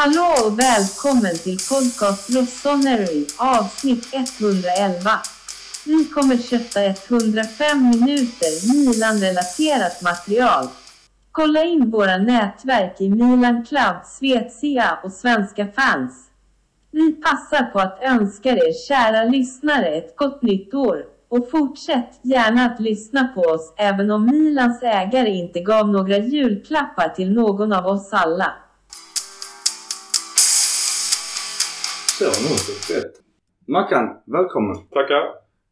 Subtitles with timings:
[0.00, 5.10] Hallå och välkommen till podcast Rossoneri avsnitt 111.
[5.86, 10.66] Vi kommer kötta 105 minuter Milan-relaterat material.
[11.32, 16.30] Kolla in våra nätverk i Milan Club, Svetsia och svenska fans.
[16.90, 21.04] Vi passar på att önska er kära lyssnare ett gott nytt år.
[21.28, 27.08] Och fortsätt gärna att lyssna på oss även om Milans ägare inte gav några julklappar
[27.08, 28.52] till någon av oss alla.
[32.18, 33.14] Så, nu är det rätt.
[33.66, 34.76] Mackan, välkommen.
[34.90, 35.24] Tackar.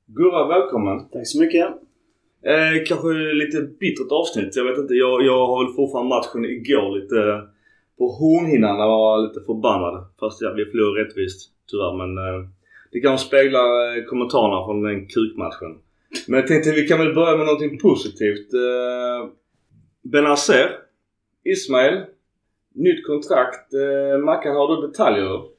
[0.06, 1.08] Gurra, välkommen.
[1.12, 1.66] Tack så mycket.
[2.50, 3.08] Eh, kanske
[3.42, 4.56] lite bittert avsnitt.
[4.56, 4.94] Jag vet inte.
[4.94, 7.18] Jag, jag har väl fortfarande matchen igår lite
[7.98, 8.78] på hornhinnan.
[8.78, 10.04] Jag var lite förbannad.
[10.20, 11.94] Fast ja, vi förlorade rättvist tyvärr.
[12.00, 12.48] Men eh,
[12.92, 13.62] det kan spegla
[13.96, 15.72] eh, kommentarerna från den kukmatchen.
[16.28, 18.54] Men jag tänkte vi kan väl börja med någonting positivt.
[18.54, 19.28] Eh,
[20.02, 20.68] Benazer,
[21.44, 22.04] Ismail,
[22.74, 23.74] nytt kontrakt.
[23.74, 25.55] Eh, Mackan, har du detaljer?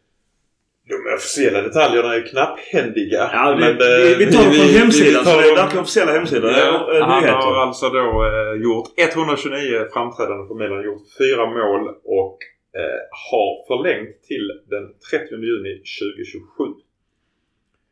[0.90, 3.30] De officiella detaljerna är knapphändiga.
[3.34, 5.24] Ja, det, men, vi, eh, vi tar dem från hemsidan.
[5.24, 6.52] tar så det är officiella hemsidor.
[6.52, 6.58] Ja,
[6.94, 7.38] Ja, han nyheter.
[7.40, 10.84] har alltså då eh, gjort 129 framträdanden för Milan.
[10.84, 11.88] Gjort fyra mål
[12.22, 12.38] och
[12.80, 13.00] eh,
[13.32, 16.82] har förlängt till den 30 juni 2027.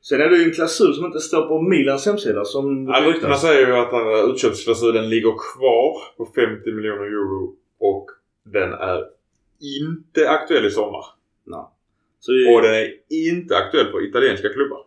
[0.02, 3.36] Sen är det ju en klausul som inte står på Milans hemsida som Ja, ryktena
[3.36, 8.06] säger ju att här utköpsklausulen ligger kvar på 50 miljoner euro och
[8.46, 9.04] den är
[9.80, 11.06] inte aktuell i sommar.
[11.46, 11.66] Nej.
[12.28, 14.80] Vi, Och den är inte aktuell för italienska klubbar.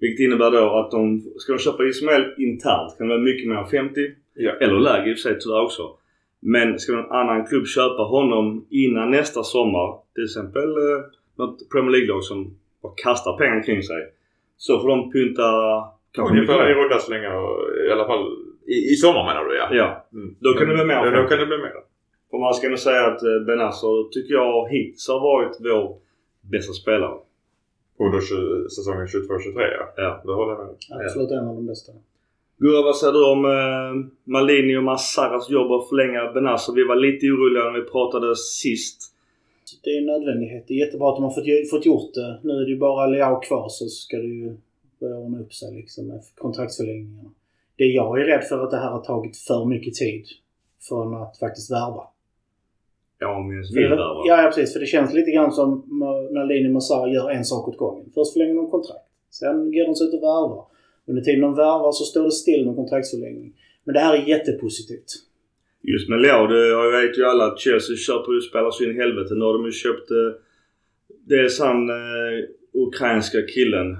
[0.00, 3.56] Vilket innebär då att de, ska de köpa Ismael internt kan det vara mycket mer
[3.56, 4.00] än 50.
[4.34, 4.52] Ja.
[4.60, 5.82] Eller lägre i och för sig tyvärr också.
[6.40, 11.04] Men ska en annan klubb köpa honom innan nästa sommar, till exempel eh,
[11.36, 14.02] något Premier League-lag som bara kastar pengar kring sig.
[14.56, 15.48] Så får de pynta
[16.12, 17.32] kanske Ungefär i runda slängar
[17.88, 18.24] i alla fall
[18.66, 19.68] i, i sommar menar du ja?
[19.72, 20.06] Ja.
[20.12, 20.36] Mm.
[20.40, 20.94] Då kan det bli mer.
[20.94, 21.72] Ja, då kan det bli mer.
[22.30, 26.05] För man ska nog säga att eh, Benazzo tycker jag hittills har varit vår
[26.50, 27.18] bästa spelare.
[27.98, 29.92] Under 20, säsongen 22-23 ja.
[29.96, 30.22] Ja.
[30.24, 31.06] Det håller jag med.
[31.06, 31.92] Absolut en av de bästa.
[32.58, 36.72] Gurra, vad säger du om eh, Malini och Massaras jobb att förlänga Benazzo?
[36.72, 39.12] Vi var lite oroliga när vi pratade sist.
[39.84, 40.64] Det är en nödvändighet.
[40.68, 42.40] Det är jättebra att de har fått, fått gjort det.
[42.42, 44.56] Nu är det ju bara Leao kvar så ska det ju
[45.00, 47.30] börja ordna upp sig liksom med kontraktsförlängningarna.
[47.76, 50.24] Det jag är rädd för är att det här har tagit för mycket tid
[50.88, 52.02] från att faktiskt värva.
[53.18, 54.22] Där va?
[54.26, 54.72] Ja, ja, precis.
[54.72, 55.68] För det känns lite grann som
[56.30, 58.04] när Lini Massara gör en sak åt gången.
[58.14, 59.06] Först förlänger de kontrakt.
[59.30, 60.64] Sen går de sig ut och värvar.
[61.08, 63.52] Under tiden de värvar så står det still med kontraktsförlängning.
[63.84, 65.10] Men det här är jättepositivt.
[65.82, 68.90] Just med Leo, det jag vet ju alla att Chelsea köper ju spelare så in
[68.90, 69.34] i helvete.
[69.34, 70.16] Nu har de ju köpt eh,
[71.28, 73.96] dels han eh, ukrainska killen.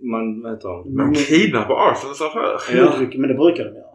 [0.00, 0.96] Man, vad heter han?
[0.96, 2.76] De kidnappar Arsenals affär.
[2.76, 3.06] Ja.
[3.16, 3.94] Men det brukar de göra.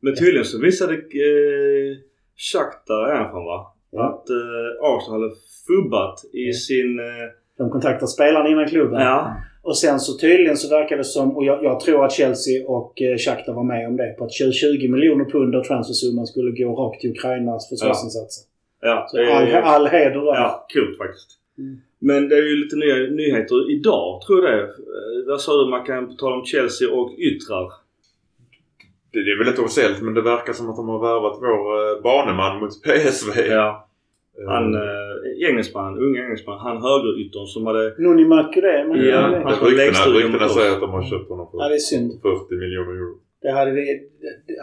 [0.00, 1.96] Men tydligen så visade eh,
[2.36, 3.73] Shakhtar är han från va?
[3.94, 4.04] Ja.
[4.08, 5.34] Att eh, Arsenal hade
[5.66, 6.52] fubbat i Ja.
[6.52, 6.98] sin...
[6.98, 7.04] Eh,
[7.58, 9.00] De kontaktar spelarna innan klubben.
[9.00, 9.34] ja.
[9.62, 13.02] Och sen så tydligen så verkar det som, och jag, jag tror att Chelsea och
[13.02, 16.74] eh, Shakhtar var med om det, på att 20 miljoner pund av transfersumman skulle gå
[16.74, 18.44] rakt till Ukrainas försvarsinsatser.
[18.82, 20.34] Ja, Så det är- all, all heder där.
[20.34, 21.30] Ja, coolt faktiskt.
[21.58, 21.76] Mm.
[21.98, 24.62] Men det är ju lite nya nyheter idag, tror jag det.
[24.64, 24.68] Eh,
[25.28, 25.70] Vad sa du?
[25.70, 27.72] Man kan tala om Chelsea och yttrar.
[29.14, 31.62] Det är väl inte officiellt men det verkar som att de har värvat vår
[31.96, 33.40] eh, baneman mot PSV.
[33.48, 33.88] Ja.
[34.38, 37.94] Eh, Han, eh, engelsmannen, unga engelsmannen, han högeryttern som hade...
[37.98, 39.32] Noni Makure, men Ja, han-
[40.32, 40.54] mot oss.
[40.54, 42.12] säger att de har köpt honom för ja, det är synd.
[42.22, 43.14] 40 miljoner euro.
[43.42, 43.84] Det hade, vi,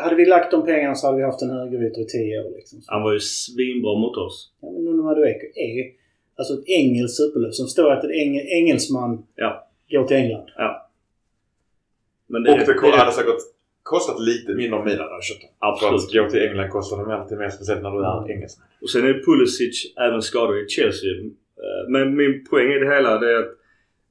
[0.04, 2.52] hade vi lagt de pengarna så hade vi haft en högerytter i 10 år.
[2.56, 2.80] Liksom.
[2.88, 4.52] Han var ju svinbra mot oss.
[4.62, 5.92] Ja, men Noni Madueke är
[6.38, 9.68] alltså ett engelskt superlag som står att en eng, engelsman Ja.
[9.92, 10.48] går till England.
[12.28, 13.42] Men det, Och det det, hade säkert
[13.84, 16.02] kostat lite mindre om Milan hade köpt Absolut.
[16.03, 18.68] att gå till England kostar de alltid mer speciellt när du är engelsman.
[18.82, 21.11] Och sen är Pulisic även skadad i Chelsea.
[21.66, 23.58] Eh, Men min poäng i det hela det är att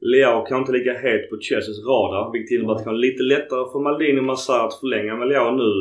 [0.00, 2.32] Leao kan inte ligga het på Chelseas radar.
[2.32, 5.28] Vilket innebär att det kan vara lite lättare för Maldini och Massar att förlänga med
[5.28, 5.72] Leao nu.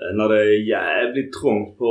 [0.00, 1.90] eh, När det är jävligt trångt på,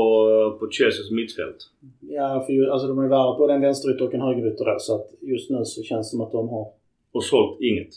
[0.60, 1.58] på Chelseas mittfält.
[2.02, 4.78] Ja, för ju, alltså de har ju värvat både en vänsterytter och en högerytter där.
[4.80, 6.66] Så att just nu så känns det som att de har
[7.12, 7.90] Och sålt inget.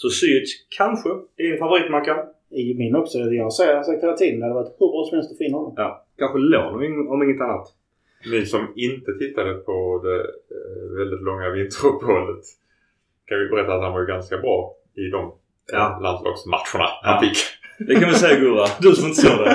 [0.00, 1.08] Så Ziyech kanske
[1.40, 2.18] är din favorit Mackan.
[2.50, 3.18] I min också.
[3.18, 4.38] Jag säger, jag sagt hela tiden.
[4.40, 5.72] Det hade varit hur bra som helst att få in honom.
[5.76, 6.04] Ja.
[6.18, 7.66] Kanske lån om ing- om inget annat.
[8.32, 10.18] Ni som inte tittade på det
[10.54, 12.44] eh, väldigt långa vinteruppehållet
[13.26, 15.32] kan vi berätta att han var ju ganska bra i de
[15.72, 15.96] Ja.
[15.96, 17.08] eh, landslagsmatcherna Ja.
[17.08, 17.38] han fick.
[17.88, 18.66] Det kan vi säga Gurra.
[18.80, 19.54] Du som inte såg det.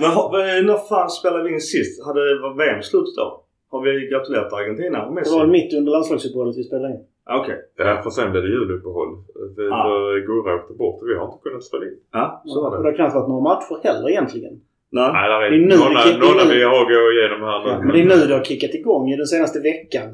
[0.00, 2.04] Men när fan spelade vi in sist?
[2.06, 3.44] Hade var VM slut då?
[3.70, 7.00] Har vi gratulerat Argentina och Det var mitt under landslagsuppehållet vi spelade in.
[7.24, 7.56] Ah, Okej.
[7.76, 9.08] Ja, för sen blev det juluppehåll.
[9.56, 10.14] För, Ah.
[10.26, 11.96] Gurra åkte bort och vi har inte kunnat spela in.
[12.12, 12.82] Ja, så var Och det.
[12.82, 14.52] det har knappt varit några matcher heller egentligen.
[14.90, 15.10] Nej.
[15.12, 17.70] Nej, där är, Det är nu några, vi har att gå igenom här nu.
[17.70, 20.08] Ja, men det är nu det har kickat igång i den senaste veckan.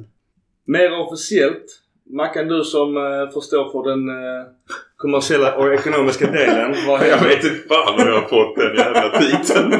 [0.66, 1.64] Mer officiellt.
[2.10, 4.44] Mackan, du som uh, förstår för den eh,
[4.96, 6.74] kommersiella och ekonomiska delen.
[6.86, 9.70] Vad Jag vet inte fan hur jag har fått den jävla titeln.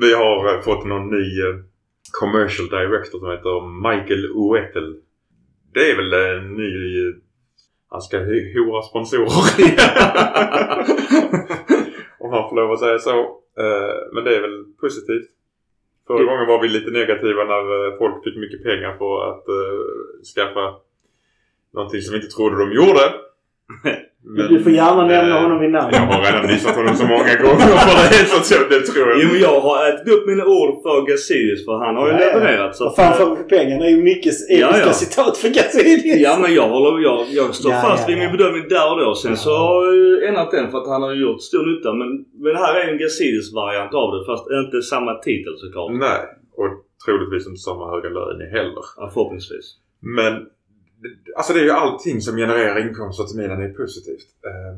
[0.00, 1.54] Vi har eh, fått någon ny eh,
[2.20, 3.54] commercial director som heter
[3.90, 4.96] Michael Oetel.
[5.74, 7.12] Det är väl en ny...
[7.90, 9.26] Han ska hora sponsorer.
[12.18, 13.18] Om man får lov att säga så.
[13.58, 15.28] Eh, Men det är väl positivt.
[16.06, 19.48] Förra Det- gången var vi lite negativa när eh, folk fick mycket pengar på att
[19.48, 20.74] eh, skaffa
[21.74, 23.00] någonting som vi inte trodde de gjorde.
[24.26, 25.90] Men, du får gärna nämna eh, honom vid namn.
[25.92, 29.08] Jag har redan visat honom så många gånger för det så att jag- det tror
[29.10, 29.16] jag.
[29.22, 32.18] Jo men jag har ätit upp mina ord för Gazidis för han har ju Ja,
[32.18, 32.76] levererat.
[32.76, 33.80] Så Vad fan får vi för pengarna?
[33.82, 34.92] Det är ju mycket Ja, ja.
[34.92, 36.20] citat för Gazidis.
[36.28, 38.22] Ja men jag håller, jag, jag står Ja, fast ja, vid ja.
[38.22, 39.14] min bedömning där och då.
[39.14, 39.36] Sen Ja.
[39.36, 41.88] så har jag ändrat den för att han har gjort stor nytta.
[42.00, 42.08] Men,
[42.44, 45.90] men här är en Gazidis variant av det fast inte samma titel såklart.
[46.06, 46.20] Nej.
[46.60, 46.68] Och
[47.04, 48.84] troligtvis inte samma höga lön heller.
[48.98, 49.66] Ja, förhoppningsvis.
[50.18, 50.32] Men
[51.36, 54.28] alltså det är ju allting som genererar inkomster till Milan är positivt.
[54.50, 54.74] Eh,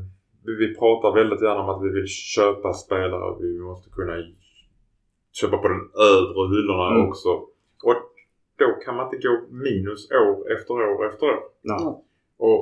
[0.59, 3.35] vi, pratar väldigt gärna om att vi vill köpa spelare.
[3.41, 4.13] Vi måste kunna
[5.39, 5.83] köpa på den
[6.13, 7.07] övre hyllorna Mm.
[7.09, 7.29] också.
[7.87, 8.01] Och
[8.61, 9.33] då kan man inte gå
[9.65, 11.39] minus år efter år efter år.
[11.61, 12.03] Ja.
[12.37, 12.61] Och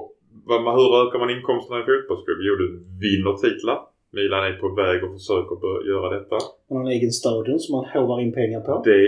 [0.78, 2.40] hur ökar man inkomsterna i fotbollsklubb?
[2.48, 2.68] Jo, du
[3.06, 3.80] vinner titlar.
[4.12, 5.56] Milan är på väg och försöker
[5.92, 6.38] göra detta.
[6.70, 8.82] Man har en egen stadion som man hovar in pengar på.
[8.86, 9.02] Det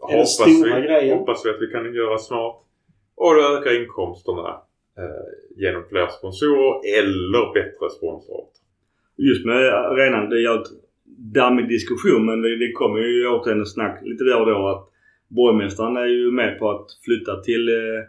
[0.00, 2.56] hoppas vi, hoppas vi att vi kan göra snart.
[3.22, 4.48] Och det ökar inkomsterna
[4.98, 8.62] eh, genom fler sponsorer eller bättre sponsoravtal.
[9.16, 10.72] Just med arenan, det är jävligt
[11.40, 14.84] dammig diskussion men det, det kommer ju återigen snack lite då och då att
[15.28, 18.00] borgmästaren är ju med på att flytta till, eh,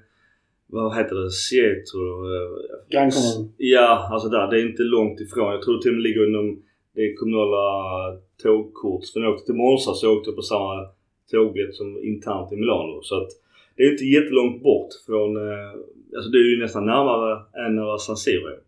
[0.68, 2.12] vad heter det, Seattle?
[2.36, 2.52] Eh,
[2.92, 3.54] Grannkommun.
[3.58, 4.48] ja, alltså där.
[4.48, 5.52] Det är inte långt ifrån.
[5.52, 6.62] Jag tror det till och med ligger inom
[6.96, 7.66] det kommunala
[8.44, 9.06] tågkort.
[9.13, 10.88] För när jag åkte till Monza så åkte jag på samma
[11.31, 13.02] tågbiljett som internt i Milano.
[13.02, 13.31] Så att
[13.81, 15.72] det är inte jättelångt bort från, eh,
[16.16, 17.31] alltså det är ju nästan närmare
[17.66, 18.60] än vad San Siro är.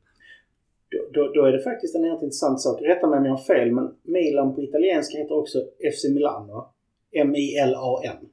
[0.92, 2.82] Då, då, då är det faktiskt en helt intressant sak.
[2.82, 5.58] Rätta mig om jag har fel, men Milan på italienska heter också
[5.94, 6.74] FC Milano.
[7.16, 8.30] M-I-L-A-N.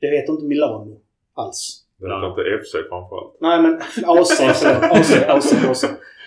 [0.00, 1.00] Det heter inte Milano
[1.34, 1.84] alls.
[1.98, 3.36] Det heter inte FC framförallt.
[3.40, 3.74] Nej men
[4.04, 4.40] AC.
[4.40, 4.64] AC,
[5.28, 5.84] AC, AC.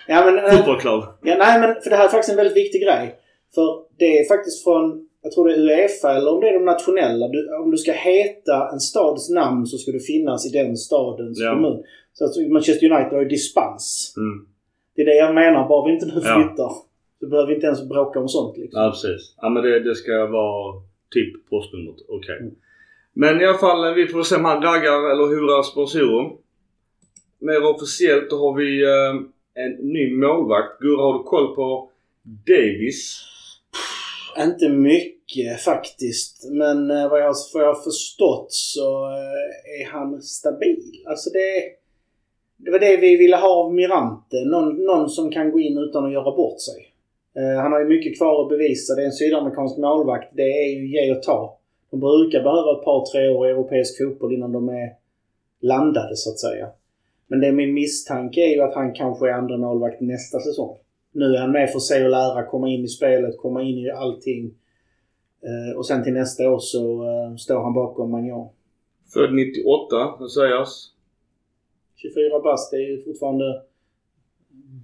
[0.08, 1.02] Ja men, eh, Fotbollsklubb.
[1.22, 3.14] ja, nej men för det här är faktiskt en väldigt viktig grej.
[3.54, 6.64] För det är faktiskt från, jag tror det är Uefa eller om det är de
[6.64, 7.28] nationella.
[7.28, 11.38] Du, om du ska heta en stads namn så ska du finnas i den stadens
[11.40, 11.50] Ja.
[11.54, 11.82] kommun.
[12.12, 14.14] Så att Manchester United har ju dispens.
[14.16, 14.46] Mm.
[14.94, 15.68] Det är det jag menar.
[15.68, 16.34] Bara vi inte nu Ja.
[16.46, 16.70] flyttar
[17.20, 18.82] så behöver vi inte ens bråka om sånt liksom.
[18.82, 19.34] Ja precis.
[19.42, 20.82] Ja men det, det ska vara
[21.14, 21.96] typ postnumret.
[22.08, 22.38] Okej.
[22.40, 22.54] Mm.
[23.12, 26.30] Men i alla fall vi får se om han raggar eller hurar sponsorer.
[27.38, 29.14] Mer officiellt då har vi eh,
[29.64, 30.80] en ny målvakt.
[30.80, 31.90] Gurra har du koll på
[32.46, 33.20] Davis?
[34.38, 36.48] Inte mycket Eh, faktiskt.
[36.50, 41.04] Men eh, vad jag, vad jag har förstått så eh, är han stabil.
[41.06, 41.62] Alltså det,
[42.56, 44.44] det var det vi ville ha av Mirante.
[44.44, 46.84] Någon, någon som kan gå in utan att göra bort sig.
[47.62, 48.94] Han har ju mycket kvar att bevisa.
[48.94, 50.32] Det är en sydamerikansk målvakt.
[50.32, 51.58] Det är ju ge och ta.
[51.90, 54.92] De brukar behöva ett par, tre år i europeisk fotboll innan de är
[55.60, 56.68] landade så att säga.
[57.26, 60.76] Men det är min misstanke är ju att han kanske är andra målvakt nästa säsong.
[61.12, 63.78] Nu är han med för att se och lära, komma in i spelet, komma in
[63.78, 64.54] i allting.
[65.42, 68.48] Eh, och sen till nästa år så eh, står han bakom Magnan.
[69.14, 70.92] Född 98, det sägas.
[71.96, 73.62] 24 bast, det är ju fortfarande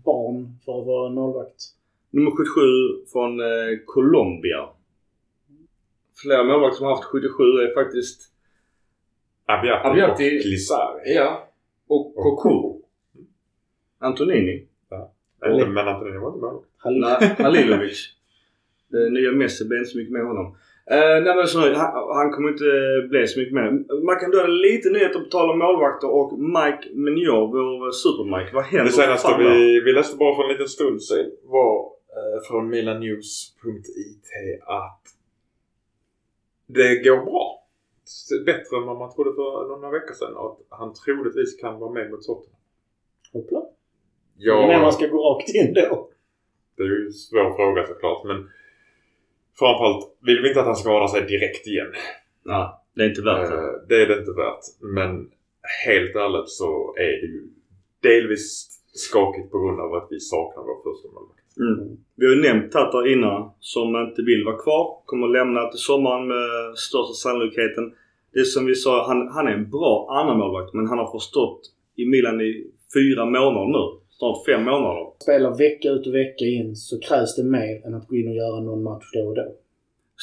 [0.05, 1.63] barn för att vara målvakt.
[2.11, 4.69] Nummer 77 från eh, Colombia.
[6.23, 8.33] Flera målvakter som har haft 77 är faktiskt
[9.47, 10.39] Abiati, Abbiati.
[10.39, 11.15] och Glisari.
[11.15, 11.49] Ja.
[11.87, 12.81] Och Koku.
[13.99, 14.67] Antonini.
[15.47, 16.69] Eller, men Antonini var inte målvakt.
[17.39, 18.11] Halilovic.
[18.95, 20.47] Det nya Messi blev inte så mycket med honom.
[20.91, 22.69] Eh, nej men så, han, han kommer inte
[23.11, 23.67] bli så mycket med.
[24.09, 28.51] Man kan dra lite nyheter på tal om målvakter och Mike Mignon, vår super-Mike.
[28.55, 28.85] Vad händer?
[28.85, 31.77] Det senaste Fan vi, vi läste bara för en liten stund sedan var
[32.17, 34.27] eh, från milanews.it
[34.67, 35.03] att
[36.67, 37.61] det går bra.
[38.47, 41.93] Bättre än vad man trodde för några veckor sedan och att han troligtvis kan vara
[41.93, 42.61] med mot Tottenham.
[43.33, 43.59] Hoppla.
[43.59, 46.09] Är när man Ja, ska gå rakt in då.
[46.77, 48.49] det är ju en svår fråga såklart men
[49.59, 51.93] framförallt vill vi inte att han skadar sig direkt igen.
[52.45, 53.57] Nej, det är inte värt det.
[53.57, 54.65] Eh, Det är det inte värt.
[54.81, 55.31] Men
[55.87, 57.43] helt ärligt så är det ju
[58.03, 61.57] delvis skakigt på grund av att vi saknar vår första målvakt.
[61.59, 61.97] Mm.
[62.17, 64.99] Vi har ju nämnt Tatar innan som inte vill vara kvar.
[65.05, 67.95] Kommer lämna till sommaren med största sannolikheten.
[68.33, 71.11] Det är som vi sa, han, han är en bra annan målvakt men han har
[71.13, 71.61] förstått
[71.97, 73.85] i Milan i fyra månader nu.
[74.19, 75.05] snart fem månader.
[75.23, 78.35] Spelar vecka ut och vecka in så krävs det mer än att gå in och
[78.35, 79.47] göra någon match då och då.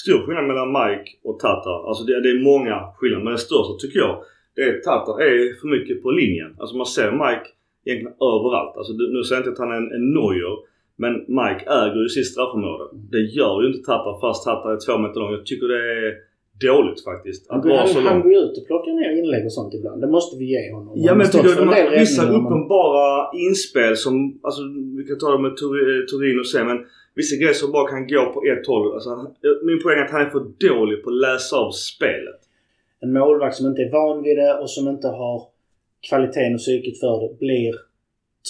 [0.04, 1.88] Stor skillnad mellan Mike och Tatar.
[1.88, 3.24] Alltså det, det är många skillnader.
[3.24, 4.16] Men den största tycker jag,
[4.56, 6.56] det är att Tatar är för mycket på linjen.
[6.60, 7.48] Alltså man ser Mike
[7.86, 8.74] egentligen överallt.
[8.78, 10.56] Alltså nu säger jag inte att han är en, en nojer.
[11.04, 12.84] Men Mike äger ju sitt straffområde.
[13.14, 15.32] Det gör ju inte Tatar fast Tatar är två meter lång.
[15.32, 16.14] Jag tycker det är
[16.68, 17.46] dåligt faktiskt.
[17.50, 20.02] Han, går, han, han går ut och plockar ner inlägg och sånt ibland.
[20.02, 20.94] Det måste vi ge honom.
[20.96, 24.62] Ja men tycker de har vissa uppenbara inspel som, alltså
[24.98, 25.58] vi kan ta det med
[26.12, 26.78] Turin och se men
[27.16, 28.94] vissa grejer som bara kan gå på ett håll.
[28.94, 29.10] Alltså,
[29.64, 32.42] min poäng är att han är för dålig på att läsa av spelet.
[33.00, 35.44] En målvakt som inte är van vid det och som inte har
[36.10, 37.74] kvaliteten och psyket för det blir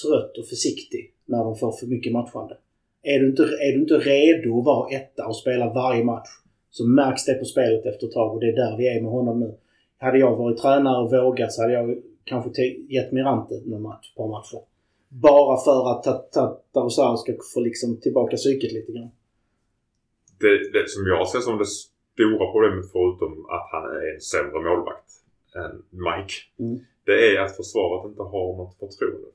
[0.02, 2.58] trött och försiktig när de får för mycket matchande.
[3.04, 6.30] Är du inte, är du inte redo att vara etta och spela varje match
[6.72, 9.12] så märks det på spelet efter ett tag och det är där vi är med
[9.12, 9.58] honom nu.
[9.98, 14.28] Hade jag varit tränare och vågat så hade jag kanske gett Mirante någon match, par
[14.28, 14.62] matcher.
[15.10, 16.32] Bara för att
[16.74, 19.12] Tarusar ska få liksom tillbaka psyket lite grann.
[20.40, 24.60] Det, det som jag ser som det stora problemet förutom att han är en sämre
[24.68, 25.12] målvakt
[25.62, 25.74] än
[26.06, 26.36] Mike.
[26.60, 26.80] Mm.
[27.06, 29.28] Det är att försvaret inte har något förtroende.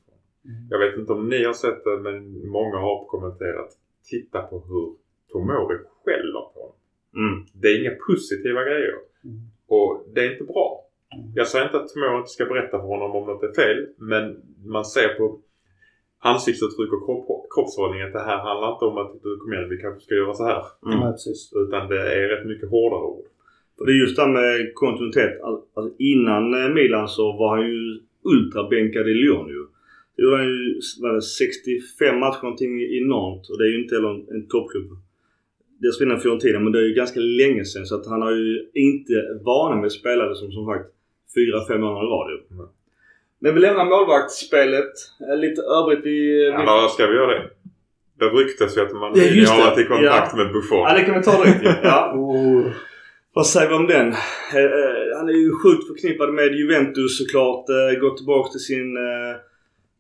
[0.45, 0.69] Mm.
[0.71, 3.71] Jag vet inte om ni har sett det men många har kommenterat.
[4.11, 4.87] Titta på hur
[5.33, 6.77] Tomori skäller på honom.
[7.17, 7.47] Mm.
[7.61, 8.97] Det är inga positiva grejer.
[9.25, 9.37] Mm.
[9.69, 10.69] Och det är inte bra.
[11.15, 11.33] Mm.
[11.35, 13.87] Jag säger inte att Tomori inte ska berätta för honom om något är fel.
[13.99, 14.25] Men
[14.65, 15.41] man ser på
[16.19, 19.79] ansiktsuttryck och kropp, kroppshållning att det här handlar inte om att du kom igen vi
[19.85, 20.63] kanske ska göra så här.
[20.87, 20.99] Mm.
[21.01, 21.17] Ja,
[21.65, 23.27] Utan det är rätt mycket hårdare ord.
[23.87, 25.41] Det är just det här med kontinuitet.
[25.43, 29.63] Alltså innan eh, Milan så var han ju ultrabänkad i Lyon ju.
[30.17, 33.95] Det han ju var det 65 matcher någonting i Nantes och det är ju inte
[33.95, 34.91] heller en, en toppklubb.
[35.79, 38.71] Dels vinner Fiorentina men det är ju ganska länge sedan så att han har ju
[38.75, 39.15] inte
[39.45, 40.87] vana med spelare som som sagt
[41.69, 42.37] 4-5 månader i radio.
[42.51, 42.67] Mm.
[43.39, 44.93] Men vi lämnar målvaktsspelet.
[45.37, 46.45] Lite övrigt i...
[46.45, 47.51] Eller ska vi göra det?
[48.19, 50.37] Det ryktas ju att man har varit i kontakt ja.
[50.37, 50.79] med Buffon.
[50.79, 52.13] Ja det kan vi ta direkt ja.
[52.17, 52.67] oh.
[53.33, 54.09] Vad säger vi om den?
[54.09, 57.65] Eh, eh, han är ju sjukt förknippad med Juventus såklart.
[57.69, 58.99] Eh, gått tillbaka till sin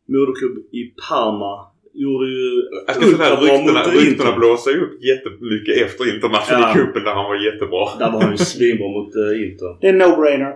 [0.09, 1.67] moderklubb i Parma.
[1.99, 6.71] Gjorde ju Jag ska säga att ryktena, ryktena blåser ju upp jättemycket efter Intermatchen ja.
[6.71, 7.85] i cupen där han var jättebra.
[7.99, 9.13] Där var han ju svinbra mot
[9.45, 9.77] Inter.
[9.81, 10.53] Det är en no-brainer.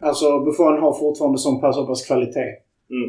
[0.00, 2.52] Alltså Buffon har fortfarande sån pass, så pass kvalitet.
[2.90, 3.08] Mm.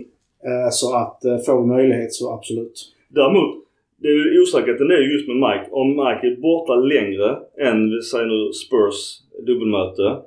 [0.71, 2.93] Så att får vi möjlighet så absolut.
[3.09, 3.63] Däremot
[4.01, 5.67] det är ju osäkerheten är just med Mike.
[5.71, 8.97] Om Mike är borta längre än, vi säger nu Spurs
[9.47, 10.21] dubbelmöte.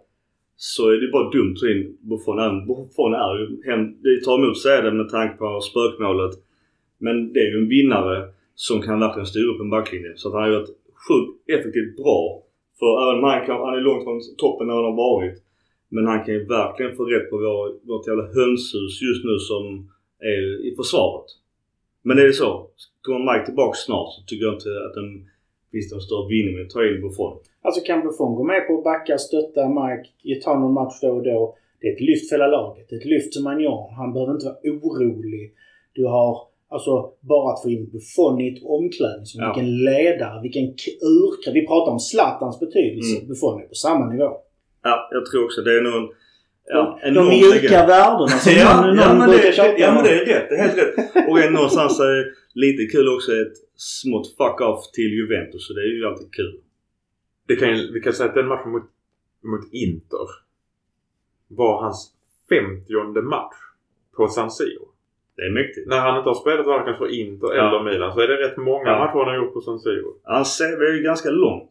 [0.57, 2.67] Så är det bara dumt att ta in Buffon.
[2.67, 6.35] Buffon är ju hem, det tar emot det med tanke på spökmålet.
[7.05, 8.17] Men det är ju en vinnare
[8.55, 10.13] som kan verkligen styra upp en backlinje.
[10.17, 12.43] Så att han har varit sjukt effektivt bra.
[12.79, 15.37] För även Mike, han är långt från toppen när han har varit.
[15.95, 19.63] Men han kan ju verkligen få rätt på vår, vårt jävla hönshus just nu som
[20.33, 21.29] är i försvaret.
[22.03, 22.51] Men är det så?
[23.03, 25.09] Kommer Mike tillbaka snart så tycker jag inte att den
[25.73, 27.39] finns någon större vinning med att ta in Buffon.
[27.63, 31.25] Alltså kan Buffon gå med på att backa, stötta Mike, ta någon match då och
[31.31, 31.57] då.
[31.81, 32.87] Det är ett lyft för hela laget.
[32.89, 33.81] Det är ett lyft som man gör.
[34.01, 35.55] Han behöver inte vara orolig.
[35.93, 39.43] Du har Alltså bara att få in Buffon i ett omklädningsrum.
[39.43, 39.53] Ja.
[39.55, 40.67] Vilken ledare, vilken
[41.17, 41.57] urkraft.
[41.57, 43.17] Vi pratar om Zlatans betydelse.
[43.17, 43.29] Mm.
[43.29, 44.31] Buffon är på samma nivå.
[44.83, 46.13] Ja, jag tror också det är nog
[46.73, 49.79] Ja, de, de mjuka värdena som ja, någon, ja, men det.
[49.79, 50.49] Ja men det är rätt.
[50.49, 51.29] Det är helt rätt.
[51.29, 52.25] Och en någonstans är
[52.55, 55.67] lite kul också ett smått fuck-off till Juventus.
[55.67, 56.61] Så det är ju alltid kul.
[57.49, 58.89] Det kan, vi kan säga att den matchen mot,
[59.45, 60.29] mot Inter
[61.49, 62.13] var hans
[62.49, 63.57] 50 match
[64.17, 64.90] på San Siro.
[65.41, 65.87] Det är mäktigt.
[65.93, 67.61] När han inte har spelat varken för Inter ja.
[67.61, 68.99] eller Milan så är det rätt många ja.
[68.99, 70.11] matcher han har gjort på San Siro.
[70.23, 71.71] Hans CV är ju ganska långt.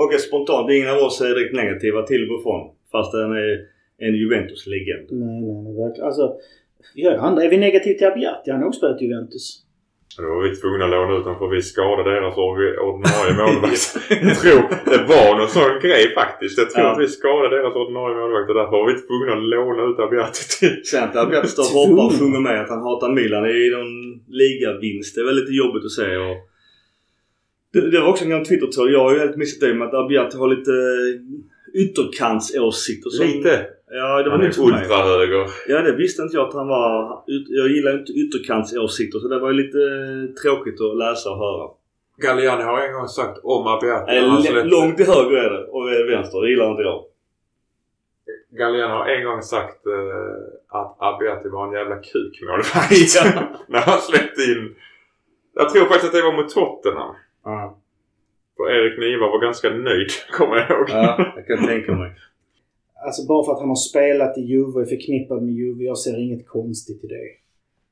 [0.00, 2.62] Och spontant, ingen av oss är direkt negativa till Buffon.
[2.92, 3.52] Fast den är
[4.06, 5.06] en Juventus-legend.
[5.10, 5.74] Nej, nej, nej.
[5.82, 6.06] Verkligen.
[6.06, 6.36] Alltså,
[6.94, 8.50] ja, andra, är vi negativa till Abbiati?
[8.50, 9.44] Han har också spelat Juventus.
[10.16, 12.36] Då var vi tvungna att låna ut honom för vi skadade deras
[12.88, 13.84] ordinarie målvakt.
[14.28, 14.60] jag tror
[14.92, 16.58] det var någon sån grej faktiskt.
[16.58, 16.92] Jag tror ja.
[16.92, 20.42] att vi skadade deras ordinarie målvakt och därför var vi tvungna att låna ut Abbiati
[20.58, 20.74] till...
[20.84, 23.92] Sen att Abbiati står och hoppar och sjunger med att han hatar Milan i någon
[24.40, 25.14] ligavinst.
[25.14, 26.16] Det är väl lite jobbigt att se.
[26.26, 26.36] Och
[27.72, 28.90] det, det var också en gång Twitter-tråd.
[28.90, 30.74] Jag har ju helt missat det med att Abbiati har lite
[31.82, 33.10] ytterkantsåsikter.
[33.10, 33.66] Som, lite?
[33.92, 34.82] Ja, det var nytt för mig.
[34.82, 35.46] ultrahöger.
[35.68, 37.22] Ja, det visste inte jag att han var.
[37.48, 39.78] Jag gillar inte ytterkantsåsikter så det var ju lite
[40.42, 41.70] tråkigt att läsa och höra.
[42.16, 44.16] Galliani har en gång sagt om Abiati.
[44.16, 46.40] Äh, långt till höger är det och vänster.
[46.40, 47.04] Det gillar inte jag.
[48.50, 49.92] Galliani har en gång sagt uh,
[50.68, 53.14] att Abiati var en jävla kukmålvakt.
[53.14, 53.42] ja.
[53.68, 54.74] När han släppte in...
[55.54, 57.14] Jag tror faktiskt att det var mot Tottenham.
[57.46, 57.72] Uh.
[58.56, 60.86] För Erik Niva var ganska nöjd, kommer jag ihåg.
[60.88, 62.10] Ja, jag kan tänka mig.
[63.06, 65.84] Alltså bara för att han har spelat i Juve och är förknippad med Juve.
[65.84, 67.28] Jag ser inget konstigt i det.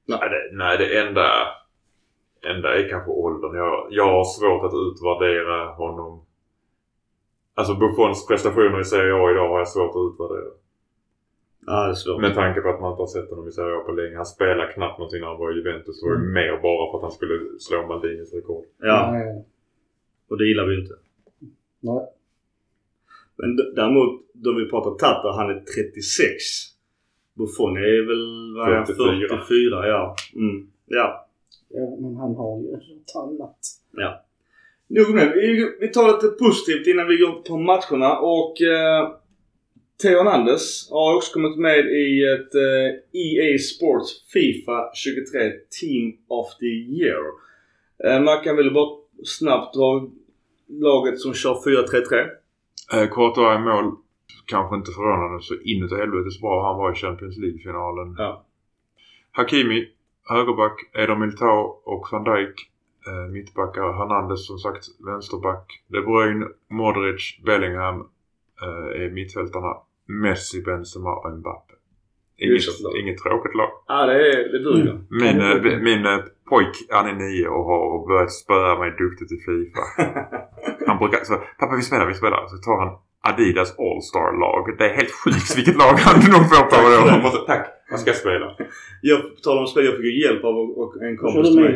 [0.06, 1.26] Nej, det, nej, det enda,
[2.54, 3.54] enda är kanske åldern.
[3.56, 6.24] Jag, jag har svårt att utvärdera honom.
[7.54, 10.50] Alltså Buffons prestationer i Serie A idag har jag svårt att utvärdera.
[11.66, 12.20] Ja, det är svårt.
[12.20, 14.16] Med tanke på att man inte har sett honom i Serie A på länge.
[14.16, 16.00] Han spelar knappt någonting när han var i Juventus.
[16.00, 16.32] Det var ju Mm.
[16.34, 18.64] mer bara för att han skulle slå Maldinis rekord.
[18.78, 19.44] Ja, Nej.
[20.30, 20.94] och det gillar vi ju inte.
[21.80, 22.06] Nej.
[23.38, 26.34] Men däremot, då vi pratar Tata, han är 36.
[27.34, 29.28] Buffon är väl vad är han, 44.
[29.28, 29.88] 44.
[29.88, 30.16] Ja.
[30.34, 30.66] Mm.
[30.86, 31.28] ja.
[31.68, 33.58] Ja, men han har ju något annat.
[33.92, 34.24] Ja.
[34.88, 35.32] Nog det.
[35.34, 39.08] Vi, vi tar lite positivt innan vi går på matcherna och eh,
[40.02, 46.46] Theo Hernandez har också kommit med i ett eh, EA Sports Fifa 23 Team of
[46.60, 47.22] the Year.
[48.04, 50.10] Eh, man kan väl bara snabbt dra
[50.68, 52.26] laget som kör 4-3-3.
[52.92, 53.96] Eh, Courtois i mål.
[54.46, 58.14] Kanske inte förvånande så inuti helvetes bra han var i Champions League-finalen.
[58.18, 58.44] Ja.
[59.32, 59.88] Hakimi,
[60.28, 62.70] högerback, Eder Militao och van Dijk.
[63.06, 65.82] Eh, mittbackar, Hernandez som sagt vänsterback.
[65.88, 68.00] De Bruyne, Modric, Bellingham
[68.62, 69.76] eh, är mittfältarna.
[70.06, 71.74] Messi, Benzema och Mbappe.
[72.36, 72.62] Inget,
[73.00, 73.70] inget tråkigt lag.
[73.86, 75.00] Ja, det, är, det duger.
[75.10, 76.18] Min, eh, min eh,
[76.48, 79.82] pojk, han är nio och har börjat spöa mig duktigt i Fifa.
[80.98, 82.40] Han brukar så pappa vi spelar, vi spelar.
[82.52, 82.90] Så tar han
[83.30, 84.62] Adidas All-Star-lag.
[84.78, 86.76] Det är helt sjukt vilket lag han nog får på.
[87.02, 88.46] Och han Tack, vad ska spela?
[89.08, 91.74] Jag, på tal om spel, jag fick hjälp av och en kompis till mig.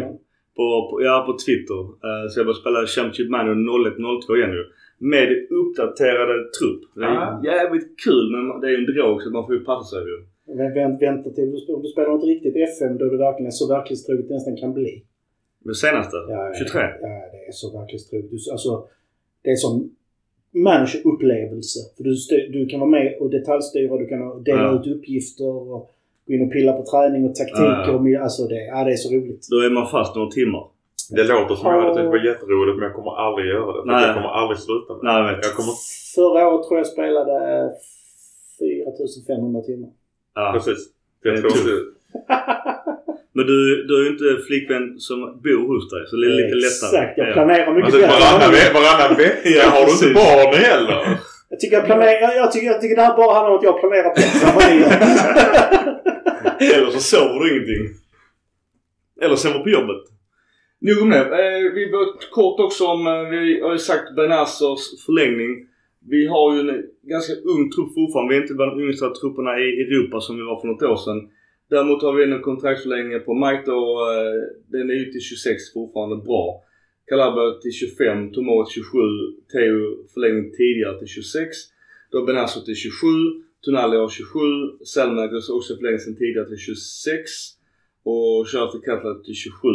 [0.58, 1.80] På, på, ja, på Twitter.
[2.06, 3.56] Eh, så jag började spela Championship Manager
[4.30, 4.62] 01-02 igen nu.
[5.14, 5.28] Med
[5.60, 6.82] uppdaterade trupp.
[6.94, 7.40] Det är Ah.
[7.52, 10.16] jävligt kul men det är ju en drog så man får ju passa sig ju.
[10.58, 13.56] Vä- vänt- Vänta till du, om du spelar något riktigt FM då det verkligen är
[13.62, 14.90] så verklighetstroget det nästan kan bli.
[15.68, 16.16] Det senaste?
[16.16, 16.80] Ja, ja, 23?
[16.80, 18.30] Ja, det är så verklighetstroget.
[18.54, 18.70] Alltså,
[19.42, 19.90] det är som
[20.54, 21.78] managerupplevelse.
[21.96, 22.14] För du,
[22.52, 24.80] du kan vara med och detaljstyra, du kan dela Ja.
[24.80, 25.90] ut uppgifter och
[26.26, 27.62] gå in och pilla på träning och taktiker.
[27.64, 27.90] Ja.
[27.92, 29.46] Och alltså det, ja, det är så roligt.
[29.50, 30.64] Då är man fast några timmar.
[31.10, 33.82] Det låter som jag hade tyckt det var jätteroligt men jag kommer aldrig göra det.
[33.82, 34.06] För Nej.
[34.06, 35.22] jag kommer aldrig sluta med det.
[35.22, 35.74] Nej, jag kommer...
[36.16, 37.36] Förra året tror jag spelade
[38.58, 39.90] 4500 timmar.
[40.34, 40.50] Ja.
[40.54, 40.80] Precis.
[41.22, 41.74] Det är Jag tror inte...
[43.34, 46.56] Men du, du är ju inte flickvän som bor hos dig så det är lite
[46.66, 46.90] lättare.
[46.96, 47.32] Exakt, jag Ja.
[47.32, 48.12] planerar mycket Alltså, bättre.
[48.20, 51.00] varannan, varannan vecka har du inte barn heller.
[51.50, 53.68] Jag tycker, jag, planerar, jag, jag, tycker, jag tycker det här bara handlar om att
[53.70, 54.92] jag planerar bättre än vad ni gör.
[56.76, 57.84] Eller så sover du ingenting.
[59.22, 60.02] Eller sover på jobbet.
[60.86, 61.18] Nog om det.
[61.42, 62.06] Eh, vi bör
[62.38, 65.52] kort också om, eh, vi har ju sagt Benazzers förlängning.
[66.10, 66.82] Vi har ju en
[67.14, 68.28] ganska ung trupp fortfarande.
[68.30, 70.96] Vi är inte bland de yngsta trupperna i Europa som vi var för något år
[71.06, 71.20] sedan.
[71.72, 74.06] Däremot har vi en kontraktsförlängning på Mike eh, då.
[74.72, 76.64] Den är ju till 26 fortfarande bra.
[77.08, 78.98] Calabria till 25, Tomori till 27,
[79.52, 81.56] Teo förlängning tidigare till 26.
[82.10, 83.06] Då Benazzo till 27,
[83.64, 84.38] Tonali har 27,
[84.94, 87.30] Selmagers också förlängning sen tidigare till 26
[88.04, 89.68] och Shirley Cutler till 27.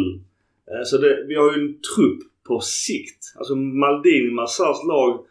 [0.71, 3.21] Eh, så det, vi har ju en trupp på sikt.
[3.37, 5.25] Alltså Maldini, Massars lag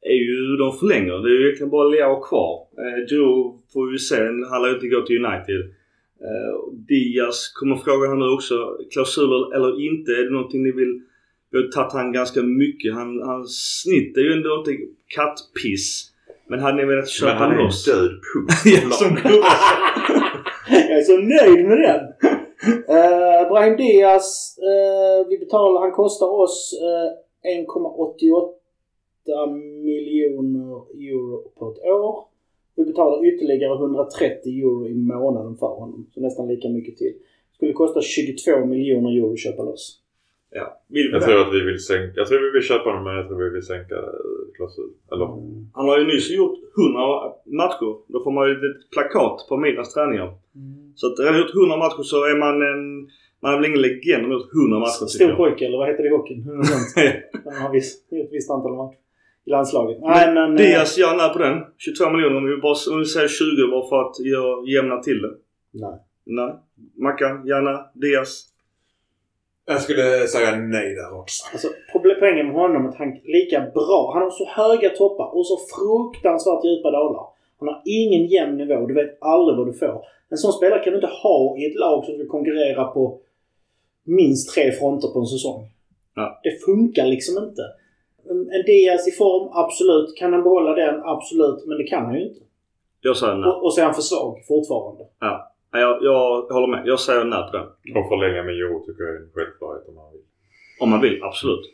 [0.00, 1.16] är ju, de förlänger.
[1.22, 2.54] Det är ju egentligen bara Leao kvar.
[2.82, 3.00] Eh,
[3.72, 4.16] får vi se,
[4.50, 5.62] han lär ju inte gå till United.
[6.20, 8.54] Eh, Diaz kommer frågan här nu också.
[8.92, 10.12] Klausuler eller inte?
[10.12, 11.02] Är det någonting ni vill?
[11.50, 12.94] Vi har tagit han ganska mycket.
[12.94, 14.72] Han, hans snitt är ju ändå inte
[15.08, 16.10] kattpiss.
[16.48, 17.84] Men hade ni velat Men köpa han är en loss?
[17.84, 18.92] död puck.
[18.92, 19.18] som.
[20.68, 22.00] Jag är så nöjd med den.
[22.68, 27.08] Uh, Brahim Diaz, eh, vi betalar, han kostar oss eh,
[27.60, 29.52] 1,88
[29.84, 30.76] miljoner
[31.10, 32.24] euro på ett år.
[32.76, 36.06] Vi betalar ytterligare 130 euro i månaden för honom.
[36.14, 37.14] Så nästan lika mycket till.
[37.56, 40.00] skulle kosta 22 miljoner euro att köpa loss.
[40.50, 40.80] Ja.
[40.88, 41.26] Vill vi Jag det?
[41.26, 42.12] tror att vi vill sänka...
[42.20, 44.90] Jag tror vi vill köpa honom men jag tror vi vill sänka eh, klausul.
[45.12, 45.26] Eller?
[45.26, 45.70] Mm.
[45.74, 47.00] Han har ju nyss gjort 100
[47.62, 47.90] matcher.
[48.12, 50.28] Då får man ju ett plakat på Milans träningar.
[50.94, 52.84] Så att redan gjort 100 matcher så är man en...
[53.42, 56.08] Man är väl ingen legend om gjort 100 matcher Stor pojke, eller vad heter det
[56.08, 56.40] i hockeyn?
[57.44, 57.76] Han har
[58.22, 58.98] ett visst antal matcher
[59.46, 59.98] i landslaget.
[60.00, 60.50] Nej, men...
[60.52, 61.64] eh, Diaz gör när på den.
[61.78, 65.22] 22 miljoner om vi, bara, om vi säger 20 bara för att göra, jämna till
[65.22, 65.32] det.
[65.70, 65.98] Nej.
[66.24, 66.52] Nej.
[66.96, 67.86] Mackan, gärna.
[67.94, 68.44] Diaz.
[69.66, 71.44] Jag skulle säga nej där också.
[71.52, 71.68] Alltså,
[72.20, 74.10] poängen med honom är att han är lika bra.
[74.14, 77.24] Han har så höga toppar och så fruktansvärt djupa dalar.
[77.58, 78.86] Han har ingen jämn nivå.
[78.86, 80.04] Du vet aldrig vad du får.
[80.30, 83.20] En sån spelare kan du inte ha i ett lag som vill konkurrera på
[84.04, 85.68] minst tre fronter på en säsong.
[86.14, 86.40] Ja.
[86.42, 87.62] Det funkar liksom inte.
[88.30, 90.16] En Diaz i form, absolut.
[90.16, 91.02] Kan han behålla den?
[91.04, 91.66] Absolut.
[91.66, 92.40] Men det kan han ju inte.
[93.00, 93.50] Jag säger nej.
[93.50, 95.04] Och, och så är han för svag fortfarande.
[95.20, 95.50] Ja.
[95.72, 96.82] Jag, jag håller med.
[96.86, 97.66] Jag säger nej på den.
[97.96, 100.20] Och förlänga med euro tycker jag är en självklarhet om man vill.
[100.80, 101.64] Om man vill, absolut.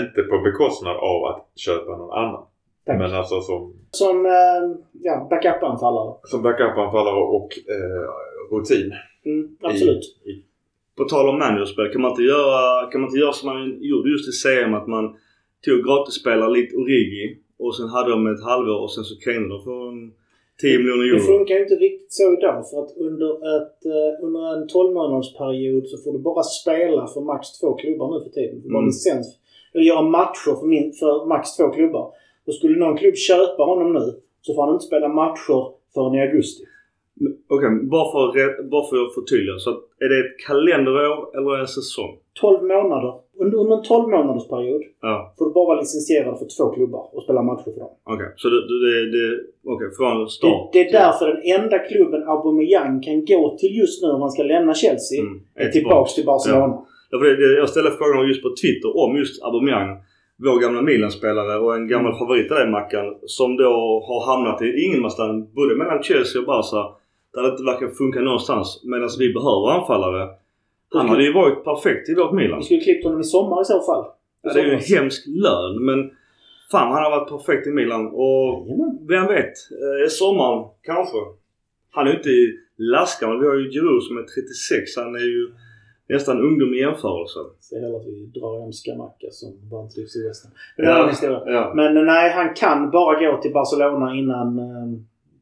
[0.00, 2.42] Inte på bekostnad av att köpa någon annan.
[2.86, 2.98] Tack.
[2.98, 4.32] Men alltså som, Som eh,
[4.92, 6.14] ja, backup-anfallare.
[6.24, 8.06] som backup-anfallare och eh,
[8.56, 8.92] rutin.
[9.24, 10.04] Mm, absolut.
[10.24, 10.44] I, i,
[10.96, 14.10] På tal om managerspel, kan man inte göra, kan man inte göra som man gjorde
[14.10, 15.16] just i CM att man
[15.64, 19.64] tog gratisspelare lite Origi och sen hade de ett halvår och sen så cleanade de
[19.64, 20.12] för en
[20.62, 21.26] 10 miljoner Det euro.
[21.32, 25.84] funkar ju inte riktigt så idag för att under, ett, eh, under en 12 månadersperiod
[25.90, 28.56] så får du bara spela för max två klubbar nu för tiden.
[28.62, 28.86] Du får Mm.
[28.86, 29.26] licens.
[29.74, 32.06] Eller göra matcher för, min, för max två klubbar.
[32.46, 34.06] Och skulle någon klubb köpa honom nu
[34.42, 35.60] så får han inte spela matcher
[35.94, 36.64] förrän i augusti.
[37.48, 39.58] Okej, re- bara för att förtydliga.
[39.58, 39.70] Så
[40.04, 42.12] är det ett kalenderår eller en säsong?
[42.40, 43.12] 12 månader.
[43.40, 47.22] Under, under en 12 månadersperiod Ja, får du bara vara licensierad för två klubbar och
[47.22, 47.90] spela matcher för dem.
[48.14, 48.26] okej.
[48.36, 49.26] Så det, det, det, det
[49.74, 50.72] okej, från Det, start.
[50.72, 54.42] det är därför den enda klubben Aubameyang kan gå till just nu om han ska
[54.42, 56.78] lämna Chelsea Mm, är tillbaks till Barcelona.
[57.10, 59.96] Ja, det, det, jag ställde frågan just på Twitter om just Aubameyang.
[60.38, 63.14] Vår gamla Milan-spelare och en gammal favorit av dig Mackan.
[63.26, 63.70] Som då
[64.08, 66.82] har hamnat i ingenmansland både mellan Chelsea och Barca.
[67.34, 68.82] Där det inte verkar funka någonstans.
[68.84, 70.28] Medan vi behöver anfallare.
[70.88, 72.58] Han hade ju varit perfekt i vårt Milan.
[72.58, 74.04] Vi skulle klippt honom i sommar i så fall.
[74.42, 76.10] Ja, det är ju en hemsk lön men
[76.70, 79.06] fan han har varit perfekt i Milan och Jajamän.
[79.08, 79.54] vem vet?
[79.82, 81.16] Eh, sommaren kanske.
[81.90, 82.30] Han är ju inte
[82.76, 83.40] lastgammal.
[83.40, 84.96] Vi har ju Giroud som är 36.
[84.96, 85.52] Han är ju
[86.08, 87.38] nästan ungdom i jämförelse.
[87.60, 90.52] Så hellre att vi drar hem Skamacka som vantrivs i West Ham.
[90.76, 91.42] Men det är en annan historia.
[91.46, 91.72] ja.
[91.74, 95.00] Men eh, nej, han kan bara gå till Barcelona innan eh,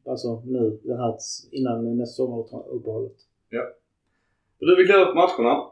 [0.09, 1.13] Alltså nu, den här,
[1.51, 3.15] innan nästa sommaruppehållet.
[4.59, 5.63] Du, vi går upp matcherna.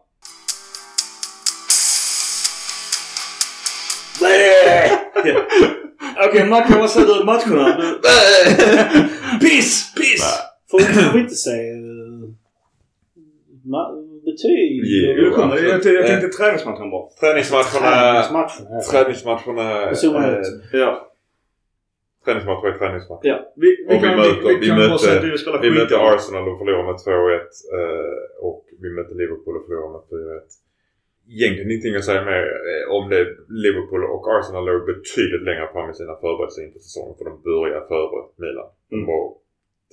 [6.29, 7.77] Okej Mackan, vad säger du om matcherna?
[7.77, 7.99] Du...
[9.47, 9.93] piss!
[9.95, 10.39] Piss!
[10.71, 10.79] Får
[11.13, 11.73] vi, inte säga
[13.65, 14.81] ma- betyg?
[15.17, 16.31] Jo, kom, jag, jag, jag tänkte Eh.
[16.39, 17.07] träningsmatchen bara.
[17.19, 18.23] Träningsmatcherna...
[18.91, 19.83] Träningsmatcherna...
[19.83, 19.93] Eh,
[20.39, 20.47] ut.
[20.73, 21.07] Ja.
[22.25, 23.27] Träningsmatcher är träningsmatcher.
[23.31, 23.37] ja.
[23.55, 25.97] Vi, vi, vi möter- vi, vi vi säga att spelar mötte.
[26.13, 27.39] Arsenal och förlorade med 2-1.
[27.77, 30.41] eh, Och vi mötte Liverpool och förlorade med 4-1.
[31.37, 33.21] Egentligen ingenting att säga mer eh, om det.
[33.65, 37.15] Liverpool och Arsenal låg betydligt längre fram i sina förberedelser inför säsongen.
[37.17, 38.69] För de började före Milan.
[38.89, 39.07] De Mm.
[39.07, 39.23] var,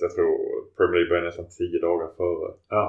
[0.03, 0.31] jag tror
[0.77, 2.47] Premier League började nästan 10 dagar före.
[2.69, 2.83] Ja.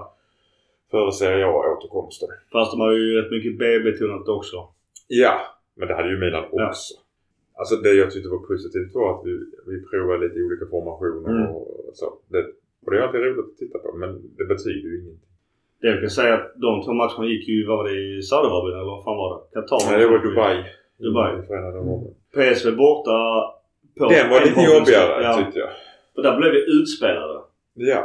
[0.90, 2.28] Före Serie A-återkomsten.
[2.52, 4.56] Fast de har ju rätt mycket B-betonat också.
[5.08, 5.34] Ja,
[5.76, 6.72] men det hade ju Milan Ja.
[7.58, 9.32] Alltså det jag tyckte var positivt var att vi,
[9.70, 11.50] vi provade lite olika formationer Mm.
[11.56, 12.06] och så.
[12.32, 12.42] Det,
[12.84, 15.28] och det är alltid roligt att titta på men det betyder ju ingenting.
[15.80, 18.76] Det jag kan säga att de två matcherna gick ju, vad var det, i Saudiarabien
[18.78, 19.40] eller vad fan var det?
[19.54, 19.90] Qatar?
[19.90, 20.56] Nej, det var Dubai.
[21.04, 21.46] Dubai.
[21.46, 22.14] Förenade Arabemiraten.
[22.34, 23.16] PSV borta
[23.98, 25.32] på Den var lite jobbigare Ja.
[25.38, 25.70] tyckte jag.
[26.14, 27.40] För där blev vi utspelade.
[27.74, 28.02] Ja.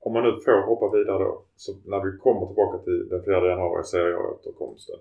[0.00, 1.42] Om man nu får hoppa vidare då.
[1.56, 4.96] Så när vi kommer tillbaka till den 4 januari, Serie A-återkomsten.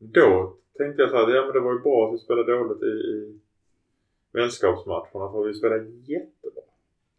[0.00, 2.82] Då tänkte jag så här, ja men det var ju bra att vi spelade dåligt
[2.82, 3.40] i, i
[4.32, 6.62] vänskapsmatcherna för vi spelade jättebra.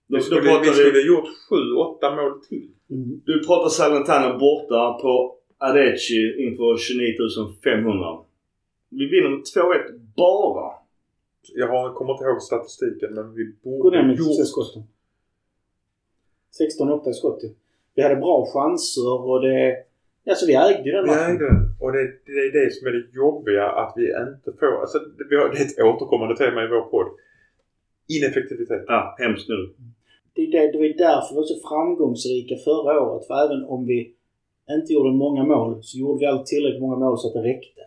[0.07, 1.29] Vi skulle, pratar vi skulle gjort
[2.01, 2.69] 7-8 mål till.
[2.89, 3.21] Mm.
[3.25, 7.13] du pratar Salernitana borta på Adeci inför 29
[7.63, 8.19] 500.
[8.89, 10.71] Vi vinner med 2-1 bara.
[11.55, 14.47] Jag har, kommer inte ihåg statistiken men vi Gå borde ner med gjort...
[14.47, 14.83] skotten.
[16.79, 17.41] 16-8 i skott.
[17.95, 19.77] Vi hade bra chanser och det...
[20.29, 21.31] Alltså vi ägde ju den Vi matchen.
[21.31, 21.59] ägde den.
[21.79, 24.73] Och det, det är det som är det jobbiga att vi inte får...
[24.81, 27.09] Alltså det, vi har, det är ett återkommande tema i vår podd.
[28.15, 28.83] Ineffektivitet.
[28.87, 29.59] Ja, hemskt nu.
[30.35, 33.27] Det, det, det var ju därför vi var så framgångsrika förra året.
[33.27, 33.99] För även om vi
[34.77, 37.81] inte gjorde många mål så gjorde vi alltid tillräckligt många mål så att det räckte.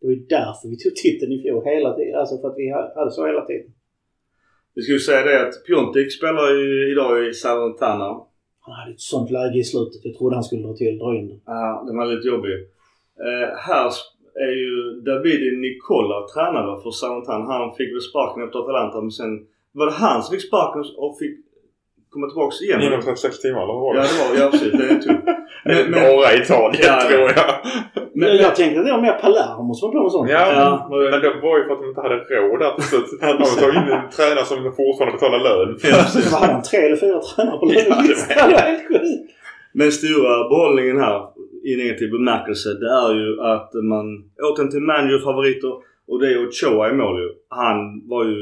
[0.00, 2.20] Det var ju därför vi tog titeln i fjol hela tiden.
[2.20, 3.72] Alltså för att vi hade så hela tiden.
[4.74, 8.20] Vi ju säga det att Piontek spelar ju idag i Salernitana.
[8.64, 10.04] Han hade ett sånt läge i slutet.
[10.04, 11.40] Jag trodde han skulle dra till dra in den.
[11.46, 12.54] Ja, den var lite jobbig.
[13.26, 13.92] Eh, här
[14.34, 17.44] är ju Davide Nicola tränare för Salernitana.
[17.44, 21.18] Han fick väl sparken efter Atalanta men sen var det han som fick sparken och
[21.18, 21.36] fick
[22.12, 22.80] komma tillbaks igen.
[22.82, 24.08] Inom 36 timmar eller vad var Ja det?
[24.08, 24.72] det var ja precis.
[24.78, 25.20] Det är tur.
[25.64, 27.08] Men, men, Norra Italien Ja, ja.
[27.08, 27.50] tror jag.
[28.14, 30.30] men, jag, jag tänkte att det var mer Palermo som var på med sånt.
[30.30, 32.84] Ja, Ja, men, men det var ju för att de inte hade råd där till
[32.90, 33.06] slut.
[33.20, 35.68] De tog in en tränare som fortfarande betalar lön.
[36.32, 36.62] Vad hade han?
[36.62, 38.36] Tre eller fyra tränare på Ja, det lönelistan?
[38.40, 39.30] var- det var helt sjukt.
[39.78, 41.18] men stora behållningen här
[41.70, 44.06] i negativ bemärkelse det är ju att man
[44.48, 45.72] återigen till managerfavoriter
[46.10, 47.28] och det är Ochoa i mål ju.
[47.62, 47.78] Han
[48.12, 48.40] var ju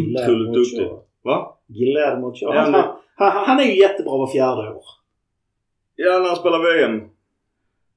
[0.00, 0.86] otroligt duktig.
[1.24, 1.36] Va?
[1.78, 2.54] Guillermo Ochoa.
[2.54, 4.84] Ja, Han, han, han, han är ju jättebra var fjärde år.
[5.96, 6.96] Ja, när han spelar VM.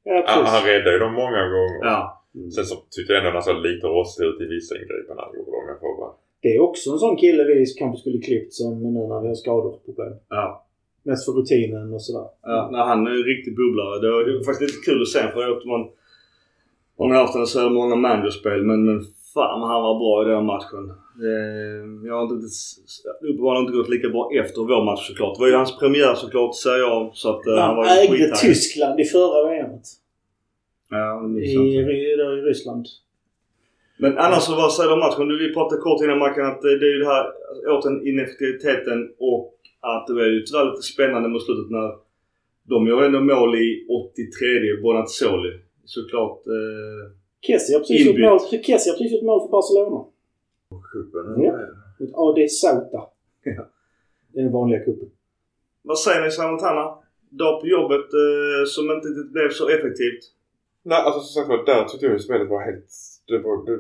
[0.04, 0.54] Ja, Ja, precis.
[0.56, 1.80] han räddade ju dem många gånger.
[1.82, 2.24] Ja.
[2.36, 2.52] Mm.
[2.52, 5.34] Sen så tyckte jag ändå att han såg lite rostig ut i vissa ingripanden han
[5.38, 5.52] gjorde.
[5.62, 6.14] Om jag får vara.
[6.42, 9.36] Det är också en sån kille vi kanske skulle klippt som nu när vi har
[9.36, 10.14] skadorproblem.
[10.30, 10.66] Ja.
[11.04, 12.28] Mest för rutinen och sådär.
[12.42, 14.00] Ja, när han är en riktig bubblare.
[14.04, 15.90] Det var, det var faktiskt lite kul att se för vet man
[17.00, 20.34] man har haft en så här många managerspel men, men Fan han var bra i
[20.34, 20.84] den matchen.
[21.28, 22.48] Eh, jag har inte,
[23.30, 25.36] uppenbarligen inte gått lika bra efter vår match såklart.
[25.36, 27.12] Det var ju hans premiär såklart säger jag.
[27.14, 28.36] Så att, eh, han var Han ju ägde.
[28.36, 29.88] Tyskland i förra VMet.
[30.90, 32.16] Ja, det I, i, i
[32.50, 32.86] Ryssland.
[33.98, 35.28] Men annars så vad säger du om matchen?
[35.28, 37.26] Du, vi pratade kort innan Mackan att det det är ju det här
[37.68, 41.90] återigen ineffektiviteten och att det var ju tyvärr lite spännande mot slutet när
[42.64, 45.52] de gör ändå mål i 83 Bonazzoli.
[45.86, 46.48] Såklart.
[46.48, 50.06] Eh, Kessie har precis gjort mål, Kessie har precis gjort mål för Barcelona.
[50.92, 51.44] Cupen.
[51.44, 51.54] Ja.
[52.00, 53.02] Mot AD Sauta.
[53.44, 53.68] Ja.
[54.34, 55.10] Det är den vanliga cupen.
[55.82, 56.98] vad säger ni Samantana?
[57.30, 60.24] Dag på jobbet eh, som inte blev så effektivt.
[60.84, 62.92] Nej, alltså som sagt var, där tyckte jag ju spelet var helt...
[63.28, 63.80] Det var, det,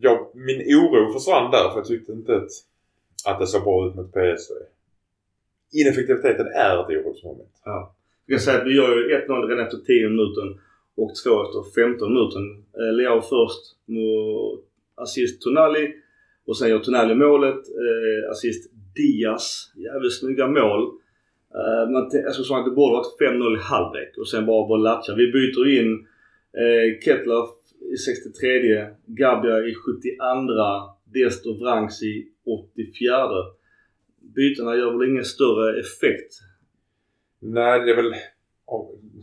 [0.00, 2.50] jag, min oro försvann där för jag tyckte inte att,
[3.26, 4.54] att det såg bra ut mot PSV.
[5.72, 7.60] Ineffektiviteten är ett orosmoment.
[7.64, 7.94] Ja.
[8.26, 10.60] Jag kan säga att vi gör ju 1-0 redan efter 10 minuter
[10.96, 12.40] och två efter 15 minuter.
[12.80, 15.92] Eh, Leao först mot assist Tonali
[16.46, 17.62] och sen gör Tonali målet.
[17.84, 19.72] Eh, assist Diaz.
[19.76, 20.82] Jävligt snygga mål.
[21.54, 25.14] Eh, man alltså, så att det borde varit 5-0 i halvlek och sen bara Bolacha.
[25.14, 26.06] Vi byter in
[26.62, 27.44] eh, Kettler
[27.92, 33.28] i 63 Gabia i 72 Destor Vranks i 84
[34.36, 36.32] Bytena gör väl ingen större effekt
[37.40, 38.14] Nej, det är väl...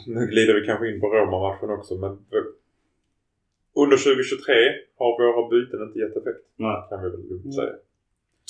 [0.07, 2.11] Nu glider vi kanske in på Roma-matchen också men
[3.81, 4.53] under 2023
[4.99, 6.43] har våra byten inte gett effekt.
[6.55, 6.77] Nej.
[6.89, 7.51] Kan vi väl lugnt Mm.
[7.59, 7.73] säga.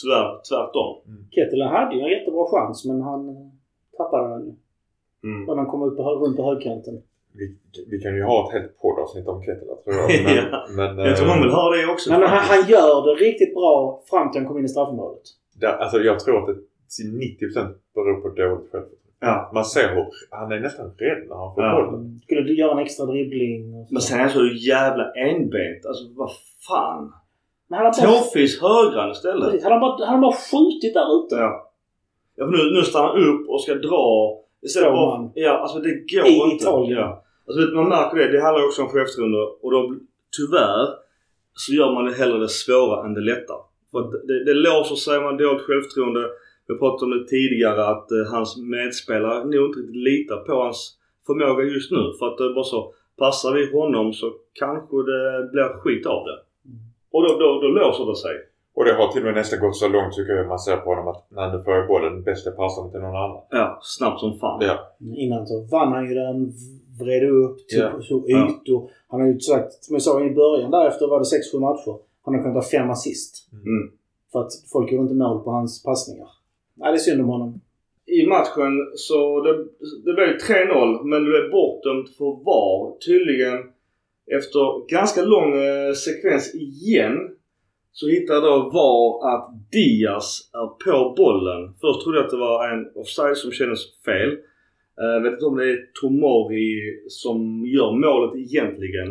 [0.01, 0.93] Tyvärr, tvärtom.
[1.35, 3.35] Kettelen hade ju en jättebra chans men han eh,
[3.97, 4.53] tappade den ju.
[5.29, 5.45] Mm.
[5.45, 7.01] När han kom ut på, runt på högkanten.
[7.39, 7.55] Vi,
[7.91, 10.07] vi kan ju ha ett helt poddavsnitt om Kettela tror jag.
[10.25, 10.67] Men, Ja.
[10.77, 13.13] men, Jag tror eh, hon vill ha det också Nej, men han, han gör det
[13.25, 15.23] riktigt bra fram till han kom in i straffområdet.
[15.61, 16.55] där, alltså jag tror att det
[16.97, 17.09] till
[17.59, 19.10] 90% beror på dåligt självförtroende.
[19.21, 19.51] Ja.
[19.53, 21.75] Man ser hur han är nästan rädd när han får Ja.
[21.75, 22.21] bollen.
[22.23, 23.71] Skulle du göra en extra dribbling.
[23.91, 25.85] Men sen är han så jävla enbent.
[25.85, 26.31] Alltså vad
[26.67, 27.13] fan.
[28.01, 29.45] Tåfis högran istället.
[29.45, 31.35] precis, han har bara, han har bara skjutit där ute.
[31.35, 31.71] Ja.
[32.35, 34.37] ja för nu, nu stannar han upp och ska dra.
[34.61, 35.31] Istället man.
[35.35, 36.55] ja, alltså det går I inte.
[36.63, 36.99] Italien.
[36.99, 37.23] Ja.
[37.47, 38.31] Alltså, man märker det.
[38.31, 39.37] Det handlar också om självförtroende.
[39.61, 39.95] Och då
[40.37, 40.87] tyvärr
[41.53, 43.53] så gör man det hellre det svåra än det lätta.
[43.91, 46.23] För det, det låser sig, man har dåligt självförtroende.
[46.71, 50.79] Vi pratade om det tidigare att eh, hans medspelare nog inte riktigt litar på hans
[51.27, 52.01] förmåga just nu.
[52.19, 52.81] För att det är bara så,
[53.23, 54.27] passar vi honom så
[54.61, 56.37] kanske det blir skit av det.
[57.13, 58.35] Och då, då, då låser det sig.
[58.75, 60.89] Och det har till och med nästan gått så långt tycker jag man ser på
[60.91, 63.41] honom att när nu får jag bollen, bäst jag passar den till någon annan.
[63.49, 64.59] Ja, snabbt som fan.
[64.69, 64.75] Ja.
[65.23, 66.37] Innan så vann han ju den,
[67.01, 68.01] vred upp, tog Ja.
[68.01, 68.49] så Ja.
[68.49, 68.89] ytor.
[69.07, 71.25] Han har ju sagt, som jag sa i början därefter var det
[71.57, 71.95] 6-7 matcher.
[72.25, 73.49] Han har kunnat ha fem assist.
[73.53, 73.91] Mm.
[74.31, 76.27] För att folk gjorde inte mål på hans passningar.
[76.81, 77.61] Nej, det är synd om honom.
[78.05, 79.53] I matchen så det,
[80.05, 83.57] det blev 3-0 men det blev bortdömt för VAR tydligen
[84.37, 87.17] efter ganska lång eh, sekvens igen
[87.91, 91.73] så hittade då VAR att Diaz är på bollen.
[91.81, 94.37] Först trodde jag att det var en offside som kändes fel.
[94.95, 96.73] Jag vet inte om det är Tomori
[97.07, 99.09] som gör målet egentligen.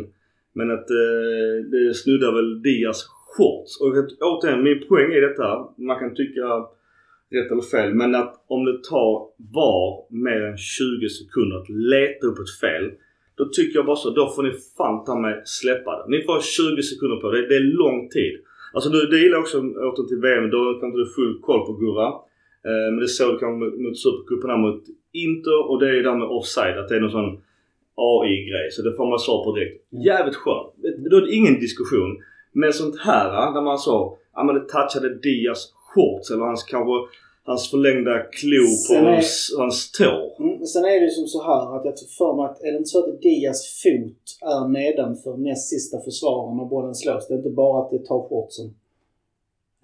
[0.54, 3.06] Men att eh, det snuddar väl Diaz
[3.36, 3.80] shorts.
[3.80, 5.68] Och återigen, min poäng är detta.
[5.76, 6.46] Man kan tycka
[7.36, 7.94] rätt eller fel.
[7.94, 9.12] Men att om det tar
[9.54, 12.84] VAR mer än 20 sekunder att leta upp ett fel.
[13.38, 16.04] Då tycker jag bara så, då får ni fan ta mig släppa det.
[16.08, 17.48] Ni får 20 sekunder på det.
[17.48, 18.34] Det är lång tid.
[18.74, 20.50] Alltså det gillar jag också åter till VM.
[20.50, 22.08] Då kan du full koll på Gurra.
[22.68, 26.02] Eh, men det såg du kanske mot, mot Supercupen här mot Inter och det är
[26.02, 26.78] där med offside.
[26.78, 27.40] Att det är någon sån
[27.94, 28.70] AI-grej.
[28.70, 29.92] Så det får man svar på direkt.
[29.92, 30.04] Mm.
[30.04, 30.68] Jävligt skönt.
[31.10, 32.10] Då är det ingen diskussion.
[32.52, 36.92] Men sånt här där man sa, ja men det touchade Diaz shorts eller hans kanske
[37.44, 40.12] hans förlängda klo på är- hans, hans tå.
[40.42, 42.62] Mm, men sen är det ju som så här att jag tror för mig att
[42.62, 44.24] är det inte så att Dias fot
[44.54, 47.28] är nedanför näst sista försvararen när bollen slås.
[47.28, 48.66] Det är inte bara att det tar shortsen.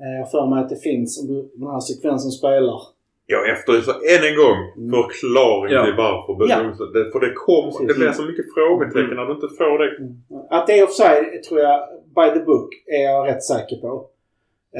[0.02, 2.80] Eh, Jag för mig att det finns, om du den här sekvensen spelar.
[3.28, 4.90] Jag efterlyser än en gång Mm.
[5.02, 5.84] förklaring Ja.
[5.84, 6.58] till varför Ja.
[6.94, 7.04] det.
[7.12, 7.88] För det kommer, Precis.
[7.88, 9.16] det blir så mycket frågetecken Mm.
[9.16, 9.90] när du inte får det.
[10.56, 11.78] Att det är offside tror jag,
[12.18, 13.90] by the book, är jag rätt säker på.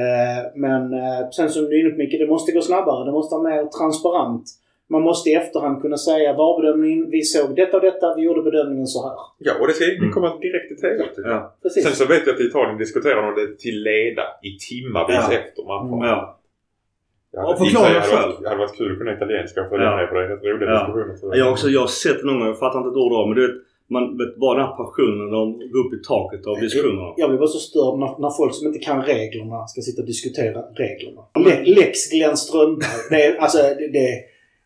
[0.03, 3.05] Eh, Men eh, sen som du är inne på Micke, det måste gå snabbare.
[3.05, 4.45] Det måste vara mer transparent.
[4.89, 8.87] Man måste i efterhand kunna säga VAR-bedömningen, vi såg detta och detta, vi gjorde bedömningen
[8.87, 9.17] så här.
[9.39, 10.07] Ja, och det ska Mm.
[10.07, 11.05] det kommer direkt i TV.
[11.25, 11.57] Ja.
[11.63, 11.85] Precis.
[11.85, 15.33] Sen så vet jag att i Italien diskuterar de det till leda i timmavis Ja.
[15.41, 15.95] efter matchen.
[15.99, 16.09] Mm.
[16.09, 16.39] ja.
[17.33, 18.21] Jag Ja, hade, förklara själv.
[18.21, 19.97] hade, varit, hade varit kul att kunna italienska och följa Ja.
[19.97, 20.21] med på det.
[20.21, 20.79] Det är rätt roliga Ja.
[20.79, 21.15] diskussioner.
[21.21, 21.27] Så.
[21.41, 23.37] Jag, också, jag har sett det någon gång, jag fattar inte ett ord av men
[23.39, 23.57] du vet,
[23.89, 27.15] man vet bara den här passionen de går upp i taket av diskussionerna.
[27.17, 30.07] Jag blir bara så störd när, när folk som inte kan reglerna ska sitta och
[30.07, 31.23] diskutera reglerna.
[31.45, 33.01] Le, Lex Glenn Strömberg.
[33.11, 34.09] Det är, alltså, det, det,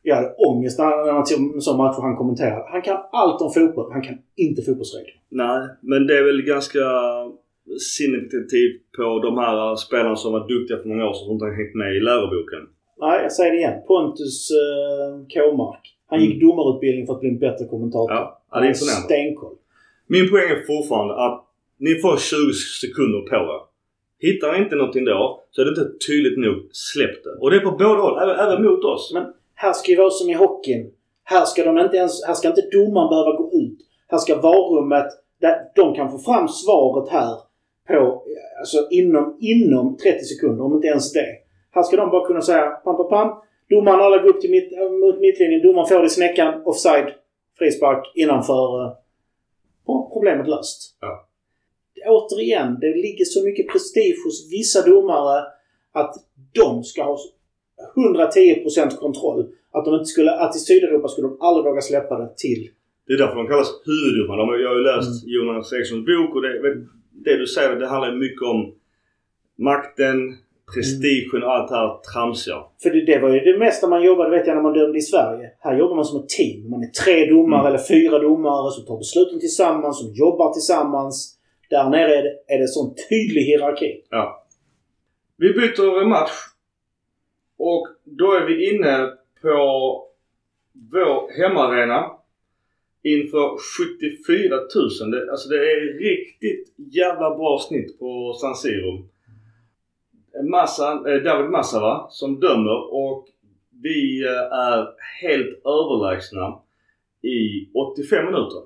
[0.03, 2.65] jag hade ångest när, såg en sån match han kommenterade.
[2.73, 3.93] Han kan allt om fotboll.
[3.93, 5.15] Han kan inte fotbollsregler.
[5.29, 6.85] Nej, men det är väl ganska
[7.97, 11.53] signifikativt på de här spelarna som var duktiga för många år sedan som inte har
[11.53, 12.63] hängt med i läroboken.
[13.01, 13.79] Nej, jag säger det igen.
[13.87, 15.85] Pontus uh, Kåmark.
[16.07, 16.47] Han gick Mm.
[16.49, 18.13] domarutbildning för att bli en bättre kommentator.
[18.17, 19.05] Ja, ja, det är imponerande.
[19.05, 19.57] Stenkoll.
[20.07, 21.47] Min poäng är fortfarande att
[21.79, 23.61] ni får 20 sekunder på er.
[24.29, 26.69] Hittar ni inte någonting då så är det inte tydligt nog.
[26.73, 27.31] Släpp det.
[27.41, 28.23] Och det är på båda håll.
[28.23, 29.11] Även, även mot oss.
[29.15, 30.91] Men här ska ju vara som i hockeyn.
[31.25, 33.79] Här ska, de inte ens, här ska inte domaren behöva gå ut.
[34.09, 35.07] Här ska varummet,
[35.41, 37.35] där de kan få fram svaret här
[37.89, 38.25] på,
[38.61, 41.27] alltså inom, inom 30 sekunder, om inte ens det.
[41.71, 43.29] Här ska de bara kunna säga pam, pam, pam.
[43.71, 45.63] Domaren alla går upp till mitt, mot mittlinjen.
[45.63, 46.63] Domaren får det i snäckan.
[46.65, 47.13] Offside.
[47.61, 48.85] Frispark innanför.
[48.85, 48.93] eh,
[50.13, 50.97] problemet löst.
[51.01, 51.27] Ja.
[52.07, 55.45] Återigen, det ligger så mycket prestige hos vissa domare
[55.93, 56.15] att
[56.53, 57.19] de ska ha
[57.97, 59.41] 110% kontroll.
[59.73, 62.71] Att, de inte skulle, att i Sydeuropa skulle de aldrig våga släppa det till.
[63.07, 64.61] Det är därför de kallas huvuddomare.
[64.63, 65.35] Jag har ju läst Mm.
[65.35, 66.75] Jonas Erikssons bok och det,
[67.25, 68.75] det du säger det handlar mycket om
[69.59, 70.37] makten,
[70.75, 72.57] prestigen och allt det här tramsiga.
[72.83, 75.03] För det, det var ju det mesta man jobbade, vet jag, när man dömde i
[75.03, 75.51] Sverige.
[75.59, 76.71] Här jobbar man som ett team.
[76.71, 77.67] Man är tre domare Mm.
[77.75, 81.37] eller fyra domare som tar besluten tillsammans, som jobbar tillsammans.
[81.71, 84.03] Där nere är det, är det sån tydlig hierarki.
[84.11, 84.47] Ja.
[85.37, 86.31] Vi byter match.
[87.59, 89.09] Och då är vi inne
[89.43, 89.57] på
[90.93, 92.11] vår hemmaarena.
[93.03, 94.57] Inför 74
[95.01, 95.11] 000.
[95.11, 99.09] Det, alltså det är riktigt jävla bra snitt på San Siro.
[100.51, 103.27] Massa, eh, David Massava som dömer och
[103.83, 104.89] vi eh, är
[105.23, 106.59] helt överlägsna
[107.23, 108.63] i 85 minuter.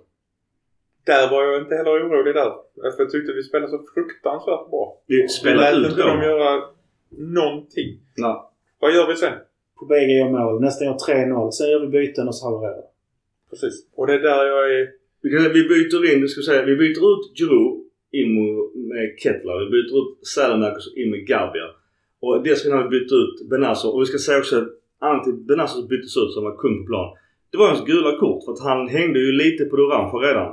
[1.06, 2.52] Där var jag inte heller orolig där.
[2.74, 5.00] För jag tyckte vi spelade så fruktansvärt bra.
[5.06, 6.62] Vi lät ut inte dem göra
[7.10, 8.00] någonting.
[8.16, 8.36] Nej.
[8.78, 9.32] Vad gör vi sen?
[9.78, 10.60] På BG gör mål.
[10.60, 11.50] Nästan gör 3-0.
[11.50, 12.84] Sen gör vi byten och så havererar.
[13.50, 13.86] Precis.
[13.94, 14.90] Och det är där jag är...
[15.52, 17.83] Vi, byter in, det ska säga, vi byter ut Giroud
[18.20, 18.30] in
[18.90, 19.64] med Kettler.
[19.64, 20.14] Vi byter ut
[20.84, 21.68] och in med Garbia.
[22.24, 23.88] Och dessutom har vi bytt ut Benazzo.
[23.88, 27.16] Och vi ska säga också att till Benazzo byttes ut som var kung på plan.
[27.50, 30.50] Det var hans gula kort för att han hängde ju lite på det orangea redan.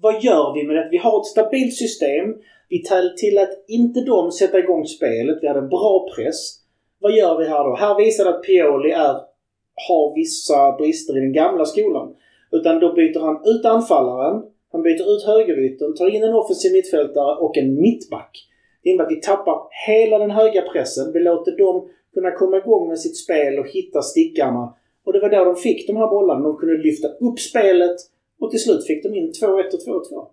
[0.00, 0.88] Vad gör vi med det?
[0.90, 2.34] Vi har ett stabilt system.
[2.68, 2.82] Vi
[3.16, 5.38] till att inte de sätta igång spelet.
[5.42, 6.58] Vi hade en bra press.
[6.98, 7.74] Vad gör vi här då?
[7.74, 9.14] Här visar det att Pioli är,
[9.88, 12.14] har vissa brister i den gamla skolan.
[12.50, 14.42] Utan då byter han ut anfallaren.
[14.72, 18.48] Han byter ut högeryttern, tar in en offensiv mittfältare och en mittback.
[18.82, 21.12] Det innebär att vi tappar hela den höga pressen.
[21.12, 24.74] Vi låter dem kunna komma igång med sitt spel och hitta stickarna.
[25.04, 26.44] Och det var då de fick de här bollarna.
[26.44, 27.96] De kunde lyfta upp spelet
[28.40, 30.26] och till slut fick de in 2-1 och 2-2.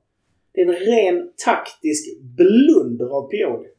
[0.54, 3.70] Det är en ren taktisk blunder av Pioli.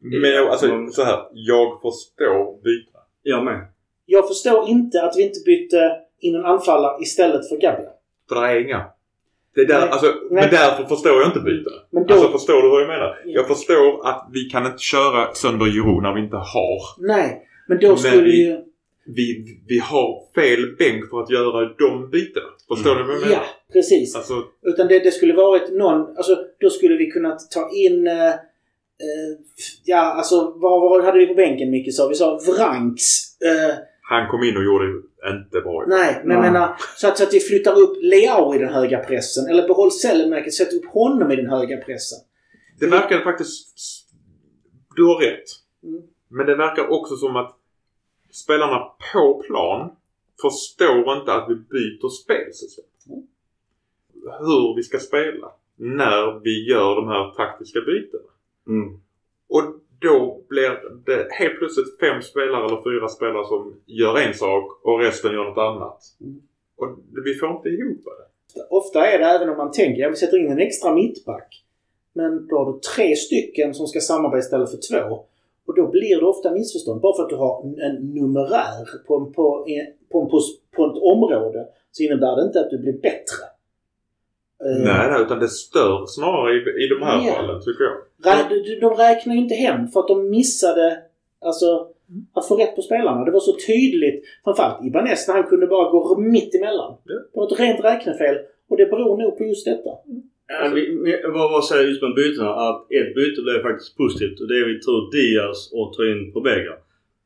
[0.00, 0.90] Men jag, alltså Mm.
[0.90, 1.18] så här.
[1.32, 2.98] Jag förstår bytena.
[3.22, 3.66] Jag med.
[4.06, 7.90] Jag förstår inte att vi inte bytte in en anfallare istället för Gabriel.
[8.28, 8.84] För det är inga.
[9.58, 9.88] Det är där, Nej.
[9.88, 10.42] alltså, Nej.
[10.42, 11.76] Men därför förstår jag inte bytena.
[11.90, 12.14] Men då...
[12.14, 13.18] Alltså förstår du vad jag menar?
[13.24, 13.30] Ja.
[13.38, 16.80] Jag förstår att vi kan inte köra sönder Giroud när vi inte har.
[16.98, 18.56] Nej, men då Men skulle vi- ju...
[19.16, 22.46] Vi, vi har fel bänk för att göra de bytena.
[22.68, 23.32] Förstår du vad jag menar?
[23.34, 23.42] Ja,
[23.72, 24.16] precis.
[24.16, 26.16] Alltså, Utan det, det skulle varit någon...
[26.16, 28.06] Alltså, då skulle vi kunnat ta in...
[28.06, 28.34] Eh, eh,
[29.84, 32.08] ja, alltså vad, vad hade vi på bänken Micke sa?
[32.08, 33.04] Vi sa Vranks.
[33.42, 33.74] Eh,
[34.10, 35.84] han kom in och gjorde inte bra.
[35.86, 38.98] nej, men jag menar så att, så att vi flyttar upp Leao i den höga
[38.98, 39.46] pressen.
[39.50, 42.18] Eller behåll Sellemäki, sätt upp honom i den höga pressen.
[42.78, 43.78] Det verkar faktiskt...
[44.96, 45.44] Du har rätt.
[45.82, 46.02] Mm.
[46.28, 47.56] Men det verkar också som att
[48.30, 48.78] spelarna
[49.12, 49.90] på plan
[50.42, 52.84] förstår inte att vi byter spelsystem.
[53.08, 53.22] Mm.
[54.22, 55.50] Hur vi ska spela.
[55.76, 58.30] När vi gör de här taktiska bytena.
[58.66, 59.00] Mm.
[59.48, 59.62] Och
[60.00, 60.70] då blir
[61.06, 65.44] det helt plötsligt fem spelare eller fyra spelare som gör en sak och resten gör
[65.44, 66.00] något annat.
[66.20, 66.40] Mm.
[66.76, 68.28] Och vi får inte ihop det.
[68.70, 71.64] Ofta är det även om man tänker att vi sätter in en extra mittback.
[72.12, 75.24] Men då har du tre stycken som ska samarbeta istället för två.
[75.66, 77.00] Och då blir det ofta missförstånd.
[77.00, 80.40] Bara för att du har en numerär på, en, på, en, på, en, på,
[80.76, 83.44] på ett område så innebär det inte att du blir bättre.
[84.64, 87.32] Eh, Nej, nej, utan det stör snarare i, i de här Ja.
[87.34, 87.96] fallen tycker jag.
[88.32, 90.98] rä- de, de räknar ju inte hem för att de missade
[91.40, 91.86] alltså,
[92.34, 93.24] att få rätt på spelarna.
[93.24, 94.24] Det var så tydligt.
[94.44, 96.96] Framförallt Ibanez när han kunde bara gå mitt emellan.
[97.04, 97.14] Ja.
[97.32, 98.36] Det var ett rent räknefel.
[98.68, 99.90] Och det beror nog på just detta.
[100.74, 100.82] Vi,
[101.24, 102.50] vad, vad säger just med bytena?
[102.54, 106.32] Att ett byte blev faktiskt positivt och det är vi ut Diaz och tar in
[106.32, 106.72] Pobega.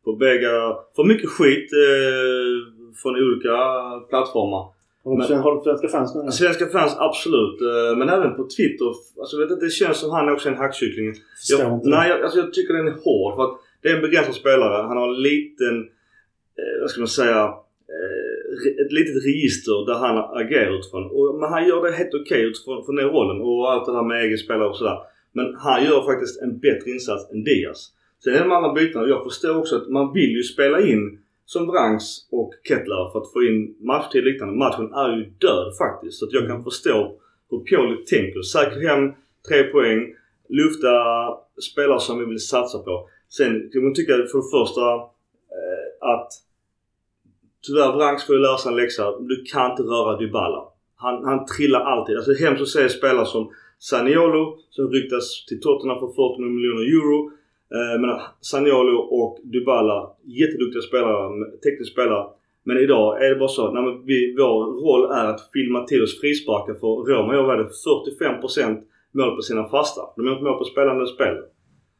[0.04, 2.54] Pobega får mycket skit eh,
[3.02, 3.56] från olika
[4.10, 4.64] plattformar.
[5.04, 6.30] Har du, du svenska fans nu?
[6.30, 8.86] Svenska fans absolut, eh, men även på Twitter.
[9.20, 11.14] Alltså vet inte, det känns som han är också en hackkyckling.
[11.50, 14.34] Jag, nej, jag, alltså jag tycker den är hård för att det är en begränsad
[14.34, 14.82] spelare.
[14.82, 15.76] Han har en liten,
[16.58, 17.42] eh, vad ska man säga,
[17.96, 21.04] eh, ett litet register där han agerar utifrån.
[21.16, 24.02] Och, men han gör det helt okej utifrån från den rollen och allt det där
[24.02, 24.98] med egen spelare och sådär.
[25.32, 27.90] Men han gör faktiskt en bättre insats än Diaz.
[28.24, 29.08] Sen är det de andra bytena.
[29.08, 33.32] Jag förstår också att man vill ju spela in som Brangs och Kettler för att
[33.32, 34.54] få in matchtid och liknande.
[34.54, 36.18] Matchen är ju död faktiskt.
[36.18, 37.18] Så att jag kan förstå
[37.50, 38.42] hur Pioli tänker.
[38.42, 39.12] Säkra hem
[39.48, 40.14] tre poäng.
[40.48, 40.94] Lufta
[41.72, 43.08] spelare som vi vill satsa på.
[43.28, 44.94] Sen kan man tycka för det första
[45.56, 46.28] eh, att
[47.66, 49.18] tyvärr Brangs får ju lära sig en läxa.
[49.20, 50.64] Du kan inte röra Dybala.
[50.96, 52.16] Han, han trillar alltid.
[52.16, 57.30] Alltså hemskt att se spelare som Saniolo som ryktas till Tottenham för 40 miljoner euro.
[57.74, 58.10] Eh, men
[58.40, 62.26] Saniolo och Dybala, jätteduktiga spelare, tekniska spelare.
[62.64, 66.02] Men idag är det bara så nej, men vi, vår roll är att filma till
[66.02, 70.02] oss frisparkar för Roma gör väl 45% mål på sina fasta.
[70.16, 71.36] De gör inte mål på spelande spel.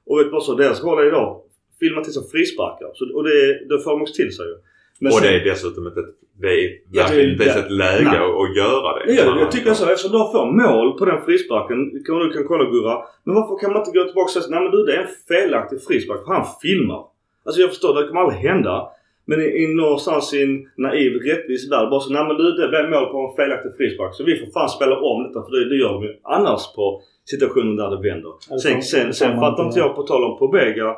[0.07, 1.43] Och vet bara så, deras roll är idag
[1.81, 2.91] filma till sig frisparkar.
[2.95, 4.57] Så, och det, det får man också till sig ju.
[5.03, 5.95] Men och sen- det är dessutom ett,
[6.43, 8.19] det är Ja, det är- det är ett läge Nej.
[8.27, 9.13] att, att göra det.
[9.19, 9.85] Ja, jag tycker så.
[9.91, 12.97] Eftersom du får mål på den frisparken, kan du kan kolla Gurra.
[13.25, 15.15] Men varför kan man inte gå tillbaka och säga nej men du det är en
[15.31, 17.03] felaktig frispark för han filmar.
[17.45, 18.77] Alltså jag förstår, det kommer aldrig hända.
[19.25, 22.69] Men i, i någonstans i en naiv rättvis värld bara så nej men du det
[22.69, 24.15] blev mål på en felaktig frispark.
[24.15, 27.03] Så vi får fan spela om detta för det, det gör de ju annars på
[27.33, 28.33] situationen där det vänder.
[28.51, 30.89] Det Sen, sen, sen fattar inte inte jag på tal om Pobega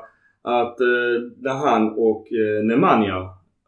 [0.43, 3.19] att eh, när han och eh, Nemanja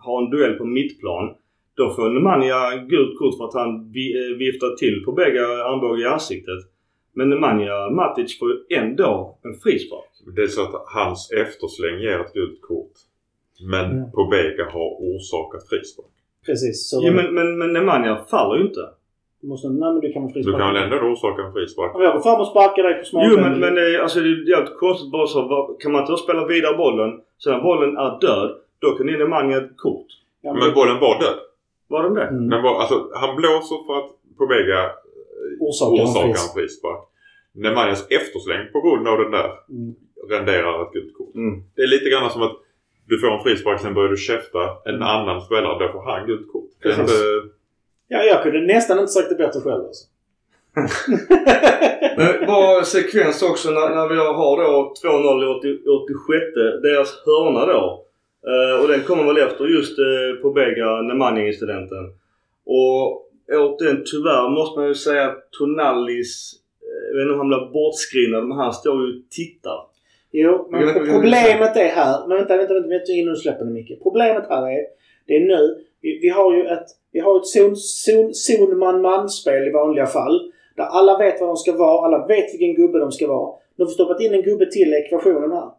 [0.06, 1.34] har en duell på mittplan
[1.80, 2.58] då får Nemanja
[2.92, 6.60] gult kort för att han eh, viftar till på bägge armbågar i ansiktet.
[7.14, 10.10] Men Nemanja Matic får ju ändå en frispark.
[10.36, 12.92] Det är så att hans eftersläng ger ett gult kort.
[13.72, 14.10] Men Ja.
[14.14, 16.12] Pobega har orsakat frispark.
[16.46, 16.90] Precis.
[16.90, 18.84] Så Jo, men, men, men Nemanja faller ju inte.
[19.40, 20.58] du måste, nej men du kan väl Du frisparka.
[20.58, 21.94] kan väl ändå orsaka en frispark?
[21.96, 23.30] Om jag går fram och sparkar dig på smaken.
[23.32, 25.40] Jo men, men eh, alltså det är jävligt konstigt bara så.
[25.80, 27.10] Kan man inte då spela vidare bollen?
[27.38, 30.06] Så när bollen är död, då kan ge Nemanja ett kort.
[30.40, 31.38] Ja, Men bollen var död.
[31.88, 32.22] Var den det?
[32.26, 32.50] Mm.
[32.50, 34.90] Den var, alltså, han blåser för att Pobega
[35.60, 37.00] Orsakar en orsakar fris- en frispark.
[37.54, 39.94] Nemanjas eftersläng på grund av den där Mm.
[40.30, 41.34] renderar ett gult kort.
[41.34, 41.62] Mm.
[41.76, 42.56] Det är lite grann som att
[43.08, 45.86] du får en frispark, sen börjar du käfta en annan spelare.
[45.86, 46.70] Då får han gult kort.
[46.84, 47.12] Inte...
[48.08, 50.04] Ja, jag kunde nästan inte sagt det bättre själv alltså.
[52.16, 55.46] Men bara sekvens också när, när vi har då 2-0 i
[55.76, 58.02] 80 86 deras hörna då.
[58.50, 62.04] Eh, och den kommer väl efter just eh, på Bega Nemanja-incidenten.
[62.66, 67.48] Och återigen tyvärr måste man ju säga att Tonallis, eh, jag vet inte om han
[67.48, 69.80] blir bortskrinad men han står ju och tittar.
[70.32, 72.28] Jo, men problemet är här.
[72.28, 72.88] Men vänta, vänta, vänta.
[72.88, 74.02] vänta innan du släpper den Micke.
[74.02, 74.84] Problemet här är,
[75.26, 75.84] det är nu.
[76.00, 79.70] Vi, vi har ju ett, vi har ett zon, zon, zon man man spel i
[79.70, 80.52] vanliga fall.
[80.76, 82.06] Där alla vet vad de ska vara.
[82.06, 83.56] Alla vet vilken gubbe de ska vara.
[83.76, 85.70] De har stoppat in en gubbe till i ekvationen här.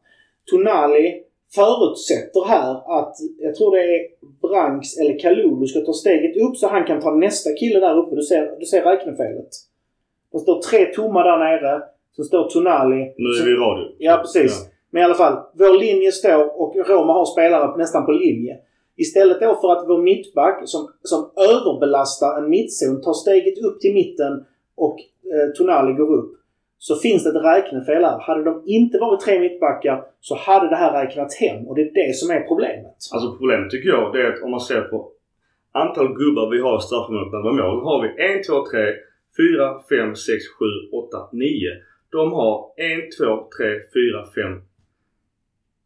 [0.51, 1.23] Tonali
[1.55, 4.01] förutsätter här att, jag tror det är
[4.41, 8.15] Branks eller Kalulu ska ta steget upp så han kan ta nästa kille där uppe.
[8.15, 9.49] Du ser, du ser räknefelet.
[10.31, 11.83] Det står tre tomma där nere.
[12.15, 13.13] Så står Tonali.
[13.17, 13.95] Nu är vi i radio.
[13.97, 14.69] Ja, precis.
[14.91, 18.57] Men i alla fall, vår linje står och Roma har spelare nästan på linje.
[18.95, 23.93] Istället då för att vår mittback som, som överbelastar en mittzon tar steget upp till
[23.93, 24.45] mitten
[24.75, 26.31] och eh, Tonali går upp.
[26.79, 28.19] Så finns det ett räknefel här.
[28.19, 31.93] Hade de inte varit tre mittbackar så hade det här räknats hem och det är
[31.93, 32.97] det som är problemet.
[33.13, 35.11] Alltså problemet tycker jag det är att om man ser på
[35.71, 37.83] antal gubbar vi har i straffområdet när vi har mål.
[37.83, 38.93] har vi 1, 2, 3,
[39.37, 41.49] 4, 5, 6, 7, 8, 9.
[42.11, 44.61] De har 1, 2, 3, 4, 5,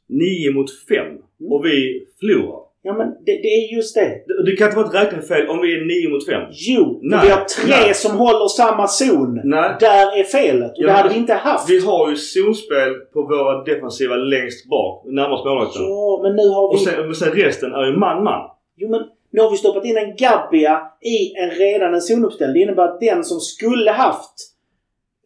[0.07, 1.17] 9 mot 5.
[1.51, 2.70] Och vi förlorar.
[2.83, 4.23] Ja men det, det är just det.
[4.27, 6.41] Det, det kan inte vara ett räknefel om vi är 9 mot 5.
[6.51, 7.93] Jo, Nej, vi har tre nej.
[7.93, 9.41] som håller samma zon.
[9.43, 9.75] Nej.
[9.79, 10.71] Där är felet.
[10.71, 11.69] Och Ja, det hade vi inte haft.
[11.69, 15.81] Vi har ju zonspel på våra defensiva längst bak, närmast målvakten.
[15.81, 16.75] Ja, men nu har vi...
[16.75, 18.49] Och sen, sen resten är ju man-man.
[18.77, 19.01] Jo men
[19.31, 22.53] nu har vi stoppat in en Gabbia i en redan en zonuppställd.
[22.53, 24.33] Det innebär att den som skulle haft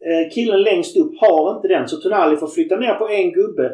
[0.06, 1.88] eh, killen längst upp har inte den.
[1.88, 3.72] Så Tonali får flytta ner på en gubbe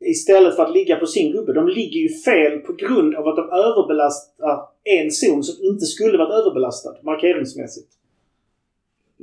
[0.00, 1.52] istället för att ligga på sin gubbe.
[1.52, 6.18] De ligger ju fel på grund av att de överbelastar en zon som inte skulle
[6.18, 7.88] varit överbelastad markeringsmässigt.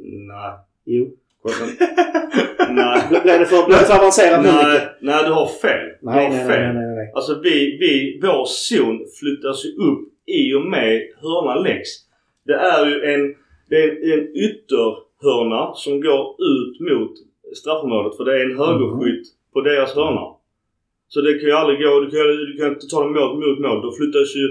[0.03, 0.53] Nej.
[0.85, 1.07] Jo.
[2.69, 3.01] Nej.
[3.09, 5.87] Blev det för, blev det för avancerat Nej, nej, du har fel.
[6.01, 6.75] Du Nej, har nej, fel.
[6.75, 7.11] nej, nej, nej.
[7.15, 11.89] Alltså vi, vi, vår zon flyttas ju upp i och med hörnan läggs.
[12.45, 13.35] Det är ju en,
[13.69, 17.11] det är en ytterhörna som går ut mot
[17.55, 20.36] straffområdet för det är en högerskytt på deras hörna.
[21.07, 23.59] Så det kan ju aldrig gå, du kan, du kan inte ta dem mål mot
[23.59, 23.81] mål.
[23.85, 24.45] Då flyttas ju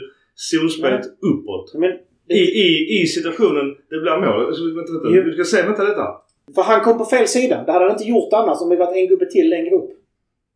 [0.50, 1.74] zonspelet uppåt.
[1.74, 1.90] Men,
[2.28, 2.66] I, i,
[3.02, 4.46] I situationen det blir mål.
[4.46, 5.08] Alltså, vänta, vänta.
[5.10, 5.22] Jo.
[5.22, 6.06] Du ska se, vänta detta.
[6.54, 7.62] för han kom på fel sida.
[7.66, 9.90] Det hade han inte gjort annars om vi varit en gubbe till längre upp.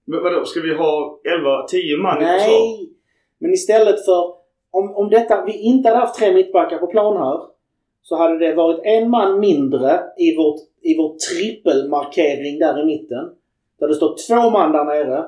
[0.07, 2.61] Men vadå, ska vi ha 11, 10 man i försvar?
[2.61, 2.91] Nej!
[3.39, 4.41] Men istället för...
[4.73, 7.41] Om, om detta, vi inte hade haft tre mittbackar på plan här.
[8.03, 13.25] så hade det varit en man mindre i, vårt, i vår trippelmarkering där i mitten.
[13.79, 15.25] Där det står två man där nere.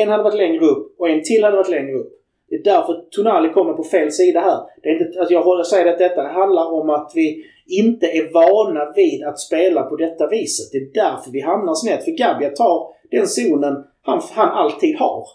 [0.00, 2.12] En hade varit längre upp och en till hade varit längre upp.
[2.48, 4.60] Det är därför Tonali kommer på fel sida här.
[4.82, 8.32] Det är inte, alltså jag håller säger att detta handlar om att vi inte är
[8.32, 10.72] vana vid att spela på detta viset.
[10.72, 12.04] Det är därför vi hamnar snett.
[12.04, 15.26] För Gabia tar den zonen han, han alltid har.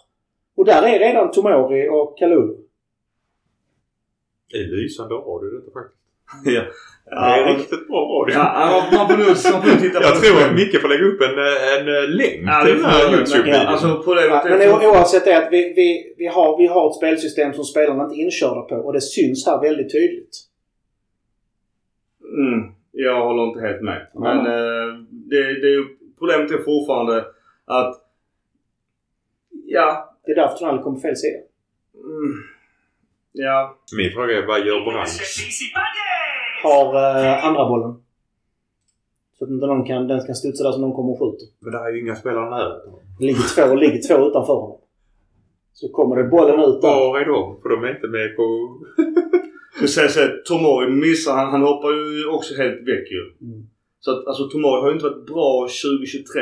[0.56, 2.54] Och där är redan Tomori och Kalulu.
[4.50, 5.97] Det är lysande radio detta faktiskt
[6.44, 6.62] ja.
[7.10, 8.34] Det är Ja, riktigt bra radio.
[8.34, 11.04] ja, man får nog man får nog titta på Jag tror att Micke får lägga
[11.04, 11.38] upp en,
[11.78, 13.12] en eh, länk Ja, till det den här.
[13.12, 13.66] Youtube-videon.
[13.66, 14.72] Alltså problemet Men är...
[14.72, 18.14] o- oavsett det att vi, vi, vi, har, vi har ett spelsystem som spelarna inte
[18.16, 20.34] är inkörda på och det syns här väldigt tydligt.
[22.38, 24.06] Mm, jag håller inte helt med.
[24.14, 24.52] Men Ja.
[24.52, 25.84] eh, det, det är ju,
[26.18, 27.24] problemet är fortfarande
[27.64, 27.94] att...
[29.66, 30.14] Ja.
[30.26, 31.38] Det är därför Tonali kommer på fel sida.
[31.94, 32.34] Mm,
[33.32, 33.78] ja.
[33.96, 35.18] Min fråga är vad gör Branks?
[36.62, 37.94] Har eh, andra bollen.
[39.38, 41.46] Så att inte någon kan, den kan studsa där så någon kommer och skjuter.
[41.60, 42.74] Men där är ju inga spelare nära.
[43.18, 44.80] Det ligger två, ligger två utanför honom.
[45.72, 46.88] Så kommer det bollen ut där.
[46.88, 47.60] Var är de?
[47.62, 48.44] För de är inte med på...
[49.80, 53.22] Jag säger så Tomori missar, han, han hoppar ju också helt väck ju.
[53.46, 53.66] Mm.
[54.00, 56.40] Så att alltså Tomori har ju inte varit bra 2023.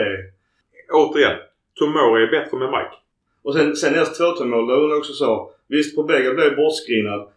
[0.93, 1.37] Återigen.
[1.79, 2.97] Tomori är bättre med Mike.
[3.45, 5.51] Och sen, sen deras 2 mål, där var också så.
[5.69, 7.29] Visst, Pobega blev bortskrinad.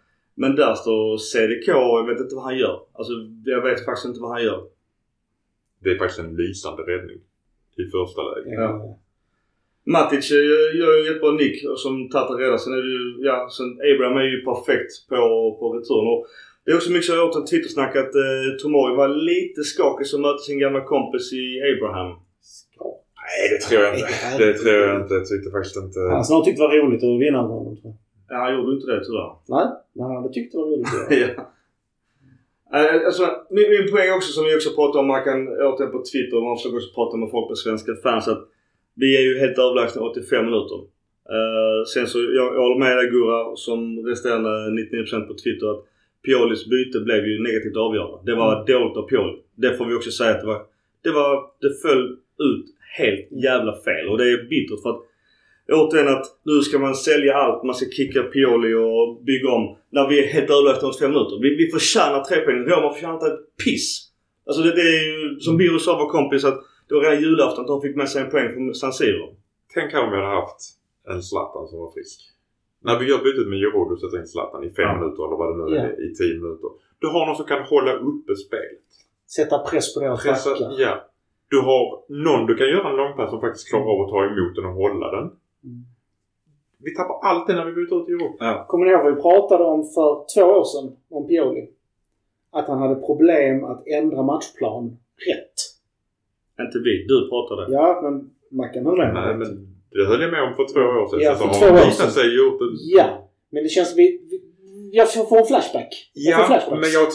[0.41, 2.79] Men där står CDK och jag vet inte vad han gör.
[2.93, 3.13] Alltså
[3.45, 4.61] jag vet faktiskt inte vad han gör.
[5.83, 7.19] Det är faktiskt en lysande räddning.
[7.81, 8.53] I första läget.
[8.53, 8.99] Ja.
[9.83, 10.37] Matic eh,
[10.79, 12.57] gör ju jättebra nick som Tata räddar.
[12.57, 15.15] Sen är det ju, ja, sen Abraham är ju perfekt på,
[15.59, 16.07] på return.
[16.13, 16.25] Och
[16.63, 19.61] det är också mycket så jag har hört en Twitter-snack att eh, Tomori var lite
[19.63, 22.09] skakig som mötte sin gamla kompis i Abraham.
[23.27, 24.07] Nej, det tror jag inte.
[24.37, 25.13] Det tror jag inte.
[25.13, 25.99] Jag tyckte faktiskt inte...
[25.99, 28.08] Han skulle nog tyckt det var roligt att vinna honom tror jag.
[28.29, 29.31] Ja, han gjorde inte det tyvärr.
[29.55, 31.27] Nej, men han hade tyckt det var roligt ja.
[32.73, 36.03] Eh, Alltså, min, min poäng också som vi också pratar om, man kan återigen på
[36.11, 38.43] Twitter och man försöker också prata med folk på svenska fans att
[39.01, 40.79] vi är ju helt överlägsna 85 minuter.
[41.35, 45.81] Eh, sen så, jag, jag håller med dig Gurra som resterande 99% på Twitter att
[46.25, 48.31] Piolis byte blev ju negativt avgörande.
[48.31, 49.37] Det var dåligt av Pioli.
[49.55, 50.61] Det får vi också säga att det var.
[51.03, 52.05] Det var, det föll
[52.49, 52.65] ut
[52.97, 55.01] helt jävla fel och det är bittert för att
[55.71, 59.77] Återigen att nu ska man sälja allt, man ska kicka Pioli och bygga om.
[59.89, 61.39] När vi är helt överlägsna efter fem minuter.
[61.41, 62.55] Vi, vi förtjänar tre poäng.
[62.57, 64.05] Roma förtjänar inte ett piss.
[64.47, 67.61] Alltså det, det är ju som Biro sa vår kompis att det var redan julafton
[67.61, 69.25] att de fick med sig en poäng från San Siro.
[69.73, 70.59] Tänk om vi hade haft
[71.07, 72.19] en Zlatan som var frisk.
[72.83, 74.95] När vi gör bytet med Giroud och sätter in Zlatan i fem Ja.
[74.99, 76.69] minuter eller vad det nu är i tio minuter.
[77.01, 78.85] Du har någon som kan hålla uppe spelet.
[79.35, 80.93] Sätta press på deras Pressa, ja.
[81.53, 81.83] Du har
[82.25, 84.73] någon du kan göra en långpass som faktiskt klarar av att ta emot den och
[84.73, 85.27] hålla den.
[85.63, 85.83] Mm.
[86.83, 88.67] Vi tappar alltid när vi byter ut Giroud.
[88.67, 91.69] Kommer ni ihåg vad vi pratade om för två år sedan om Pioli?
[92.51, 94.97] Att han hade problem att ändra matchplan
[95.29, 95.57] rätt.
[96.65, 97.05] Inte vi.
[97.07, 97.71] Du pratade.
[97.73, 98.29] Ja, men
[98.59, 99.13] Mackan höll med.
[99.13, 99.49] Nej, men
[99.91, 101.19] det höll jag med om för två år sedan.
[101.21, 102.11] Ja, för två år sedan.
[102.11, 102.65] sig gjort det.
[102.97, 104.05] Ja, men det känns vi...
[104.29, 104.41] vi
[104.91, 105.91] jag får får en flashback.
[106.13, 106.81] Jag får Ja, flashbacks.
[106.81, 107.07] men jag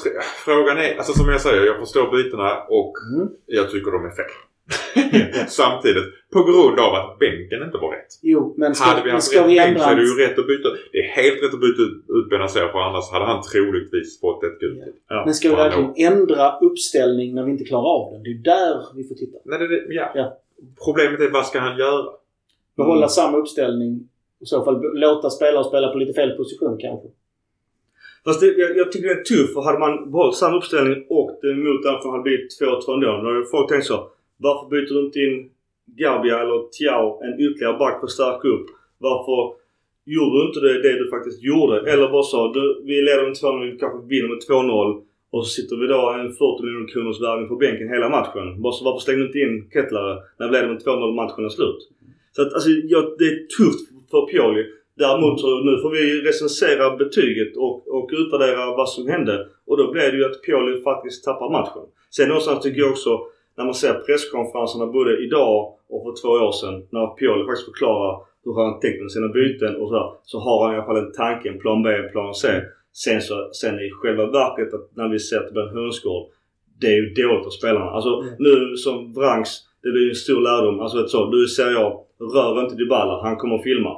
[0.46, 3.28] frågan är, alltså som jag säger, jag förstår bytena och Mm.
[3.46, 4.32] jag tycker de är fel.
[5.48, 8.12] Samtidigt, på grund av att bänken inte var rätt.
[8.22, 10.38] Jo, men ska, hade vi haft ska rätt vi bänk så är det ju rätt
[10.38, 10.68] att byta.
[10.92, 14.58] Det är helt rätt att byta ut, Benazer för annars hade han troligtvis fått ett
[14.60, 14.78] gult.
[14.86, 14.92] Ja.
[15.08, 15.22] Ja.
[15.24, 18.22] Men ska vi verkligen ändra uppställning när vi inte klarar av den?
[18.22, 19.38] Det är där vi får titta.
[19.44, 20.12] Nej, det, det, ja.
[20.14, 20.38] Ja.
[20.84, 22.04] Problemet är vad ska han göra?
[22.76, 23.08] Behålla Mm.
[23.08, 24.08] samma uppställning.
[24.40, 27.08] I så fall låta spelare spela på lite fel position kanske.
[28.24, 31.38] Fast det, jag, jag tycker det är tufft för hade man behållit samma uppställning och
[31.42, 33.06] det emot därför hade blivit 2-2 ändå.
[33.06, 34.08] Då hade folk tänkt så.
[34.46, 35.36] Varför byter du inte in
[36.00, 38.66] Gabia eller Tiao en ytterligare back för att stärka upp?
[39.08, 39.38] Varför
[40.14, 41.76] gjorde du inte det, det du faktiskt gjorde?
[41.92, 42.52] Eller bara så.
[42.52, 45.02] Du, vi leder med 2-0, vi kanske vinner med 2-0.
[45.34, 48.46] Och så sitter vi då en 40 miljoner kronors värvning på bänken hela matchen.
[48.62, 51.44] Bara så, varför slängde du inte in Kettlare när vi leder med 2-0 och matchen
[51.44, 51.80] är slut?
[52.34, 54.62] Så att alltså, ja, det är tufft för Pioli.
[55.02, 59.34] Däremot så nu får vi recensera betyget och, och utvärdera vad som hände.
[59.66, 61.84] Och då blev det ju att Pioli faktiskt tappar matchen.
[62.16, 63.12] Sen någonstans tycker jag också
[63.56, 68.12] när man ser presskonferenserna både idag och för två år sedan när Pioli faktiskt förklarar
[68.44, 70.08] hur han tänkt med sina byten och sådär.
[70.22, 72.48] Så har han i alla fall en tanke, en plan B, en plan C.
[72.92, 76.24] Sen så, sen i själva verket att när vi ser att det blir hönsgård.
[76.80, 77.90] Det är ju dåligt av spelarna.
[77.90, 78.34] Alltså Mm.
[78.38, 79.50] nu som Vranks,
[79.82, 80.80] det blir ju en stor lärdom.
[80.80, 81.90] Alltså vet så, du säger jag,
[82.34, 83.22] rör inte Dybala.
[83.22, 83.92] Han kommer att filma.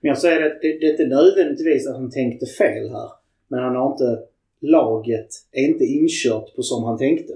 [0.00, 3.08] Men jag säger att det, det är inte nödvändigtvis att han tänkte fel här.
[3.48, 4.18] Men han har inte...
[4.62, 7.32] Laget är inte inkört på som han tänkte.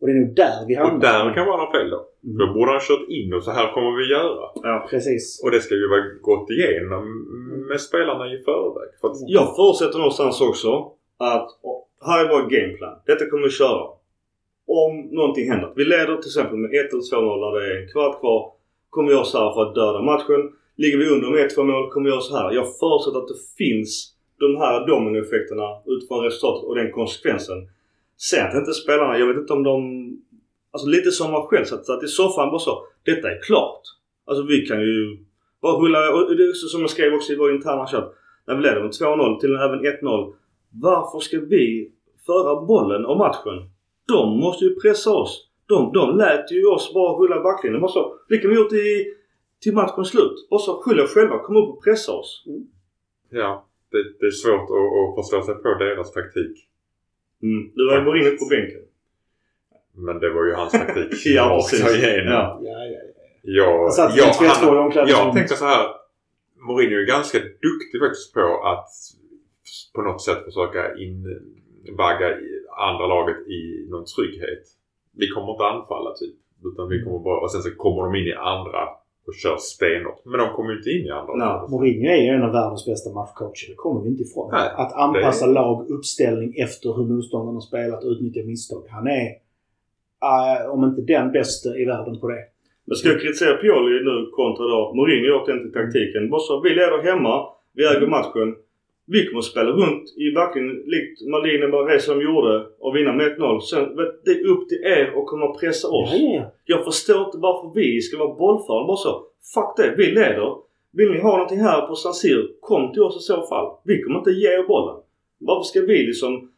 [0.00, 0.94] Och det är nog där vi hamnar.
[0.94, 2.00] Och där kan vara fel då.
[2.24, 2.38] Mm.
[2.38, 4.44] Då borde han kört in och så här kommer vi göra.
[4.54, 4.86] Ja.
[4.90, 5.40] Precis.
[5.44, 7.04] Och det ska ju vara gått igenom
[7.68, 8.90] med spelarna i förväg.
[9.00, 10.70] För att, Jag förutsätter någonstans också
[11.18, 11.48] att
[12.06, 12.96] här är vår gameplan.
[13.06, 13.84] Detta kommer vi köra.
[14.66, 15.72] Om någonting händer.
[15.76, 18.52] Vi leder till exempel med 1 eller 2-0 när det är en kvart kvar.
[18.90, 20.42] Kommer vi göra så här för att döda matchen.
[20.76, 22.52] Ligger vi under med 1-2 mål kommer vi göra så här.
[22.52, 27.68] Jag förutsätter att det finns de här dominoeffekterna utifrån resultatet och den konsekvensen.
[28.28, 29.80] Sen att inte spelarna, jag vet inte om de...
[30.72, 32.86] Alltså lite som man själv satt, satt i soffan bara så.
[33.04, 33.82] Detta är klart.
[34.26, 35.18] Alltså vi kan ju
[35.62, 38.14] bara rulla, och det är så som jag skrev också i vår interna chatt.
[38.46, 40.34] När vi leder med 2-0 till även 1-0.
[40.82, 41.92] Varför ska vi
[42.26, 43.70] föra bollen och matchen?
[44.08, 45.48] De måste ju pressa oss.
[45.66, 47.80] De, de lät ju oss bara rulla backlinjen.
[47.80, 48.16] Bara så.
[48.28, 49.14] Det kan vi gjort i,
[49.62, 50.46] till matchens slut.
[50.50, 52.44] Och så skyller själva, komma upp och pressa oss.
[52.46, 52.66] Mm.
[53.30, 56.69] Ja, det, det är svårt att, att förstå sig på deras taktik.
[57.42, 57.70] Mm.
[57.74, 58.80] Du var ju Mourinho på bänken.
[59.94, 61.96] Men det var ju hans taktik Ja, rakt precis.
[62.04, 62.32] igenom.
[62.32, 62.60] Ja.
[62.62, 63.22] Ja, ja, ja.
[63.42, 65.86] Jag, Han satt jag, 3-2 i han, jag tänkte så här.
[66.66, 68.88] Mourinho är ganska duktig faktiskt på att
[69.94, 74.62] på något sätt försöka invagga i- andra laget i någon trygghet.
[75.16, 76.34] Vi kommer inte anfalla typ.
[76.72, 78.88] Utan vi kommer bara, och sen så kommer de in i andra
[79.30, 80.20] och kör stenhårt.
[80.30, 81.32] Men de kommer ju inte in i andra.
[81.44, 81.70] Nej.
[81.72, 83.66] Mourinho är ju en av världens bästa matchcoacher.
[83.72, 84.48] Det kommer vi inte ifrån.
[84.52, 88.82] Nej, att anpassa det- lag, uppställning efter hur motståndarna har spelat och utnyttja misstag.
[88.96, 89.26] Han är,
[90.30, 92.42] eh, om inte den bästa i världen på det.
[92.86, 96.30] Men ska jag kritisera Pioli nu kontra då Mourinho den till taktiken.
[96.30, 97.34] Bara så, vi leder hemma.
[97.76, 98.48] Vi äger matchen.
[99.12, 103.60] Vi kommer spela runt i backlinjen likt Malin Barré som gjorde och vinna med 1-0.
[103.60, 106.10] Sen, vet, det är upp till er att komma och pressa oss.
[106.12, 106.52] Ja, ja, ja.
[106.64, 108.86] Jag förstår inte varför vi ska vara bollförande.
[108.86, 109.26] Bara så.
[109.54, 109.94] Fuck det.
[109.96, 110.56] Vi leder.
[110.92, 113.76] Vill ni ha någonting här på San Siro, kom till oss i så fall.
[113.84, 114.96] Vi kommer inte ge er bollen.
[115.38, 116.50] Varför ska vi liksom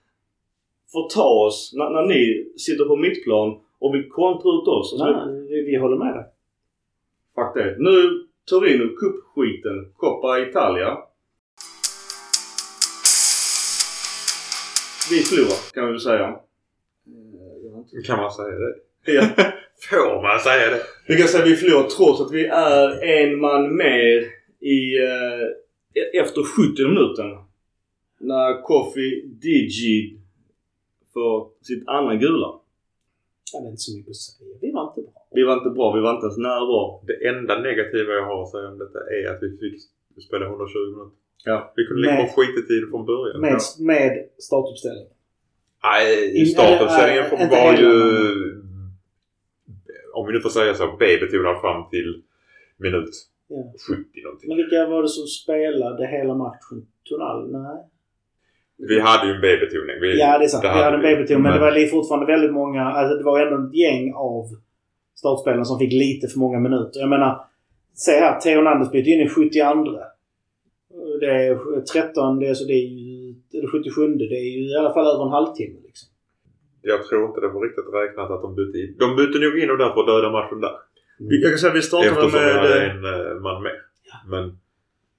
[0.92, 4.92] förta oss när, när ni sitter på mittplan och vill kontra ut oss?
[4.92, 6.24] Alltså, Nej, vi, vi håller med dig.
[7.34, 7.76] Fuck det.
[7.78, 9.92] Nu Torino Cup-skiten.
[9.96, 10.98] Coppa Italia.
[15.10, 16.36] Vi förlorar kan vi väl säga.
[18.06, 18.74] Kan man säga det?
[19.12, 19.22] Ja.
[19.90, 20.82] Får man säga det?
[21.08, 24.18] Vi kan säga att vi förlorar trots att vi är en man mer
[24.60, 27.26] i, eh, efter 70 minuten.
[28.18, 30.18] När Kofi Digi
[31.12, 32.50] får sitt andra gula.
[33.52, 34.56] Ja, det är inte så mycket att säga.
[34.60, 35.28] Vi var inte bra.
[35.30, 35.92] Vi var inte bra.
[35.96, 37.02] Vi var inte ens nära bra.
[37.06, 40.78] Det enda negativa jag har att säga om detta är att vi fick spela 120
[40.78, 41.21] minuter.
[41.44, 41.72] Ja.
[41.76, 43.40] Vi kunde Med- på skitetid från början.
[43.40, 45.06] Med, med startuppställning.
[45.84, 47.92] Nej, In- startuppställningen äh, var ju...
[50.14, 52.22] Om vi nu får säga så, B-betonad fram till
[52.76, 53.10] minut
[53.48, 53.72] Ja.
[53.88, 54.48] 70 någonting.
[54.48, 56.86] Men vilka var det som spelade hela matchen?
[57.08, 57.52] Tonal?
[57.52, 57.88] Nej.
[58.88, 60.00] Vi hade ju en B-betoning.
[60.00, 60.64] Vi, Ja, det är sant.
[60.64, 62.82] Vi hade en babyton, men det var fortfarande väldigt många.
[62.82, 64.44] Alltså det var ändå ett gäng av
[65.14, 67.00] startspelarna som fick lite för många minuter.
[67.00, 67.44] Jag menar,
[67.94, 68.40] se här.
[68.40, 69.98] Theo Nandes bytte in i 72.
[71.22, 74.14] Det är 13, det är, så det är ju det är 77.
[74.14, 75.78] Det är ju i alla fall över en halvtimme.
[75.88, 76.08] Liksom.
[76.82, 78.96] Jag tror inte det var riktigt räknat att de bytte in.
[78.98, 80.74] De bytte nog in och där för att döda matchen där.
[81.18, 82.54] Vi- Jag kan säga vi startade Eftersom vi med...
[82.54, 83.76] hade eh, en eh, man med.
[84.32, 84.58] Men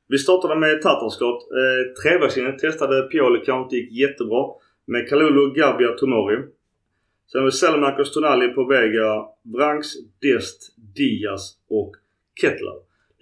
[0.08, 1.42] Vi startade med Tatarskott.
[1.60, 4.44] Eh, Treväxlingen testade Pioli kanske inte gick jättebra.
[4.86, 6.38] Med Kalulu, Gabia, Tomori.
[7.32, 9.88] Sen har vi Selmakers, Tonali, Povega, Branks,
[10.22, 10.60] Dest,
[10.96, 11.92] Diaz och
[12.42, 12.74] Kettler.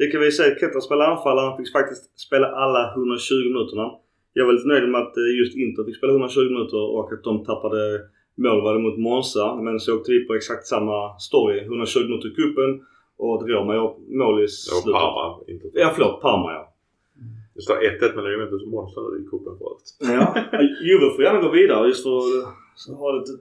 [0.01, 0.59] Det kan vi säga.
[0.59, 1.45] Kettler spelade anfallare.
[1.49, 3.85] Han fick faktiskt spela alla 120 minuterna.
[4.33, 7.23] Jag var lite nöjd med att eh, just Inter fick spela 120 minuter och att
[7.23, 7.81] de tappade
[8.35, 9.55] mål mot Monza.
[9.55, 11.59] Men så åkte vi på exakt samma story.
[11.59, 12.71] 120 minuter i cupen
[13.17, 13.89] och Roma gör
[14.21, 14.93] mål i slutet.
[14.93, 15.23] var Parma.
[15.47, 16.21] Inte Ja, förlåt.
[16.21, 16.73] Parma ja.
[17.55, 19.87] Det står 1-1 mellan Juventus och Monza i cupen förut.
[19.99, 20.23] Ja.
[20.87, 22.17] Juve får gärna gå vidare just för
[22.91, 23.31] att ha lite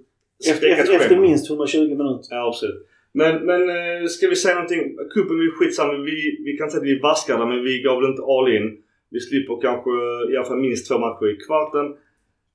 [0.51, 2.27] Efter, efter, minst 120 minuter.
[2.31, 2.87] Ja, absolut.
[3.13, 4.97] Men, men eh, ska vi säga någonting?
[5.15, 5.93] Cupen, vi skitsamma.
[5.93, 8.83] Vi, vi kan säga att vi är vaskade men vi gav väl inte all in.
[9.11, 9.91] Vi slipper kanske
[10.33, 11.87] i alla fall minst två matcher i kvarten.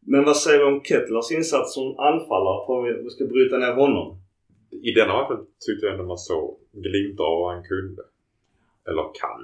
[0.07, 2.65] Men vad säger vi om Kettlers insats som anfallare?
[2.65, 4.17] För vi, ska bryta ner honom.
[4.89, 8.01] I denna matchen tyckte jag ändå man såg glimtar av vad han kunde.
[8.89, 9.41] Eller kan.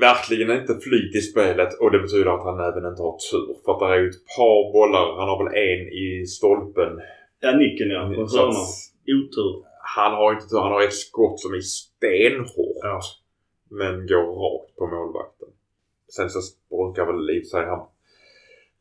[0.00, 3.48] Verkligen inte flyt i spelet och det betyder att han även inte har tur.
[3.64, 5.06] För att det är ju ett par bollar.
[5.20, 6.92] Han har väl en i stolpen.
[7.40, 8.00] Ja, nicken ja.
[8.16, 8.68] På hörnan.
[9.16, 9.67] Otur.
[9.96, 10.56] Han har inte.
[10.56, 12.78] Han har ett skott som är stenhårt.
[12.82, 13.00] Ja.
[13.70, 15.48] Men går rakt på målvakten.
[16.16, 17.78] Sen så brukar väl i sig han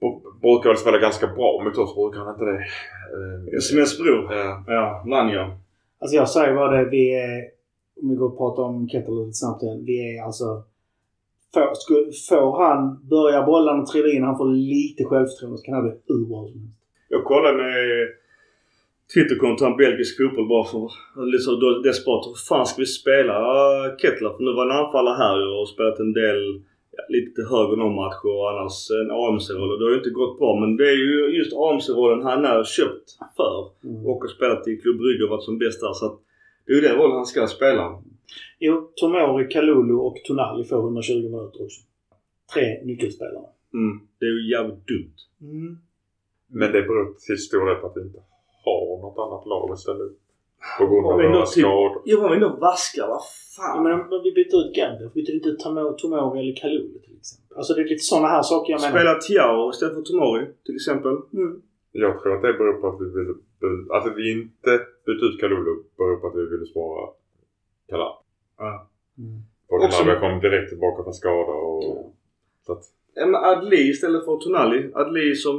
[0.02, 1.96] br- brukar väl spela ganska bra mot oss.
[1.96, 2.58] Brukar han inte det?
[2.58, 4.34] Eh, SMS bror.
[4.34, 4.64] Ja.
[4.68, 5.58] Ja, Vanja.
[6.00, 6.90] Alltså jag säger bara det.
[6.90, 7.44] Vi är,
[8.02, 9.86] om vi går och pratar om Kettle lite snabbt igen.
[9.86, 10.64] Vi är alltså...
[11.54, 11.66] Får,
[12.30, 16.26] får han börja bollarna trilla in, han får lite självförtroende så kan han bli hur
[16.26, 16.80] bra som helst.
[17.10, 18.08] Jag kollade med
[19.14, 20.82] Twitterkonton belgisk fotboll bara för
[21.32, 22.28] lite så då- desperat.
[22.28, 24.30] Hur fan ska vi spela uh, Kettler?
[24.30, 26.42] För nu var han anfallare här och spelat en del
[26.96, 29.72] ja, lite högre matcher och annars en AMC-roll.
[29.72, 32.64] Och det har ju inte gått bra men det är ju just AMC-rollen han är
[32.64, 33.56] köpt för.
[33.84, 34.06] Mm.
[34.06, 35.94] Och har spelat i Klubb Brygge och varit som bäst där.
[35.94, 36.18] Så att
[36.66, 37.84] det är ju den rollen han ska spela.
[38.60, 41.82] Jo, Tomori, Kalulu och Tonali får 120 minuter också.
[42.54, 43.50] Tre nyckelspelare.
[43.74, 44.00] Mm.
[44.20, 45.18] Det är ju jävligt dumt.
[46.48, 48.20] Men det beror till stor del på att vi inte
[49.02, 49.70] något annat lag
[50.06, 50.18] upp.
[50.80, 52.02] På grund av Om vi ändå våra typ- skador.
[52.06, 53.22] Jo men ändå vaskar, vad
[53.58, 53.84] Ja, fan.
[53.84, 57.18] men om vi byter ut Gandalf, byter vi inte ut Tomo- Tomori eller Kalulu till
[57.22, 57.58] exempel?
[57.58, 58.94] Alltså det är lite sådana här saker jag menar.
[58.98, 61.16] Spela Tiao istället för Tomori till exempel.
[61.34, 61.62] Mm.
[61.92, 63.30] Jag tror att det beror på att vi vill...
[63.96, 64.72] Att vi inte
[65.06, 67.10] bytte ut Kalulu beror på att vi ville spara
[67.90, 68.14] Kalar.
[68.58, 68.88] Ja.
[69.18, 69.40] Mm.
[69.70, 72.14] Och vi kom direkt tillbaka från skada och...
[72.66, 72.84] Så att,
[73.20, 74.92] Ja, men Adli istället för Tonali.
[74.94, 75.58] Adli som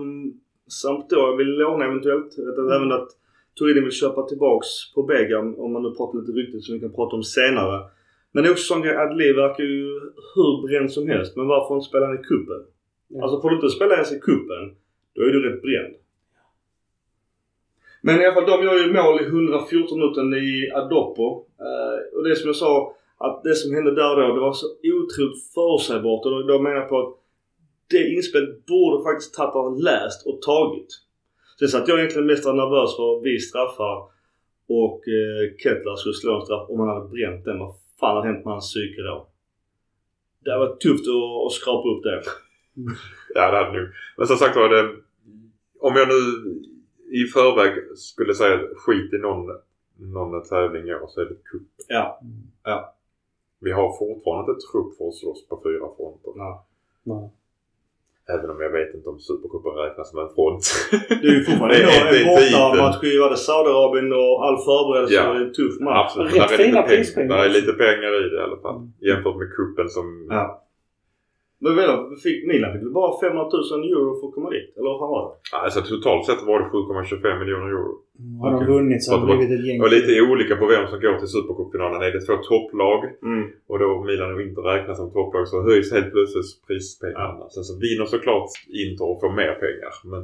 [0.82, 2.34] Sampdoria vill låna eventuellt.
[2.36, 3.08] Jag vet att även att
[3.58, 6.92] Turin vill köpa tillbaks på Bega om man nu pratar lite rykten som vi kan
[6.92, 7.78] prata om senare.
[8.32, 9.84] Men det är också sån grej, Adli verkar ju
[10.34, 11.36] hur bränd som helst.
[11.36, 12.62] Men varför inte spela i kuppen?
[13.08, 13.22] Ja.
[13.22, 14.64] Alltså får du inte spela ens i kuppen
[15.14, 15.94] då är du rätt bränd.
[18.00, 21.46] Men i alla fall, de gör ju mål i 114 minuter i Adopo.
[21.66, 24.66] Eh, och det som jag sa, att det som hände där då, det var så
[24.66, 26.26] otroligt förutsägbart.
[26.26, 27.14] Och då, menar jag på att
[27.90, 30.88] det inspelet borde faktiskt Tatar läst och tagit.
[31.58, 33.96] Sen så att jag egentligen mest var nervös för vi straffar
[34.68, 37.58] och eh, Kettler skulle slå en straff om han hade bränt den.
[37.58, 39.26] Vad fan hade hänt med hans psyke då?
[40.44, 42.22] Det varit tufft att, att skrapa upp det.
[43.34, 43.88] ja, det hade nog.
[44.16, 44.94] Men som sagt var det...
[45.80, 46.20] Om jag nu
[47.10, 49.56] i förväg skulle säga skit i någon,
[49.96, 51.62] någon tävling i år så är det cup.
[51.88, 52.20] Ja.
[53.60, 56.32] Vi har fortfarande inte trupp för att slåss på fyra fronter.
[56.36, 56.66] ja.
[57.02, 57.30] Nej.
[58.34, 60.62] Även om jag vet inte om Supercupen räknas som en front.
[61.22, 65.14] Det är ju fortfarande Det det en bortamatch i vad det Saudiarabien och all förberedelse
[65.14, 65.26] Ja.
[65.28, 66.02] var det en tuff match.
[66.04, 66.34] Absolut.
[66.36, 66.82] Rätt fina lite pengar.
[66.88, 67.36] prispengar.
[67.36, 68.78] där är lite pengar i det i alla fall.
[69.08, 70.06] Jämfört med kuppen som...
[70.30, 70.44] Ja.
[71.64, 71.90] Men väl,
[72.24, 73.42] fick, Milan fick bara 500
[73.72, 74.70] 000 euro för att komma dit?
[74.78, 75.34] Eller vad var det?
[75.64, 77.92] Alltså totalt sett var det 7,25 miljoner euro.
[78.42, 79.78] Har de vunnit så har det att blivit ett gäng.
[79.84, 81.98] Var lite olika på vem som går till Supercupfinalen.
[82.06, 83.00] Är det två topplag
[83.30, 83.44] Mm.
[83.70, 87.44] och då Milan och Inter räknas som topplag så höjs helt plötsligt prispengarna.
[87.54, 88.50] Sen så vinner såklart
[88.84, 89.92] Inter och får mer pengar.
[90.12, 90.22] Men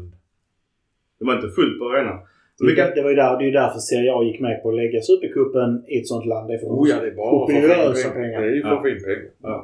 [1.19, 2.19] Det var inte fullt på arenan.
[2.59, 4.67] Det, Vilka, det var ju där, det är ju därför Serie A gick med på
[4.71, 6.45] att lägga Supercupen i ett sånt land.
[6.49, 8.27] Det är för oh ja, det är bara för att få kopiösa in pengar.
[8.27, 8.41] pengar.
[8.43, 8.77] Det är ju för Ja.
[8.77, 9.61] att få in pengar.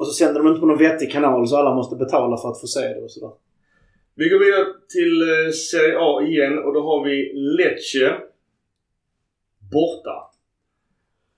[0.00, 2.60] Och så sänder de inte på någon vettig kanal så alla måste betala för att
[2.60, 3.32] få se det och sådär.
[4.14, 8.20] vi går vidare till eh, Serie A igen och då har vi Lecce
[9.72, 10.16] borta.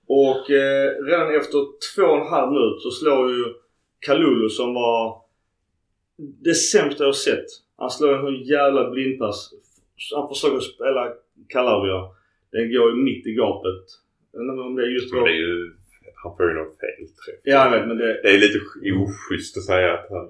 [0.07, 1.59] Och eh, redan efter
[1.95, 3.43] två och en halv minut så slår ju
[3.99, 5.21] Kalulu som var
[6.17, 7.45] det sämsta jag sett.
[7.77, 9.53] Han slår en hur jävla blindpass.
[10.15, 11.13] Han försöker spela
[11.47, 12.01] Calabria.
[12.51, 13.83] Den går ju mitt i gapet.
[14.31, 15.82] Jag vet inte om det är just Men det är ju...
[16.23, 17.39] Han får ju någon fel träff.
[17.43, 18.09] Ja jag vet men det...
[18.23, 18.59] Det är lite
[19.03, 20.25] oschysst att säga att han...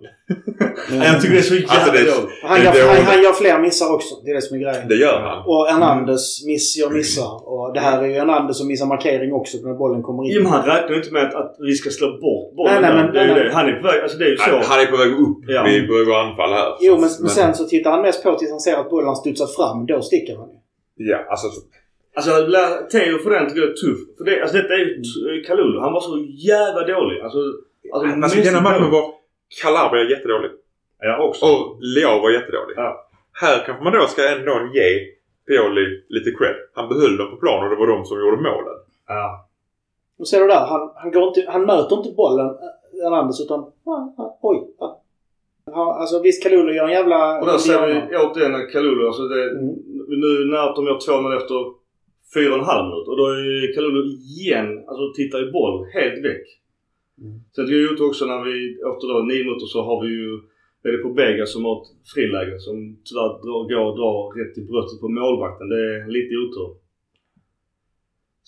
[0.97, 2.47] Nej, jag tycker det är så jävla Alltså, det.
[2.51, 4.13] Han, gör, han, han gör fler missar också.
[4.23, 4.87] Det är det som är grejen.
[4.87, 5.37] Det gör han.
[5.51, 7.33] Och Hernandez miss gör missar.
[7.51, 10.31] Och det här är ju Hernandez som missar markering också när bollen kommer in.
[10.35, 12.81] Jo men han räknar ju inte med att, att vi ska slå bort bollen Nej,
[12.81, 13.53] nej, men- det är ju nej, det.
[13.53, 14.55] Han är på väg, alltså det är ju så.
[14.71, 15.39] Han, är på väg upp.
[15.55, 15.63] Ja.
[15.67, 16.69] Vi väg att anfall här.
[16.87, 19.15] Jo, men, men sen så tittar han mest på tills han ser att bollen har
[19.15, 19.85] studsat fram.
[19.85, 20.57] Då sticker han ju.
[20.95, 21.47] Ja, alltså...
[22.15, 22.31] Alltså
[22.91, 23.99] Theo för den tycker jag är tuff.
[24.17, 25.79] För det, alltså detta är ju t- Kalulu.
[25.79, 27.21] Han var så jävla dålig.
[27.21, 27.39] Alltså,
[27.93, 29.05] alltså, Alltså denna matchen var...
[29.61, 30.51] Calabria jättedålig.
[30.99, 31.45] Ja också.
[31.45, 32.73] Och Leao var jättedålig.
[32.77, 33.07] Ja.
[33.41, 34.87] Här kanske man då ska ändå ge
[35.47, 36.55] Pioli lite cred.
[36.73, 38.77] Han behöll dem på plan och det var de som gjorde målen.
[39.07, 39.47] Ja.
[40.19, 43.59] Och ser du där, han, han, går inte, han möter inte bollen, eh, Hernandez, utan
[43.59, 44.57] ah, ah, oj.
[44.79, 44.89] Ah.
[45.65, 47.39] Ja, alltså visst, Kalulu gör en jävla...
[47.39, 49.07] Och där ser vi återigen Kalulu.
[49.07, 49.75] Alltså det, Mm.
[50.07, 51.55] Nu när de gör två mål efter
[52.33, 53.07] fyra och en halv minut.
[53.07, 54.03] Och då är Kalulu
[54.37, 56.45] igen, alltså tittar i boll, helt väck.
[57.21, 57.33] Mm.
[57.55, 58.55] Sen tycker jag gjort också när vi,
[58.89, 60.29] efter då nio minuter så har vi ju
[60.85, 64.57] är det på Bega som har ett friläge som tyvärr drar, går och drar rätt
[64.57, 65.69] i bröstet på målvakten.
[65.69, 66.69] Det är lite otur.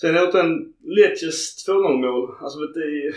[0.02, 2.30] Sen återigen Lecces 2-0 mål.
[2.42, 3.14] Alltså vet du,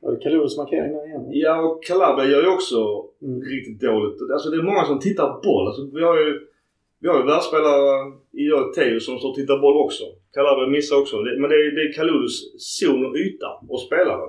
[0.00, 1.24] Var det Kalulus markering där igen?
[1.30, 3.42] Ja och Calabria gör ju också Mm.
[3.42, 4.18] riktigt dåligt.
[4.32, 5.66] Alltså det är många som tittar boll.
[5.66, 6.40] Alltså vi har ju,
[7.00, 7.88] vi har ju världsspelare
[8.42, 8.44] i
[8.74, 10.04] Teo som står och tittar boll också.
[10.34, 11.16] Calabria missar också.
[11.16, 12.34] Men det är, det är Kalulus
[12.78, 14.26] zon och yta och spelare.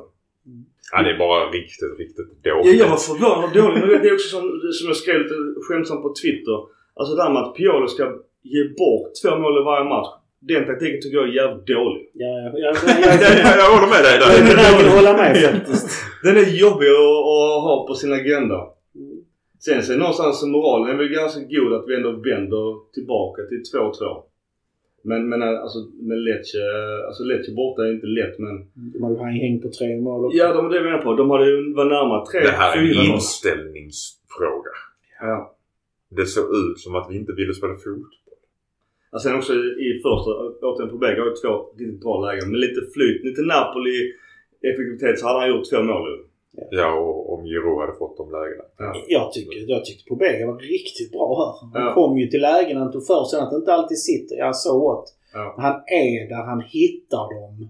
[0.91, 2.79] Ja, det är bara riktigt, riktigt dåligt.
[2.79, 3.79] jag var förvånad hur dålig.
[3.81, 4.43] Men det är också som,
[4.77, 6.57] som jag skrev lite skämtsamt på Twitter.
[6.99, 8.03] Alltså det här med att Piolo ska
[8.53, 10.11] ge bort två mål i varje match.
[10.51, 12.01] Den taktiken tycker jag är jävligt dålig.
[12.13, 13.13] Ja, ja, ja, ja,
[13.45, 14.55] jag, jag håller med dig jag är där.
[14.55, 15.87] benägen att hålla med faktiskt.
[16.23, 18.59] Den är jobbig att, att ha på sin agenda.
[19.59, 23.61] Sen så är någonstans moralen är väl ganska god att vi ändå vänder tillbaka till
[23.75, 24.23] 2-2.
[25.01, 26.57] Men, men alltså med Lecce,
[27.07, 28.55] alltså Lecce borta är inte lätt men...
[28.73, 30.37] De hade ju hängt på tre mål också.
[30.37, 31.13] Ja, de det jag menar på.
[31.13, 34.73] De hade ju var närmare tre, Det här är en inställningsfråga.
[35.21, 35.55] Ja.
[36.09, 38.15] Det såg ut som att vi inte ville spela fotboll.
[39.11, 39.53] Och sen också
[39.87, 40.31] i första,
[40.67, 42.51] återigen på bägge har ju två riktigt bra lägen.
[42.51, 44.13] Med lite flyt, lite Napoli
[44.61, 46.17] effektivitet så hade han gjort två mål ju.
[46.71, 48.63] Ja, och om Giroud hade fått de lägena.
[48.77, 48.93] Ja.
[49.07, 51.81] Jag, tycker, jag tyckte Pobega var riktigt bra här.
[51.81, 51.93] Han Ja.
[51.93, 54.35] kom ju till lägen han tog för sig att det inte alltid sitter.
[54.35, 55.05] Ja, så what.
[55.33, 55.55] Ja.
[55.57, 57.69] Han är där, han hittar dem.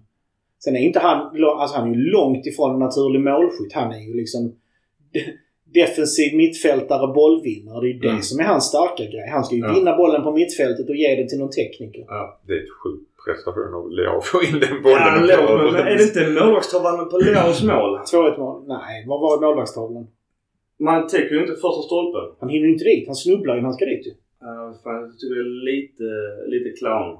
[0.64, 3.74] Sen är inte han, alltså han är ju långt ifrån en naturlig målskytt.
[3.74, 4.56] Han är ju liksom
[5.14, 5.26] de-
[5.74, 7.82] defensiv mittfältare, bollvinnare.
[7.82, 8.22] Det är ju det Mm.
[8.22, 9.28] som är hans starka grej.
[9.32, 12.06] Han ska ju vinna bollen på mittfältet och ge den till någon tekniker.
[12.08, 12.40] Ja.
[12.48, 15.30] Det är ett sjukt prestation av Leo att få in den bollen.
[15.30, 17.92] Ja, klara men, men är det inte målvaktstavlan på Leos mål?
[17.98, 18.64] 2-1 mål.
[18.68, 20.08] Nej, vad var målvaktstavlan?
[20.80, 22.36] Man täcker ju inte första stolpen.
[22.40, 23.08] Han hinner ju inte dit.
[23.08, 24.14] Han snubblar innan han ska dit ju.
[24.42, 26.08] Ja, fan, jag tycker det är lite,
[26.54, 27.18] lite clown.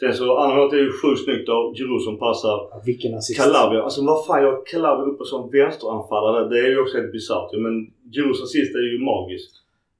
[0.00, 3.40] Sen så andra målet är ju sjukt snyggt av Giroud som passar Ja, vilken assist.
[3.40, 3.82] Calabria.
[3.82, 6.48] Alltså vad fan gör Calabria uppe som vänsteranfallare?
[6.48, 7.58] Det är ju också helt bisarrt ju.
[7.58, 7.74] Men
[8.12, 9.50] Girouds assist är ju magisk.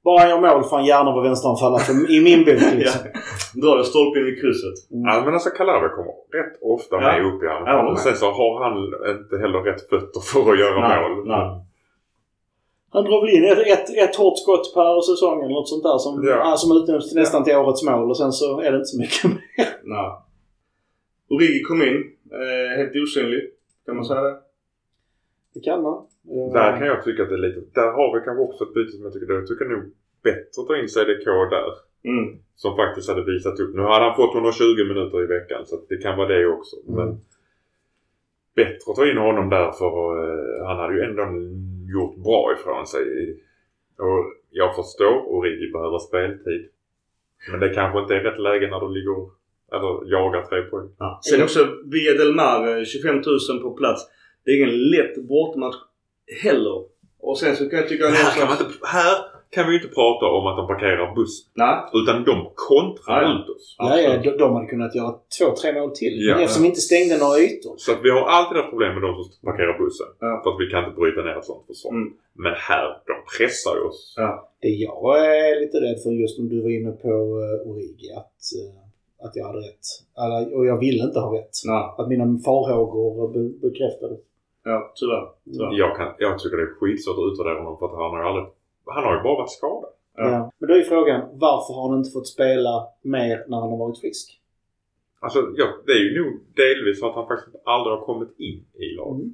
[0.05, 3.01] Bara gör mål får han gärna vara vänsteranfallare i min bok liksom.
[3.61, 4.77] Drar en stolpe in i krysset.
[4.89, 7.01] Ja, men alltså Calabria kommer rätt ofta Ja.
[7.01, 7.87] med upp i Ja, anfall.
[7.91, 8.75] Och sen så har han
[9.19, 11.27] inte heller rätt fötter för att göra Nej, mål.
[11.27, 11.61] nej.
[12.89, 15.97] Han drar väl in ett, ett, ett hårt skott per säsong eller något sånt där
[15.97, 16.35] som, Ja.
[16.49, 16.57] ja.
[16.57, 19.23] som utnämns till nästan till årets mål och sen så är det inte så mycket
[19.23, 19.39] mer.
[19.83, 20.11] Nej.
[21.29, 21.97] Origi kom in.
[22.31, 23.41] Eh, helt osynlig.
[23.85, 24.35] Kan man säga det?
[25.53, 26.05] Det kan man.
[26.53, 27.61] Där kan jag tycka att det är lite...
[27.73, 29.33] Där har vi kanske också ett byte som jag tycker...
[29.33, 29.83] Jag tycker nog
[30.23, 31.71] bättre att ta in CDK där.
[32.11, 32.25] Mm.
[32.55, 33.75] Som faktiskt hade visat upp.
[33.75, 36.75] Nu hade han fått 120 minuter i veckan så det kan vara det också.
[36.87, 36.95] Mm.
[36.97, 37.09] Men
[38.55, 41.23] bättre att ta in honom där för eh, han hade ju ändå
[41.93, 43.05] gjort bra ifrån sig.
[43.97, 46.69] Och jag förstår Origi behöver speltid.
[47.51, 49.29] Men det kanske inte är rätt läge när du ligger
[49.71, 50.89] eller jagar tre poäng.
[50.99, 51.19] Ja.
[51.23, 53.23] Sen också Via Del Mar, eh, 25 000
[53.61, 54.01] på plats.
[54.43, 55.75] Det är ingen lätt bortamatch
[56.43, 56.83] heller.
[57.19, 58.07] Och sen så kan jag tycka...
[58.07, 59.15] Här kan, man inte, här
[59.55, 61.45] kan vi ju inte prata om att de parkerar bussen.
[61.63, 61.75] Nej.
[61.99, 62.35] Utan de
[62.69, 63.75] kontrar Ja, ut oss.
[63.77, 66.15] Ja, ja, de, de hade kunnat göra två, tre mål till.
[66.27, 66.33] Ja.
[66.41, 67.73] eftersom vi inte stängde några ytor.
[67.77, 70.09] Så att vi har alltid haft problem med de som parkerar bussen.
[70.25, 70.31] Ja.
[70.43, 71.91] För att vi kan inte bryta ner ett sånt försvar.
[71.91, 72.13] Mm.
[72.43, 74.01] Men här, de pressar ju oss.
[74.17, 74.29] Ja.
[74.63, 77.11] Det jag är lite rädd för just om du var inne på
[77.43, 78.07] uh, Origi.
[78.21, 79.85] Att, eh, att jag hade rätt.
[80.23, 81.55] Eller, och jag ville inte ha rätt.
[81.65, 81.83] Nej.
[81.97, 84.19] Att mina farhågor be, bekräftades.
[84.69, 85.25] Ja, tyvärr.
[85.53, 85.73] tyvärr.
[85.81, 88.27] Jag, kan, jag tycker det är skitsvårt att utvärdera honom för att han har ju
[88.29, 88.45] aldrig...
[88.95, 89.91] Han har ju bara varit skadad.
[90.17, 90.29] Ja.
[90.31, 90.51] Ja.
[90.57, 93.99] Men då är frågan, varför har han inte fått spela mer när han har varit
[94.03, 94.41] frisk?
[95.19, 96.31] Alltså, ja, det är ju nog
[96.63, 99.21] delvis för att han faktiskt aldrig har kommit in i laget.
[99.21, 99.33] Mm.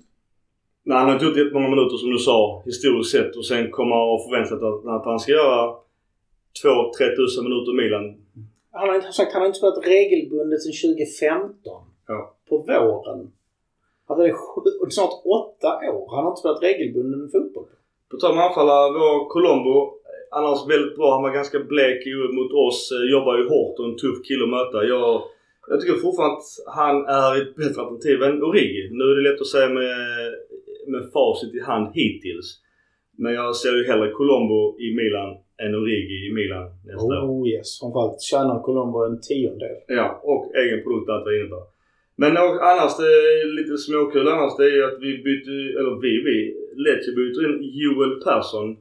[0.84, 3.90] Nej, han har inte gjort jättemånga minuter som du sa historiskt sett och sen kommer
[3.96, 5.62] man att förvänta sig att, att han ska göra
[6.64, 8.06] 2-3 tusen minuter i Milan.
[8.72, 11.84] Han har inte sagt han har inte spelat regelbundet sedan 2015.
[12.08, 12.36] Ja.
[12.50, 13.32] På våren.
[14.12, 16.04] Alltså det är sju, snart åtta år.
[16.16, 17.66] Han har inte spelat regelbunden fotboll.
[18.10, 19.76] På tal om anfallare, vår Colombo.
[20.32, 21.08] Annars väldigt bra.
[21.14, 22.02] Han var ganska blek
[22.38, 22.80] mot oss.
[22.96, 24.78] eh, Jobbar ju hårt och en tuff kille att möta.
[24.94, 25.22] Jag,
[25.70, 26.50] jag tycker fortfarande att
[26.82, 28.82] han är ett bättre alternativ än Origi.
[28.98, 29.98] Nu är det lätt att säga med,
[30.94, 32.48] med facit i hand hittills.
[33.18, 35.30] Men jag ser ju hellre Colombo i Milan
[35.64, 37.26] än Origi i Milan nästa år.
[37.32, 37.80] Oh yes.
[37.80, 39.78] Framförallt tjänar Colombo en tiondel.
[39.88, 41.66] Ja, och egen produkt allt vad det innebär.
[42.16, 46.02] Men och annars, det är lite småkul annars, det är ju att vi byter, eller
[46.02, 46.36] vi, vi,
[46.76, 48.78] Lecce byter in Joel Persson.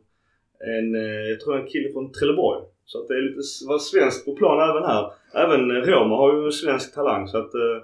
[0.79, 2.61] En, eh, jag tror en kille från Trelleborg.
[2.85, 5.13] Så att det är lite var svenskt på plan även här.
[5.45, 7.55] Även eh, Roma har ju en svensk talang så att...
[7.55, 7.79] Eh,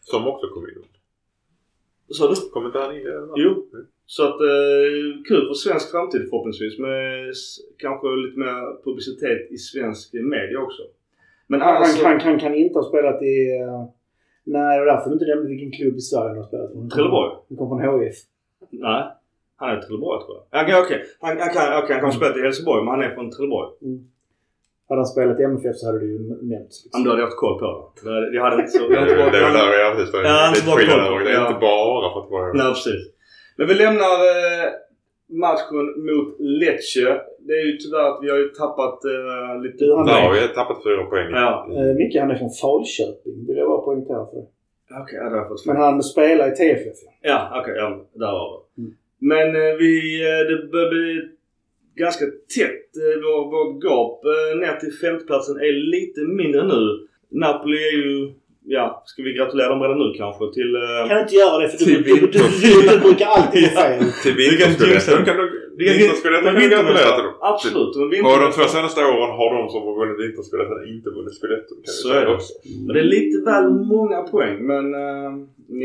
[0.00, 0.84] Som också kom in.
[2.08, 2.50] vad sa du?
[2.50, 3.02] Kommer inte han in?
[3.36, 3.66] Jo.
[4.06, 7.34] Så att eh, kul för svensk framtid förhoppningsvis med
[7.78, 10.82] kanske lite mer publicitet i svensk media också.
[11.46, 13.34] Men Han, han, alltså, han, han kan inte ha spelat i...
[13.62, 13.84] Uh,
[14.44, 16.90] nej, det är därför du inte nämnde vilken klubb i Sverige han har spelat kom-
[16.90, 17.30] Trelleborg?
[17.48, 18.16] Han kom från HIF.
[18.70, 19.02] Nej.
[19.56, 20.62] Han är Trelleborg tror jag.
[20.64, 20.98] Okej, okej.
[21.20, 23.68] Han, han, kan, okay, han kan ha spelat i Helsingborg men han är från Trelleborg.
[24.88, 26.18] Hade han spelat i MFF så hade det ju
[26.52, 26.76] nämnts.
[26.84, 27.64] Ja, men då hade jag haft koll på
[28.04, 28.10] det.
[28.30, 28.88] Det- Jag hade inte så...
[28.88, 30.12] Det Jag hade inte är väl bara, där jag precis.
[30.12, 30.22] Bara
[30.92, 32.52] koll på- Det är inte bara för att vara...
[32.60, 33.02] Nej, precis.
[33.56, 34.66] Men vi lämnar eh,
[35.32, 37.20] matchen mot Lecce.
[37.38, 39.84] Det är ju tyvärr att vi har ju tappat eh, lite...
[39.84, 41.30] Ja, vi har tappat fyra poäng.
[41.30, 41.68] Ja.
[41.70, 44.42] Uh, Micke han är från Falköping vill jag bara poängtera för.
[45.00, 46.98] Okej, ja, det har jag fått Men han spelar i TFF.
[47.22, 47.60] ja.
[47.60, 47.74] Okej.
[47.76, 48.82] ja, där var det.
[48.82, 48.94] Mm.
[49.18, 51.28] Men eh, vi, eh, det börjar bli
[51.94, 52.24] ganska
[52.56, 52.90] tätt.
[53.02, 57.06] Eh, vår, vårt gap eh, ner till femteplatsen är lite mindre nu.
[57.28, 58.32] Napoli är ju...
[58.64, 60.70] Ja, ska vi gratulera dem redan nu kanske till...
[60.76, 63.26] eh, Kan du inte göra det för du, Till du, du, du, du, du brukar
[63.26, 64.02] alltid ha fel.
[64.22, 64.44] Till Vi
[66.44, 67.34] kan vi gratulera till dem.
[67.52, 67.96] Absolut.
[67.96, 71.78] Och, Och de två senaste åren har de som har vunnit vinterskudetton inte vunnit scudetton.
[71.84, 72.34] Så är det.
[72.34, 72.52] också.
[72.86, 74.54] Men det är lite väl många poäng.
[74.70, 75.30] Men uh,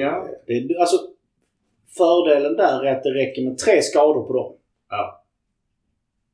[0.04, 0.28] ja.
[0.48, 0.98] Det, är- alltså,
[1.98, 4.54] fördelen där är att det räcker med tre skador på dem.
[4.90, 5.24] Ja.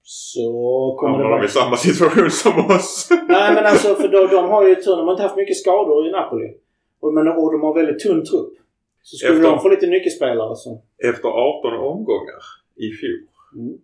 [0.03, 0.47] Så
[0.99, 1.45] kommer det Hamnar de vara...
[1.45, 3.07] i samma situation som oss?
[3.27, 4.95] Nej men alltså för då, de har ju tur.
[4.97, 6.53] De har inte haft mycket skador i Napoli.
[6.99, 8.53] Och, men, och de har väldigt tunn trupp.
[9.01, 10.81] Så skulle Efter- de få lite nyckelspelare så...
[10.97, 12.43] Efter 18 omgångar
[12.75, 13.27] i fjol.
[13.55, 13.77] Mm.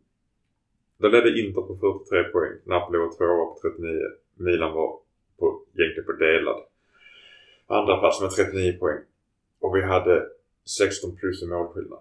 [0.97, 1.75] Då ledde Inter på
[2.09, 2.53] 43 poäng.
[2.65, 4.01] Napoli var tvåa på 39.
[4.35, 4.89] Milan var
[5.39, 6.59] på, egentligen på delad.
[7.67, 9.01] Andra plats med 39 poäng.
[9.59, 10.25] Och vi hade
[10.65, 11.99] 16 plus i målskillnad.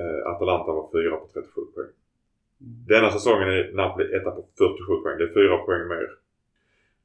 [0.00, 1.92] Eh, Atalanta var fyra på 37 poäng.
[2.88, 5.18] Denna säsongen är Napoli etta på 47 poäng.
[5.18, 6.08] Det är fyra poäng mer.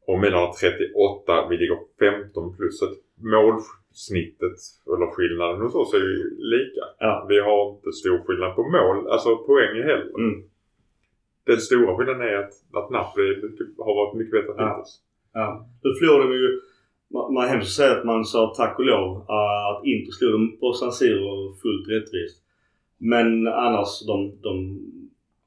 [0.07, 1.47] Och Milan har 38.
[1.49, 2.79] Vi ligger 15 plus.
[2.79, 2.85] Så
[3.33, 4.57] målsnittet,
[4.93, 6.17] eller skillnaden hos oss är ju
[6.55, 6.83] lika.
[6.99, 7.25] Ja.
[7.29, 10.11] Vi har inte stor skillnad på mål, alltså poäng heller.
[10.19, 10.43] Mm.
[11.45, 13.29] Den stora skillnaden är att, att Napoli
[13.77, 14.69] har varit mycket bättre Ja.
[14.69, 15.01] hittills.
[15.33, 15.67] Ja.
[15.83, 16.61] Då förlorade de ju...
[17.33, 20.57] Man är hemskt säga att man sa tack och lov uh, att Inter slog dem
[20.59, 22.37] på San Siro fullt rättvist.
[22.97, 24.79] Men annars, de, de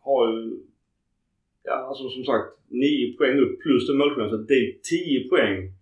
[0.02, 0.56] har ju...
[1.64, 4.30] Ja, alltså som sagt 9 poäng upp plus en målskillnad.
[4.30, 5.72] Så det är 10 poäng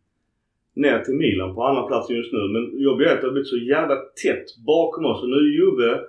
[0.74, 2.38] ner till Milan på andra plats just nu.
[2.38, 5.22] Men jobbigt är att det har blivit så jävla tätt bakom oss.
[5.22, 6.00] Och nu är Juve...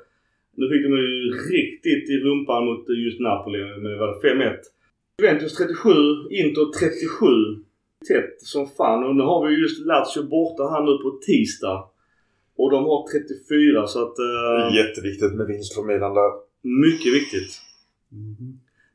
[0.55, 4.55] Nu fick de ju riktigt i rumpan mot just Napoli med vad det, 5-1.
[5.22, 5.89] Juventus 37,
[6.30, 7.26] Inter 37
[8.07, 9.03] tätt som fan.
[9.03, 11.89] Och nu har vi just Lazio borta här nu på tisdag.
[12.55, 14.20] Och de har 34 så att...
[14.20, 16.32] Eh, jätteviktigt med vinst för Milan där.
[16.86, 17.51] mycket viktigt.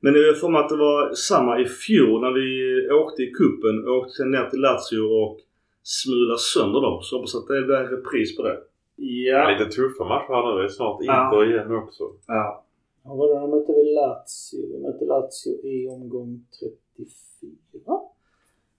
[0.01, 2.49] Men det är för mig att det var samma i fjol när vi
[2.91, 5.39] åkte i kuppen Åkte sen ner till Lazio och
[5.83, 7.03] smulade sönder dem.
[7.03, 8.59] Så jag hoppas att det blir en repris på det.
[8.97, 9.51] Ja.
[9.51, 10.59] Lite tuffa matcher här nu.
[10.61, 11.25] Det är snart Ja.
[11.25, 12.05] Inter igen också.
[12.27, 12.63] ja.
[13.05, 13.41] Ja, vad var det?
[13.41, 14.63] De mötte vi Lazio.
[14.73, 17.99] Vi mötte Lazio i omgång 34.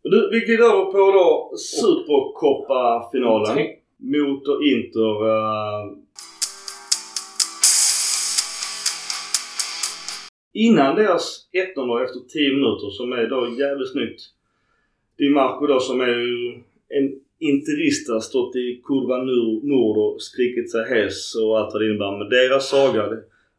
[0.04, 3.58] Du, vi glider över på då Supercoppa-finalen.
[3.98, 5.14] Mot och Inter.
[5.34, 5.84] eh,
[10.58, 14.22] innan deras 1-0 efter 10 minuter som är då jävligt snyggt.
[15.18, 19.18] Di Marco då som är ju en interista stått i kurva
[19.64, 22.18] nord, och skrikit sig hes och allt vad det innebär.
[22.18, 23.10] Men deras saga,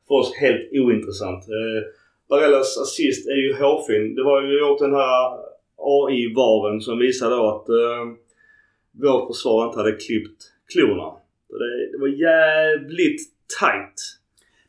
[0.08, 1.44] för oss helt ointressant.
[1.48, 1.88] Eh,
[2.28, 4.14] Barellas assist är ju hårfin.
[4.14, 5.38] Det var ju åt den här
[5.76, 8.04] AI-varen som visade då att eh,
[8.92, 10.42] vårt försvar inte hade klippt
[10.72, 11.12] klorna.
[11.48, 13.20] Det, det var jävligt
[13.60, 14.17] tight.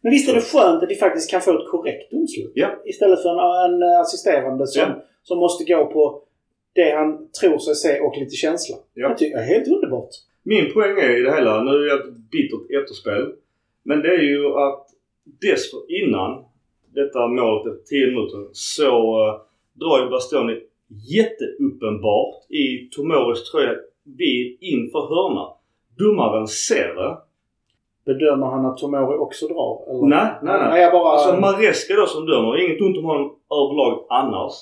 [0.01, 2.51] Men visst är det skönt att vi faktiskt kan få ett korrekt domslut?
[2.55, 2.69] Ja.
[2.85, 5.03] Istället för en, en assisterande som, Ja.
[5.23, 6.23] som måste gå på
[6.73, 8.75] det han tror sig se och lite känsla.
[8.93, 9.09] Ja.
[9.09, 10.09] Jag tycker det är helt underbart.
[10.43, 13.33] Min poäng är i det hela, nu är det ett bittert efterspel.
[13.83, 14.85] Men det är ju att
[15.41, 16.45] dessförinnan
[16.93, 18.91] detta målet efter 10 minuter så
[19.27, 19.41] uh,
[19.73, 20.59] drar ju Bastoni
[21.09, 25.47] jätteuppenbart i Tomoris tröja vid inför hörna.
[25.97, 27.17] Domaren ser det.
[28.05, 29.83] Bedömer han att Tomori också drar?
[29.89, 30.07] Eller?
[30.07, 30.69] Nej, nej, nej.
[30.69, 31.11] nej jag bara...
[31.11, 34.53] Alltså Maresca då som dömer, inget ont om honom överlag annars.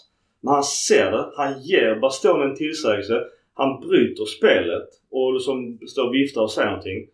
[0.42, 3.22] Men han ser det, han ger Bastoni en tillsägelse.
[3.54, 7.08] Han bryter spelet och liksom står och viftar och säger någonting.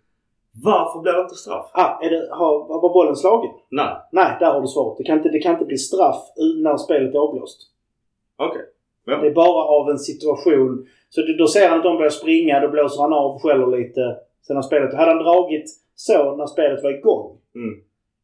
[0.63, 1.65] Varför blir det inte straff?
[1.73, 3.51] ah, är det, har, var bollen slagen?
[3.69, 3.93] Nej.
[4.11, 4.97] Nej, där har du svaret.
[4.97, 6.21] Det kan inte, det kan inte bli straff
[6.63, 7.59] när spelet är avblåst.
[8.37, 8.61] Okej.
[9.05, 10.87] Det är bara av en situation.
[11.09, 14.17] Så då ser han att de börjar springa, då blåser han av, skäller lite.
[14.47, 14.93] Sen har spelet...
[14.93, 15.65] Hade han dragit
[15.95, 17.79] så när spelet var igång, Mm.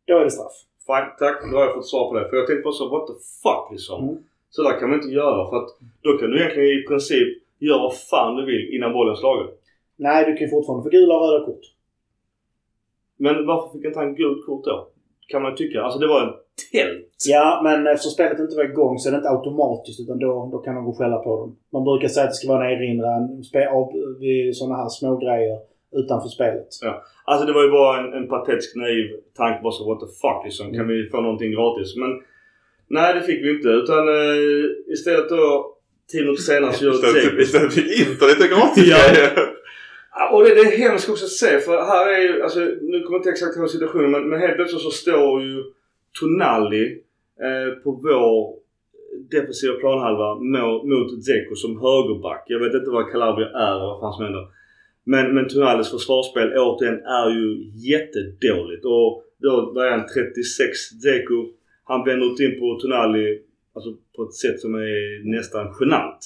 [0.08, 0.54] då är det straff.
[0.88, 1.52] Fine, tack.
[1.52, 2.30] Då har jag fått svar på det.
[2.30, 3.14] För jag tänkte bara så, what the
[3.44, 4.04] fuck liksom.
[4.10, 4.18] Mm.
[4.50, 5.70] Så där kan man inte göra för att
[6.02, 7.28] då kan du egentligen i princip
[7.60, 9.48] göra vad fan du vill innan bollen är slagen.
[9.96, 11.66] Nej, du kan ju fortfarande få gula och röda kort.
[13.18, 14.88] Men varför fick inte han gult kort då?
[15.28, 15.82] Kan man tycka.
[15.82, 16.34] Alltså det var en
[16.72, 17.08] tält.
[17.28, 20.58] Ja, men eftersom spelet inte var igång så är det inte automatiskt utan då, då
[20.58, 21.56] kan man gå och skälla på dem.
[21.70, 23.44] Man brukar säga att det ska vara en erinran
[24.20, 25.58] vid sådana här små grejer
[25.96, 26.68] utanför spelet.
[27.26, 29.06] Alltså det var ju bara en, en patetisk naiv
[29.38, 30.74] tanke bara så what the fuck liksom.
[30.74, 31.96] Kan vi få någonting gratis?
[31.96, 32.10] Men
[32.88, 35.76] nej det fick vi inte utan eh, istället då
[36.12, 38.98] 10 minuter senare så gör Dzeko- istället fick Inter lite gratis Ja.
[40.16, 43.02] Ja, Och det, det är hemskt också att se för här är ju, alltså nu
[43.04, 45.64] kommer jag inte exakt ihåg situationen men, men helt plötsligt så står ju
[46.20, 46.84] Tonali
[47.46, 48.60] eh, på vår
[49.32, 52.44] defensiva planhalva mot, mot Dzeko som högerback.
[52.48, 54.46] Jag vet inte vad Calabria är eller vad fan som händer.
[55.12, 57.46] Men, men Tonalis försvarsspel återigen är ju
[57.92, 58.86] jättedåligt.
[58.86, 59.10] Och
[59.44, 61.40] då var han 36 Dzeko.
[61.84, 63.26] Han vänder ut in på Tonali
[63.76, 66.22] alltså på ett sätt som är nästan genant.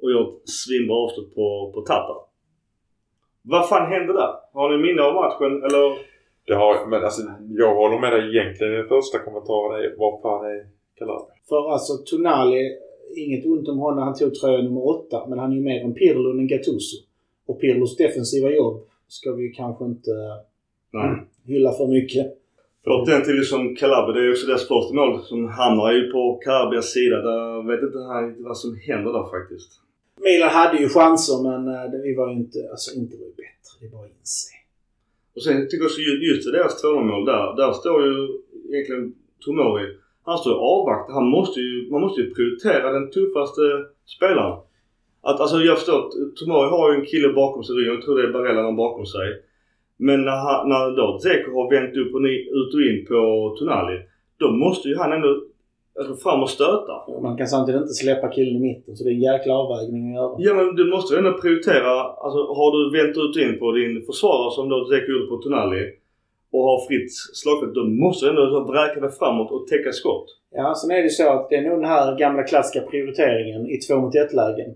[0.00, 2.14] Och gör ett svinbra avslut på, på Tata.
[3.42, 4.32] Vad fan hände där?
[4.52, 5.86] Har ni minne av matchen eller?
[6.46, 7.22] Det har, men alltså,
[7.62, 8.72] jag håller med dig egentligen.
[8.72, 10.58] Den första kommentaren är vad fan är
[10.98, 11.36] Calabria?
[11.48, 12.62] För alltså Tonali,
[13.16, 14.04] inget ont om honom.
[14.04, 15.26] Han tog tröja nummer åtta.
[15.28, 17.11] Men han är ju mer en Pirlo än en Gattuso.
[17.46, 20.10] Och Pirlos defensiva jobb ska vi kanske inte
[20.92, 21.16] Nej.
[21.46, 22.38] hylla för mycket.
[23.06, 26.92] Den till liksom Calabria, det är också deras första mål som hamnar ju på Calabrias
[26.92, 27.16] sida.
[27.16, 27.98] Där vet inte
[28.48, 29.70] vad som händer där faktiskt.
[30.20, 33.72] Milan hade ju chanser men eh, det- vi var ju inte, alltså inte var bättre.
[33.80, 34.48] Det att inse.
[35.36, 37.56] Och sen tycker jag också ju- just i deras 2 mål där.
[37.56, 38.14] Där står ju
[38.72, 39.14] egentligen
[39.44, 39.86] Tomori.
[40.24, 41.14] Han står och avvaktar.
[41.14, 43.62] Han måste ju, man måste ju prioritera den tuffaste
[44.16, 44.58] spelaren.
[45.28, 47.74] Att, alltså jag förstår att Tomori har ju en kille bakom sig.
[47.86, 49.28] Jag tror det är Barella han bakom sig.
[49.96, 53.20] Men när, han, när då Dzeko har vänt upp och ni, ut och in på
[53.58, 53.98] Tonali.
[54.36, 55.30] Då måste ju han ändå
[55.98, 56.94] alltså, fram och stöta.
[57.22, 60.14] Man kan samtidigt inte släppa killen i mitten så det är en jäkla avvägning att
[60.14, 60.34] göra.
[60.38, 61.92] Ja men du måste ju ändå prioritera.
[62.24, 65.36] Alltså har du vänt ut och in på din försvarare som då Dzeko gjorde på
[65.36, 65.82] Tonali
[66.52, 67.10] och har fritt
[67.40, 67.74] slagfält.
[67.74, 70.26] Då måste du ändå vräka dig framåt och täcka skott.
[70.54, 73.62] Ja, sen är det ju så att det är nog den här gamla klassiska prioriteringen
[73.74, 74.70] i två mot ett lägen.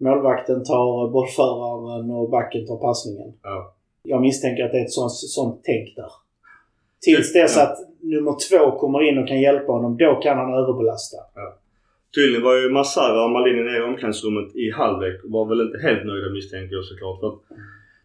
[0.00, 3.32] Målvakten tar bollföraren och backen tar passningen.
[3.42, 3.74] Ja.
[4.02, 6.12] Jag misstänker att det är ett sånt, sånt tänk där.
[7.02, 7.62] Tills dess Ja.
[7.62, 11.16] att nummer två kommer in och kan hjälpa honom, då kan han överbelasta.
[12.14, 15.78] Tydligen var ju Massara och Malini nere i omklädningsrummet i halvlek och var väl inte
[15.86, 17.20] helt nöjda misstänker jag såklart.
[17.20, 17.30] För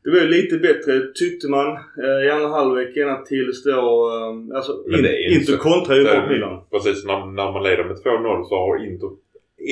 [0.03, 1.67] det var ju lite bättre tyckte man
[2.03, 3.71] eh, i andra halvlek ena tills då...
[3.71, 6.55] Eh, alltså Men in, det är inte inte så- kontra ju bort Milan.
[6.71, 9.09] Precis, när, när man leder med 2-0 så har Inter...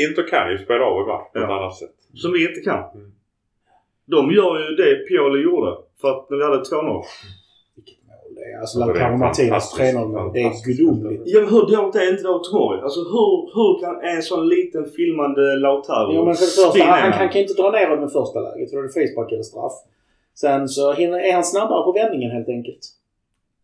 [0.05, 1.57] Inter kan ju spela av i match på ett Ja.
[1.59, 1.95] annat sätt.
[2.14, 2.84] Som vi inte kan.
[2.95, 3.12] Mm.
[4.05, 5.72] De gör ju det Pioli gjorde.
[6.01, 7.03] För att när vi hade 2-0.
[7.76, 8.60] Vilket mål det är.
[8.60, 10.34] Alltså Ja, det är Lautaro Martinez fantastiskt, 3-0 mål.
[10.34, 11.22] Det är gudomligt.
[11.26, 12.78] Ja men hur dåligt är inte då Tomori?
[12.82, 16.86] Alltså hur, hur kan en sån liten filmande Lautaro Jo men för det första, spinna
[16.86, 18.70] han, han kan, inte dra ner honom i första läget.
[18.70, 19.76] För då är det faceback eller straff.
[20.43, 22.84] Sen så hinner, är han snabbare på vändningen helt enkelt.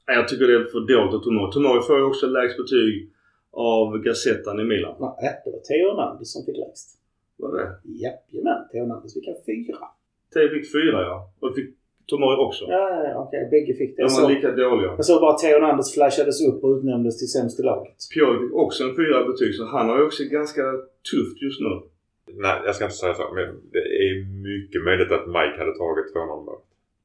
[0.07, 1.51] Jag tycker det är för dåligt av Tomori.
[1.51, 3.09] Tomori får ju också lägst betyg
[3.53, 4.95] av Gazettan i Milan.
[4.99, 6.87] Nej, det var Theo Hernandez som fick lägst.
[7.37, 7.67] Var det?
[8.03, 9.77] Jajamän, Theo Hernandez fick en fyra.
[10.33, 11.15] Theo fick fyra ja.
[11.39, 11.69] Och fick
[12.07, 12.63] Tomori också.
[12.65, 13.47] Ja, ja, ja, okej.
[13.51, 14.01] Bägge fick det.
[14.01, 14.89] De Jag var såg, lika dåliga.
[14.99, 17.97] jag såg bara att Theo Hernandez flashades upp och utnämndes till sämst i laget.
[18.13, 20.63] Pioli fick också en fyra betyg så han har ju också ganska
[21.11, 21.71] tufft just nu.
[22.45, 23.25] Nej, jag ska inte säga så.
[23.37, 24.13] Men det är
[24.49, 26.59] mycket möjligt att Mike hade tagit 2-0 mål.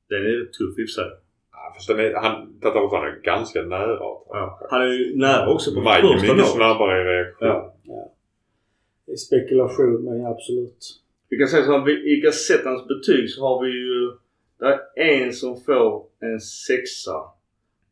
[0.09, 1.11] Den är tuff i och för sig.
[1.53, 3.97] Ja, Fast den är, han, Tatarosan är ganska nära.
[4.01, 4.59] Ja.
[4.70, 6.47] Han är ju nära också på Mike är första mycket målet.
[6.59, 7.49] snabbare i reaktion.
[7.49, 7.74] Ja.
[7.85, 8.10] Det är
[9.17, 11.01] spekulation, men absolut.
[11.29, 14.13] Vi kan säga så här, i Gazettans betyg så har vi ju...
[14.59, 17.17] Det är en som får en sexa.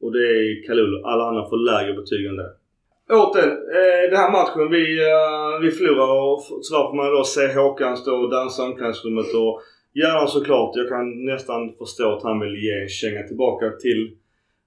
[0.00, 1.02] Och det är Kalulu.
[1.04, 2.50] Alla andra får lägre betyg än det.
[3.10, 4.70] Återigen, eh, den här matchen.
[4.70, 8.66] Vi, eh, vi förlorar och så får man då se Håkan stå och dansa i
[8.66, 9.62] omklädningsrummet och
[9.94, 10.76] gärna såklart.
[10.76, 14.16] Jag kan nästan förstå att han vill ge en känga tillbaka till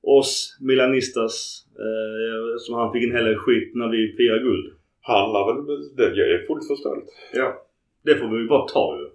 [0.04, 1.66] oss Milanistas.
[1.86, 4.74] Eh, som han fick en hel del skit när vi firade guld.
[5.02, 5.96] Handlar väl...
[5.96, 7.10] Det är fullt förståeligt.
[7.34, 7.66] Ja.
[8.04, 9.10] Det får vi ju bara ta ju.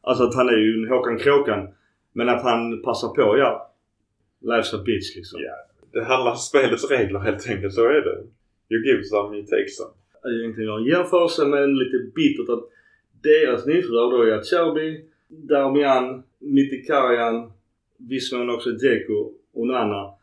[0.00, 1.68] Alltså att han är ju en Håkan Kråkan.
[2.12, 3.72] Men att han passar på, ja.
[4.40, 5.40] Life's a bitch liksom.
[5.42, 5.54] Ja.
[5.92, 7.74] Det handlar om spelets regler helt enkelt.
[7.74, 8.18] Så är det.
[8.68, 9.90] You give some, you take some.
[10.22, 12.68] Jag egentligen gör en jämförelse men lite bittert att
[13.22, 17.52] deras nyförvärv då är Acerbi, Darmian, Mkhitaryan,
[17.96, 20.15] viss mån också Dzeko och Nana.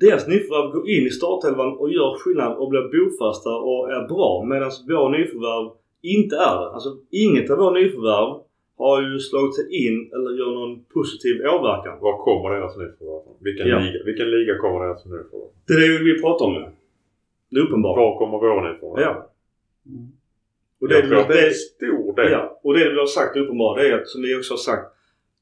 [0.00, 4.44] Deras nyförvärv går in i startelvan och gör skillnad och blir bofasta och är bra
[4.44, 5.70] medan vår nyförvärv
[6.02, 6.68] inte är det.
[6.74, 8.30] Alltså inget av våra nyförvärv
[8.78, 11.98] har ju slagit sig in eller gör någon positiv åverkan.
[12.00, 13.22] Var kommer deras nyförvärv?
[13.40, 13.78] Vilken, Ja.
[13.78, 16.70] liga, vilken liga kommer deras nyförvärv Det är det vi pratar om nu.
[17.50, 17.96] Det är uppenbart.
[17.96, 19.12] Var kommer våra nyförvärv Ja.
[19.86, 20.08] Mm.
[20.80, 22.32] Och Jag tror att det är det, en stor del.
[22.32, 24.86] Ja, och det vi har sagt uppenbart det är att, som vi också har sagt,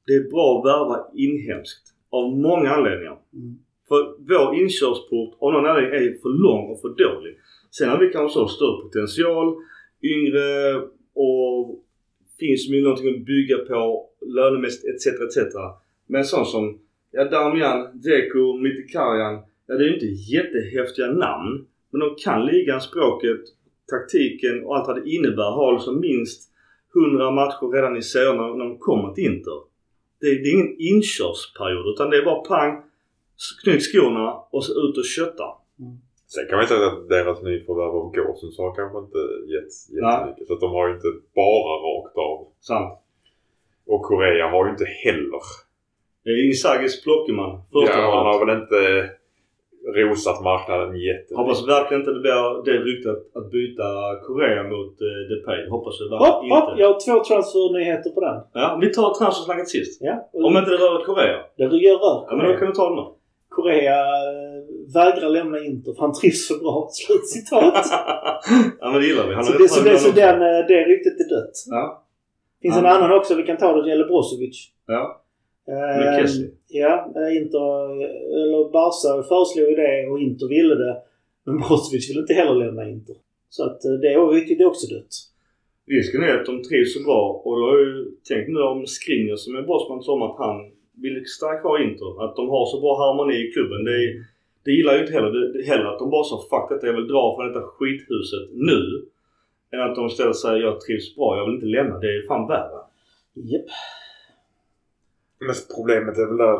[0.06, 1.85] det är bra att värva inhemskt.
[2.10, 3.16] Av många anledningar.
[3.35, 3.59] Mm.
[3.89, 7.39] För vår inkörsport av någon anledning är för lång och för dålig.
[7.70, 9.56] Sen har vi kanske så större potential,
[10.02, 10.74] yngre
[11.15, 11.85] och
[12.39, 15.06] finns ju någonting att bygga på lönemässigt etc.
[15.06, 15.55] etc.
[16.06, 16.78] Men sånt som
[17.10, 19.39] ja, Darmian, Dzeko, Mitikarian,
[19.69, 21.66] Ja, det är ju inte jättehäftiga namn.
[21.90, 23.40] Men de kan ligan, språket,
[23.90, 25.51] taktiken och allt vad det innebär.
[25.51, 26.51] Har liksom minst
[26.97, 29.60] 100 matcher redan i serien när när de kommer till Inter.
[30.20, 32.82] Det, det är ingen inkörsperiod utan det är bara pang,
[33.62, 35.44] knyt skorna och så ut och kötta.
[36.35, 40.47] Sen kan man ju säga att deras nyförvärv av Gåsens har kanske inte gett jättemycket.
[40.47, 41.10] Så att de har ju inte
[41.40, 42.39] bara rakt av.
[42.60, 42.98] Sant.
[43.86, 45.43] Och Korea har ju inte heller.
[46.24, 47.52] Det är Inzagis Plockeman.
[47.73, 48.81] Första ja, han har väl inte
[49.98, 51.36] rosat marknaden jättemycket.
[51.36, 53.86] Hoppas verkligen inte det blir det ryktet att byta
[54.27, 55.60] Korea mot eh, Depay.
[55.74, 56.69] Hoppas jag Hopp, verkligen hopp!
[56.70, 56.82] inte.
[56.82, 58.36] Jag har två transfernyheter på den.
[58.52, 59.98] Ja, vi tar transfersnacket sist.
[60.02, 60.28] Ja.
[60.32, 61.39] och Om inte det rör Korea.
[61.56, 63.06] Det gör rör Ja, men då kan vi ta det nu.
[63.59, 64.59] Korea eh,
[64.94, 66.89] vägrar lämna Inter för han trivs för bra.
[67.01, 67.74] Slutcitat.
[68.80, 69.35] ja men det gillar vi.
[69.35, 71.56] Han så det, så bra det, så den, eh, det ryktet är dött.
[71.66, 72.05] Ja.
[72.62, 72.80] finns Ja.
[72.80, 73.82] en annan också vi kan ta.
[73.82, 74.56] Det gäller Brozovic.
[74.86, 75.22] Ja.
[75.68, 76.30] Eh.
[76.68, 77.68] Ja, eh, Inter,
[78.39, 80.97] eller Barca föreslog ju det och Inter ville det.
[81.47, 83.16] Men Brozovic ville inte heller lämna Inter.
[83.48, 85.14] Så att det ryktet är också dött.
[85.90, 88.86] Risken är att de trivs så bra och då har jag ju tänkt nu om
[88.86, 90.56] Skriniar som är bossman som att han
[91.03, 92.25] vill stanna kvar i Inter.
[92.25, 93.85] Att de har så bra harmoni i klubben.
[93.85, 93.99] Det,
[94.65, 95.31] det gillar jag inte heller.
[95.31, 98.49] Det, det, heller att de bara sa fuck detta, jag vill dra från detta skithuset
[98.53, 98.81] nu.
[99.73, 101.99] Än att de istället säger jag trivs bra, jag vill inte lämna.
[101.99, 102.81] Det är fan värre.
[103.35, 103.66] Japp.
[105.47, 106.59] Men problemet är väl där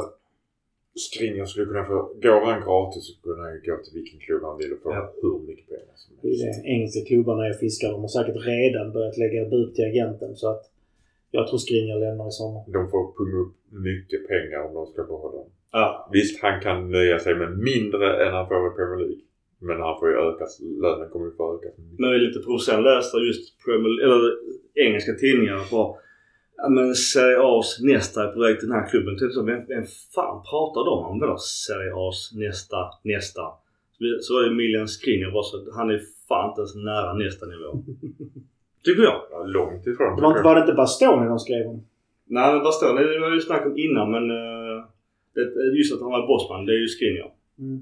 [0.95, 1.97] Skriniar skulle kunna få...
[2.23, 5.13] Går han gratis så kunde han gå till vilken klubb han vill och få Ja.
[5.23, 6.63] hur mycket pengar som Det är helst.
[6.63, 7.89] det engelska klubbarna är fiskar.
[7.93, 10.37] De har säkert redan börjat lägga bud till agenten.
[10.37, 10.63] Så att
[11.31, 12.63] jag tror Skriniar lämnar i sommar.
[12.67, 13.55] De får punga upp
[13.89, 15.51] mycket pengar om de ska behålla honom.
[15.73, 16.09] Ja.
[16.13, 19.23] Visst, han kan nöja sig med mindre än han får i Premier League.
[19.61, 20.45] Men han får ju öka,
[20.83, 21.69] lönen kommer ju få öka.
[21.99, 24.21] Men jag är lite provocerad läste just Premier, eller
[24.75, 25.99] engelska tidningar på
[26.63, 29.19] Ja men Serie A's nästa är på väg till den här klubben.
[29.19, 29.85] Typ så, vem, vem
[30.15, 31.21] fan pratar de om?
[31.21, 33.43] Vadå Serie A's nästa, nästa?
[33.99, 37.47] Så Så var det Milian Skriniar bara så han är fan inte ens nära nästa
[37.47, 37.71] nivå.
[38.85, 39.21] Tycker jag.
[39.31, 40.17] Ja, långt ifrån.
[40.17, 41.81] Det var, inte- var det inte Bastoni de skrev om?
[42.31, 43.13] Nej men står det?
[43.15, 44.85] Det var ju snack om innan men uh,
[45.35, 47.31] det, just att han var bossman, det är ju Skriniar.
[47.59, 47.79] Mm.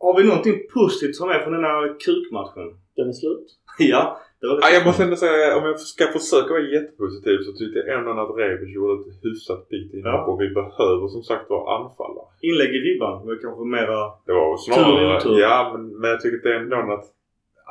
[0.00, 2.68] Har vi någonting positivt som är från den här kukmatchen?
[2.96, 3.46] Den är slut.
[3.78, 4.60] ja, det var det.
[4.64, 8.10] Ja, jag måste ändå säga, om jag ska försöka vara jättepositiv så tyckte jag ändå
[8.22, 10.26] att Rebic gjorde ett hyfsat piggt inhopp Ja.
[10.30, 12.26] och vi behöver som sagt vara anfallare.
[12.48, 13.98] Inlägg i ribban var kanske mera...
[14.26, 15.16] Det var Tur snarare...
[15.16, 15.38] och otur.
[15.40, 17.06] Ja, men, men jag tycker det är ändå att,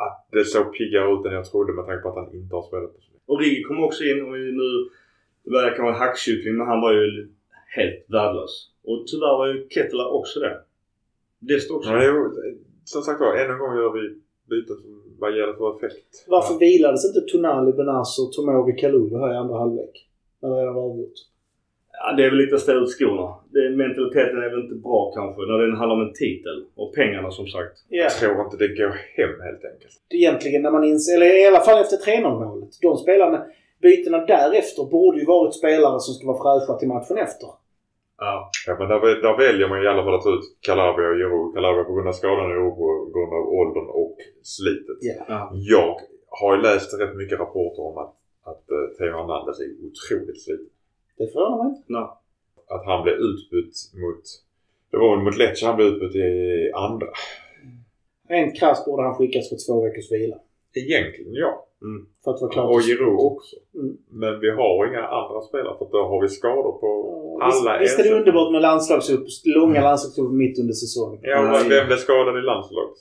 [0.06, 2.64] att det såg piggare ut än jag trodde med tanke på att han inte har
[2.64, 3.30] spelat på så mycket.
[3.30, 4.32] Och Rigi kom också in och
[4.62, 4.70] nu...
[5.44, 7.30] Det verkar kanske vara hackkyckling men han var ju
[7.78, 8.54] helt värdelös.
[8.84, 10.56] Och tyvärr var ju Kettler också det.
[11.40, 11.90] Dest också.
[11.90, 12.34] Jo,
[12.84, 14.04] som sagt var, än en gång gör vi
[14.50, 16.26] byten som vad ger det för effekt.
[16.28, 20.10] Varför vilades inte Tonali, Benazer, Tomori, Kalulu här i andra halvlek?
[20.42, 21.20] När det redan var avgjort.
[21.92, 23.36] Ja, det är väl lite att ställa ut skorna.
[23.54, 26.58] Det, mentaliteten är väl inte bra kanske när det handlar om en titel.
[26.76, 27.76] Och pengarna som sagt.
[27.90, 28.04] Ja.
[28.04, 29.96] Jag tror inte det går hem helt enkelt.
[30.10, 32.70] Egentligen när man inser, eller i alla fall efter 3-0 målet.
[32.82, 33.46] De spelarna,
[33.82, 37.50] bytena därefter borde ju varit spelare som ska vara fräscha till matchen efter.
[38.18, 38.52] Ja.
[38.68, 41.56] Ja, men där, där väljer man i alla fall att ta ut Calabria och Giroud.
[41.56, 44.18] Calabria på grund av skadan och på grund av åldern och
[44.56, 45.00] slitet.
[45.02, 45.16] Ja.
[45.28, 45.42] ja.
[45.74, 45.92] Jag
[46.40, 48.16] har ju läst rätt mycket rapporter om att,
[48.52, 50.74] att uh, Theo Hernandez är otroligt sliten.
[51.18, 51.84] Det förvånar mig inte.
[51.98, 52.10] Nej.
[52.70, 54.24] Att han blev utbytt mot...
[54.92, 57.08] Det var väl mot Lecce han blev utbytt i andra.
[58.30, 60.38] Rent krasst borde han skickas för två veckors vila.
[60.74, 61.66] Egentligen ja.
[62.24, 63.56] För att vara klar Och Giroud också.
[63.76, 63.98] Mm.
[64.10, 66.90] Men vi har inga andra spelare för att då har vi skador på
[67.40, 71.20] Ja, alla Visst, visst är det underbart med landslagsupp, långa landslagsupp mitt under säsongen.
[71.24, 73.00] Ja, men vem blev skadad i landslaget?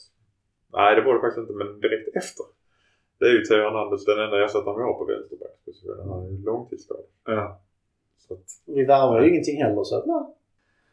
[0.73, 2.45] Nej, det var det faktiskt inte, men direkt efter.
[3.19, 6.09] Det är ju Theo Hernandez den enda ersättaren vi har på vänsterbackspositionen.
[6.12, 7.05] Han är långtidsskadad.
[7.27, 7.61] ja.
[8.29, 10.35] Så att, Vi värvar ju ingenting heller så att nej.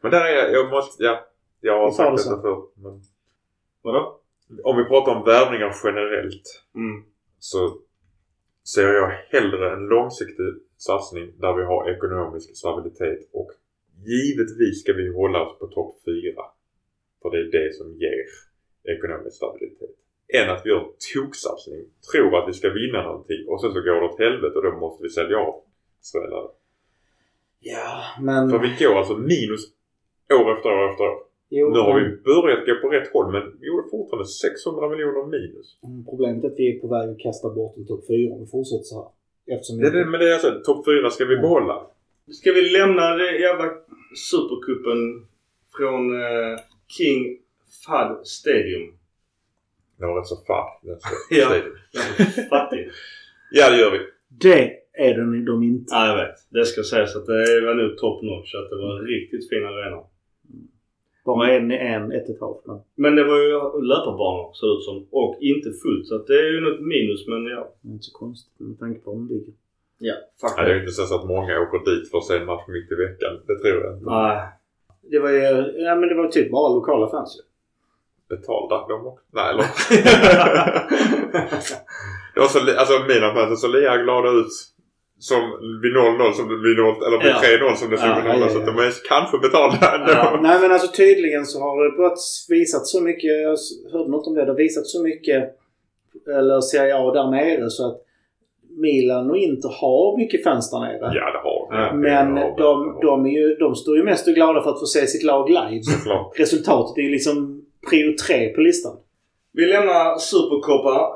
[0.00, 1.26] men där är jag, jag måste, ja.
[1.60, 2.62] Jag har sagt detta förr.
[2.74, 3.02] Men
[3.82, 4.20] Vadå?
[4.64, 7.04] om vi pratar om värvningar generellt Mm.
[7.38, 7.78] så
[8.74, 10.46] ser jag hellre en långsiktig
[10.76, 13.50] satsning där vi har ekonomisk stabilitet och
[14.06, 16.12] givetvis ska vi hålla oss på topp 4.
[17.22, 18.24] För det är det som ger
[18.96, 19.90] ekonomisk stabilitet.
[20.34, 23.80] Än att vi gör en toksatsning, tror att vi ska vinna någonting och sen så
[23.80, 25.54] går det åt helvete och då måste vi sälja av
[26.00, 26.48] spelare.
[27.60, 28.50] Ja, men...
[28.50, 29.62] För vi går alltså minus
[30.40, 31.18] år efter år efter år.
[31.48, 34.88] Jo, Nu har men- vi börjat gå på rätt håll men vi gjorde fortfarande 600
[34.88, 35.78] miljoner minus.
[35.86, 38.40] Mm, Problemet är att vi är på väg att kasta bort en topp 4 om
[38.40, 39.10] vi fortsätter så här.
[39.54, 41.42] Eftersom Det är det, men det är alltså topp 4 ska vi Mm.
[41.42, 41.86] behålla.
[42.32, 43.66] Ska vi lämna det jävla
[44.30, 45.26] supercupen
[45.76, 46.58] från eh,
[46.98, 47.38] King
[47.86, 48.86] Fad Stadium?
[49.98, 50.36] Det var rätt så
[51.00, 51.48] så- Ja.
[52.50, 52.90] Fattig.
[53.50, 53.98] Ja det gör vi.
[54.28, 55.94] Det är den, de inte.
[55.94, 56.36] Ja, jag vet.
[56.50, 58.54] Det ska sägas att det var nog top notch.
[58.54, 60.00] Att det var en riktigt fin arena.
[61.24, 62.66] Bara en, en, ett och ett halvt.
[62.66, 63.52] Men Men det var ju
[63.90, 65.06] löparbanor ser det ut som.
[65.10, 66.06] Och inte fullt.
[66.06, 67.72] Så att det är ju något minus men ja.
[67.82, 69.54] det är inte så konstigt med tanke på var de ligger.
[69.98, 70.14] Ja,
[70.56, 72.92] det är ju inte så att många åker dit för att se en match mitt
[72.92, 73.32] i veckan.
[73.46, 74.10] Det tror jag inte.
[74.10, 74.48] Nej.
[75.10, 75.38] Det var ju,
[75.86, 77.42] ja men det var typ bara lokala fans ju.
[78.36, 79.24] Betalda de också.
[79.30, 79.62] Nej eller?
[82.34, 84.52] det var så, alltså mina fans så lika glada ut
[85.18, 85.40] som
[85.82, 87.68] vid 0-0 som det vid 0, eller vid Ja.
[87.70, 89.94] 3-0 som det såg Ja, vid 0 ja, ja, Så att de är kanske betalda
[89.94, 90.12] ändå.
[90.12, 90.38] Ja.
[90.42, 92.18] Nej men alltså tydligen så har det börjat
[92.48, 93.56] visat så mycket, jag
[93.92, 95.40] hörde något om det, det har visat så mycket
[96.38, 98.02] eller Serie A där nere så att
[98.78, 100.98] Milan och Inter har mycket fans där nere.
[101.00, 101.68] Ja, det har.
[101.70, 102.62] Ja, Men Det har vi.
[102.62, 105.22] de, de, är ju, de står ju mest och glada för att få se sitt
[105.22, 105.82] lag live.
[106.36, 108.96] Resultatet är ju liksom prio tre på listan.
[109.52, 111.12] Vi lämnar Supercopa.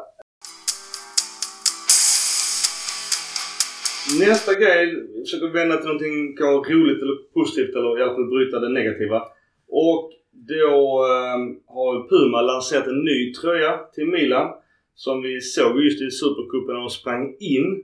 [4.18, 6.36] Nästa grej, vi försöker vända till någonting
[6.74, 9.22] roligt eller positivt eller i alla fall bryta det negativa.
[9.68, 11.38] Och då eh,
[11.74, 14.54] har Puma lanserat en ny tröja till Milan.
[14.94, 17.82] Som vi såg just i Supercupen när de sprang in.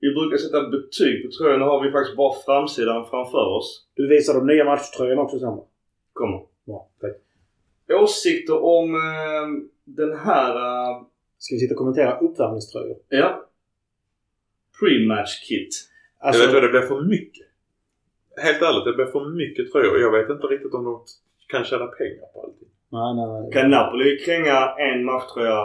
[0.00, 1.60] Vi brukar sätta betyg på tröjan.
[1.60, 3.86] Nu har vi faktiskt bara framsidan framför oss.
[3.94, 5.58] Du visar de nya matchtröjorna också sen?
[6.12, 6.40] Kommer.
[6.66, 7.16] Bra, tack.
[8.02, 9.46] Åsikter om eh,
[9.84, 11.06] den här eh,
[11.38, 12.96] Ska vi sitta och kommentera uppvärmningströjor?
[13.08, 13.46] Ja.
[14.80, 15.68] Pre-match kit.
[16.20, 17.46] Alltså, Jag vet vad, det blir för mycket.
[18.36, 19.98] Helt ärligt, det blir för mycket tröjor.
[20.00, 21.00] Jag vet inte riktigt om de
[21.48, 22.68] kan tjäna pengar på allting.
[22.88, 23.52] nej, nej, nej.
[23.52, 25.64] Kan Napoli kränga en matchtröja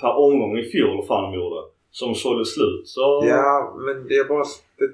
[0.00, 1.60] per omgång i fjol, fan de gjorde,
[1.90, 3.24] som sålde slut så...
[3.28, 4.44] Ja, men det är bara...
[4.78, 4.90] Det,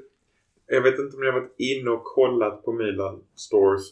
[0.74, 3.82] jag vet inte om jag har varit inne och kollat på Milan Stores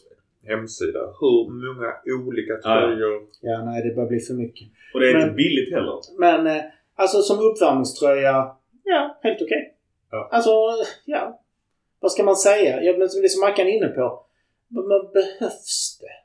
[0.47, 0.99] hemsida.
[1.19, 1.93] Hur många
[2.27, 3.21] olika tröjor.
[3.41, 4.67] Ja, nej, det börjar bli för mycket.
[4.93, 5.99] Och det är Men- inte billigt heller.
[6.19, 6.63] Men eh,
[6.95, 8.51] alltså som uppvärmningströja,
[8.91, 9.73] ja, helt okej.
[10.11, 10.29] Ja.
[10.31, 10.49] Alltså,
[11.05, 11.39] ja.
[11.99, 12.83] Vad ska man säga?
[12.83, 14.25] Ja, men som det som Mackan är inne på.
[14.67, 16.15] Men men behövs det?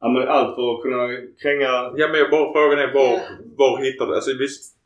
[0.00, 1.08] ja men allt för att kunna
[1.42, 1.70] kränga...
[1.96, 3.20] Ja, men jag bara frågan är var, Ja.
[3.56, 4.14] var hittar du...
[4.14, 4.76] Alltså visst.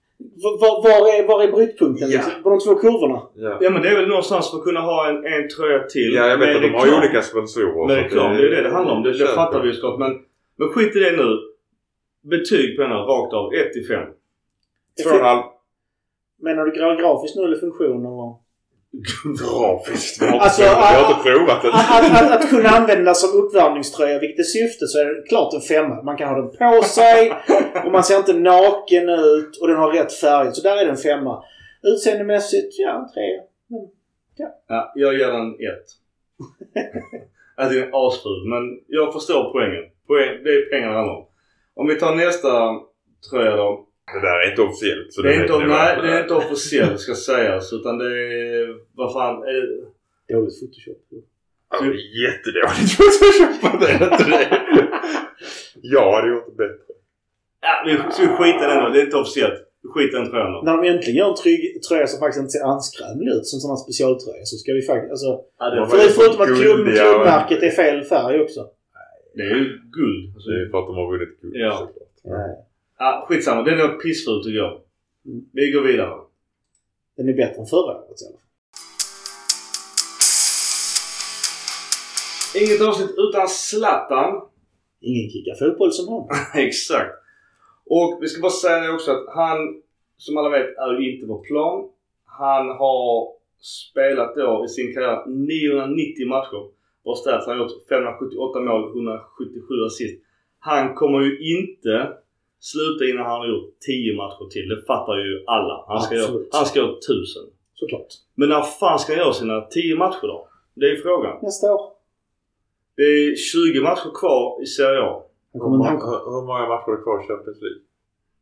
[0.42, 2.10] Var, var, är, var är brytpunkten?
[2.10, 2.20] Ja.
[2.42, 3.22] På de två kurvorna?
[3.34, 3.58] Ja.
[3.60, 6.14] Ja men det är väl någonstans för att kunna ha en, en tröja till.
[6.14, 7.86] Ja, jag vet att de har olika sponsorer.
[7.86, 9.02] Med så reklam, det är det det handlar om.
[9.02, 9.98] Det, det fattar vi ju såklart.
[9.98, 10.12] Men,
[10.56, 11.38] men skit i det nu.
[12.22, 14.04] Betyg på den här rakt av 1 till 5.
[15.02, 15.42] Två och en halv.
[16.44, 18.44] Menar du gra- grafiskt nu eller funktion eller?
[19.42, 20.22] Grafiskt.
[20.22, 21.68] Vi har inte Alltså, provat- vi har inte provat det.
[21.68, 25.54] Att, att, att, att kunna använda som uppvärmningströja, vilket är syftet, så är det klart
[25.54, 26.02] en femma.
[26.02, 27.32] Man kan ha den på sig
[27.84, 30.52] och man ser inte naken ut och den har rätt färg.
[30.52, 31.44] Så där är det en femma.
[31.82, 33.22] Utseendemässigt, ja, tre.
[34.68, 35.58] Ja, jag ger den 1.
[37.56, 39.84] alltså den är asful men jag förstår poängen.
[40.06, 41.26] Poäng, det är pengarna det handlar om.
[41.74, 42.48] Om vi tar nästa
[43.30, 43.86] tröja då.
[44.12, 45.12] Det där är inte officiellt.
[45.12, 48.76] Så Det är, inte, nej, det är inte officiellt ska sägas utan det är...
[48.94, 50.34] Vad fan är det?
[50.34, 50.98] Dåligt Photoshop.
[51.70, 53.80] Ja, det är jättedåligt Photoshop.
[53.80, 54.44] Det är inte det.
[55.82, 56.92] Jag hade gjort det bättre.
[57.60, 58.88] Ja, vi ska skita i den då.
[58.88, 59.58] Det är inte officiellt.
[59.82, 60.60] Vi skiter i den tröjan då.
[60.64, 63.70] När de äntligen gör en trygg tröja som faktiskt inte ser anskrämlig ut som sån
[63.70, 65.10] här specialtröja så ska vi faktiskt...
[65.10, 68.60] Alltså, Ja, förutom att klubbmärket är fel färg också.
[69.34, 69.64] det är ju
[69.98, 70.34] guld.
[70.34, 71.70] Alltså, Det är för att de har vunnit guld Ja.
[71.72, 72.08] såklart.
[72.22, 72.63] Ja.
[72.98, 73.62] Ja, skitsamma.
[73.62, 74.80] Den är pissful tycker jag.
[75.52, 76.20] Vi går vidare.
[77.16, 78.40] Den är bättre än förra året i alla fall.
[82.62, 84.40] Inget avsnitt utan Zlatan.
[85.00, 86.28] Ingen kickar fotboll som han.
[86.66, 87.14] Exakt.
[87.86, 89.82] Och vi ska bara säga det också att han,
[90.16, 91.88] som alla vet, är ju inte på plan.
[92.24, 93.28] Han har
[93.60, 96.62] spelat då i sin karriär 990 matcher.
[97.02, 100.22] Och stats han har gjort 578 mål, 177 assist.
[100.58, 102.12] Han kommer ju inte
[102.70, 104.68] sluta innan han har gjort 10 matcher till.
[104.68, 105.84] Det fattar ju alla.
[105.88, 107.42] Han ska, göra, han ska göra 1000.
[107.74, 108.10] Såklart.
[108.34, 110.48] Men när fan ska han göra sina 10 matcher då?
[110.74, 111.38] Det är frågan.
[111.42, 111.82] Nästa år.
[112.96, 115.22] Det är 20 matcher kvar i Serie A.
[115.52, 115.90] Hur många,
[116.34, 117.82] hur många matcher är kvar i Champions League?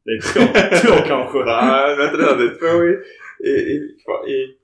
[0.05, 0.41] Det är två,
[0.83, 1.39] två kanske.
[1.45, 2.25] Nej, vänta nu.
[2.41, 2.93] Det är två i,
[3.51, 3.77] i, i,
[4.35, 4.57] i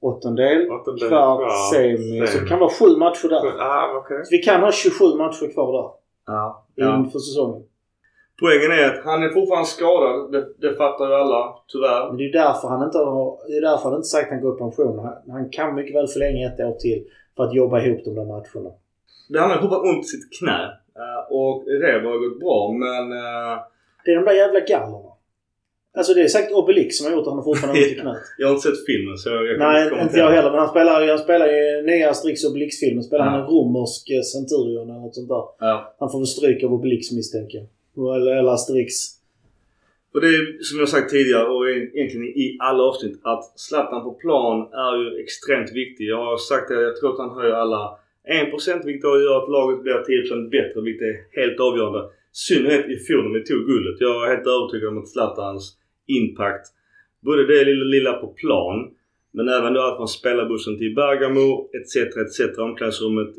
[0.00, 2.26] åttondel, åttondel, kvart, semi.
[2.26, 3.42] Så det kan vara sju matcher där.
[3.58, 4.04] Ah.
[4.08, 5.90] Så vi kan ha 27 matcher kvar där.
[6.26, 6.66] Ja.
[6.74, 6.98] ja.
[6.98, 7.62] Inför säsongen.
[8.40, 10.32] Poängen är att han är fortfarande skadad.
[10.32, 11.42] Det, det fattar ju alla,
[11.72, 12.02] tyvärr.
[12.08, 13.38] Men det är därför han inte har...
[13.48, 14.98] Det är därför han inte sagt att han går i pension.
[14.98, 17.00] Han, han kan mycket väl förlänga ett år till
[17.36, 18.70] för att jobba ihop de där matcherna.
[19.28, 20.60] Det han har fortfarande ont i sitt knä.
[21.02, 23.04] Eh, och rehab har gått bra men...
[23.22, 23.54] eh,
[24.04, 25.12] Det är de där jävla gallerna.
[25.98, 28.16] Alltså det är säkert Obelix som har gjort att han har fortfarande ont i knät.
[28.38, 30.50] jag har inte sett filmen så jag kan Nej, inte jag heller.
[30.50, 33.02] Men han spelar, ju- han spelar i nya Asterix Obelix-filmen.
[33.08, 33.44] Spelar han Ja.
[33.44, 35.44] en romersk eh, centurion eller något sånt där.
[35.66, 35.74] Ja.
[36.00, 37.66] Han får väl stryk av Obelix misstänker jag.
[37.98, 38.94] Eller, eller Asterix.
[40.14, 44.12] Och det är som jag sagt tidigare och egentligen i alla avsnitt att Zlatan på
[44.14, 46.04] plan är ju extremt viktig.
[46.04, 47.98] Jag har sagt det, jag tror att han höjer alla
[48.28, 51.98] 1% vilket då gör att laget blir 10% bättre vilket är helt avgörande.
[51.98, 54.00] I synnerhet i fjol när vi tog guldet.
[54.00, 55.76] Jag är helt övertygad om att Zlatans
[56.06, 56.66] impact,
[57.20, 58.90] både det lilla, lilla på plan
[59.30, 61.96] men även då att man spelar bussen till Bergamo etc.
[61.96, 62.58] etc.
[62.58, 63.36] Omklädningsrummet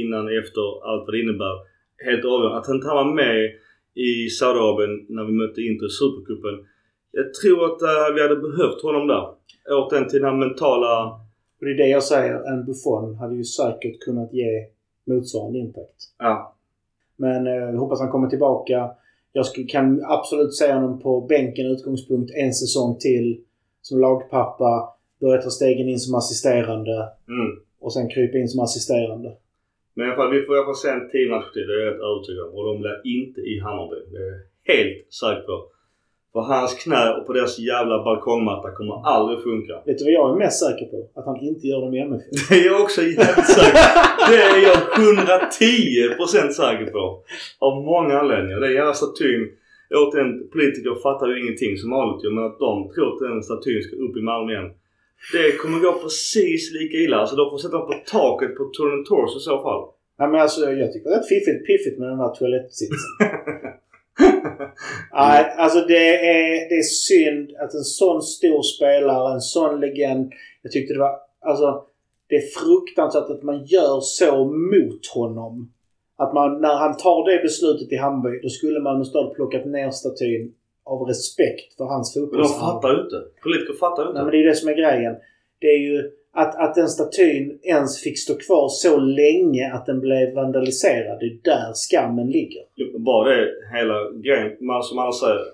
[0.00, 1.56] innan, efter, allt vad det innebär.
[2.04, 2.58] Helt avgörande.
[2.58, 3.50] Att han tar var med
[3.94, 6.66] i Saudiarabien när vi mötte Inter i Supercupen.
[7.12, 9.24] Jag tror att eh, vi hade behövt honom där.
[9.70, 11.06] Återigen till den här mentala...
[11.60, 12.34] Och det är det jag säger.
[12.52, 14.66] En Buffon hade ju säkert kunnat ge
[15.06, 16.14] motsvarande impact.
[16.18, 16.56] Ja.
[17.16, 18.90] Men eh, jag hoppas han kommer tillbaka.
[19.32, 23.40] Jag skulle, kan absolut se honom på bänken utgångspunkt en säsong till.
[23.82, 27.62] som lagpappa, börja ta stegen in som assisterande Mm.
[27.80, 29.36] och sen krypa in som assisterande.
[30.00, 31.66] Men i alla fall, vi får i alla fall se en tio matcher till.
[31.68, 32.52] Det är jag rätt övertygad om.
[32.58, 34.00] Och de blir inte i Hammarby.
[34.12, 35.56] Det är jag helt säker på.
[36.32, 39.74] För hans knä och på deras jävla balkongmatta kommer aldrig funka.
[39.86, 40.98] Vet du vad jag är mest säker på?
[41.18, 42.30] Att han inte gör dem i MFF.
[42.48, 44.22] Det är jag också jävligt säker på.
[44.30, 44.78] Det är jag
[46.46, 47.02] 110% säker på.
[47.66, 48.60] Av många anledningar.
[48.60, 49.42] Det är jävla statyn.
[50.02, 52.30] Återigen, politiker fattar ju ingenting som vanligt ju.
[52.36, 54.70] Men att de tror att den statyn ska upp i Malmö igen.
[55.32, 57.16] Det kommer gå precis lika illa.
[57.16, 59.82] Alltså de får sätta på taket på Turin Tours i så fall.
[60.18, 62.98] Ja, men alltså, jag tycker det är rätt fiffigt, piffigt med den här toalettsitsen.
[65.12, 70.32] Nej, alltså det är, det är synd att en sån stor spelare, en sån legend.
[70.62, 71.16] Jag tyckte det var...
[71.40, 71.84] Alltså,
[72.28, 75.72] det är fruktansvärt att man gör så mot honom.
[76.16, 79.90] Att man, när han tar det beslutet i Hammarby, då skulle Malmö stad plockat ner
[79.90, 80.54] statyn
[80.92, 83.22] av respekt för hans Men de fattar ju inte.
[83.42, 84.18] Politiker fattar ju inte.
[84.18, 85.14] Nej, men det är ju det som är grejen.
[85.60, 90.00] Det är ju att, att den statyn ens fick stå kvar så länge att den
[90.00, 91.20] blev vandaliserad.
[91.20, 92.62] Det är där skammen ligger.
[92.98, 94.56] Bara det hela grejen.
[94.60, 95.44] Man, som alla säger.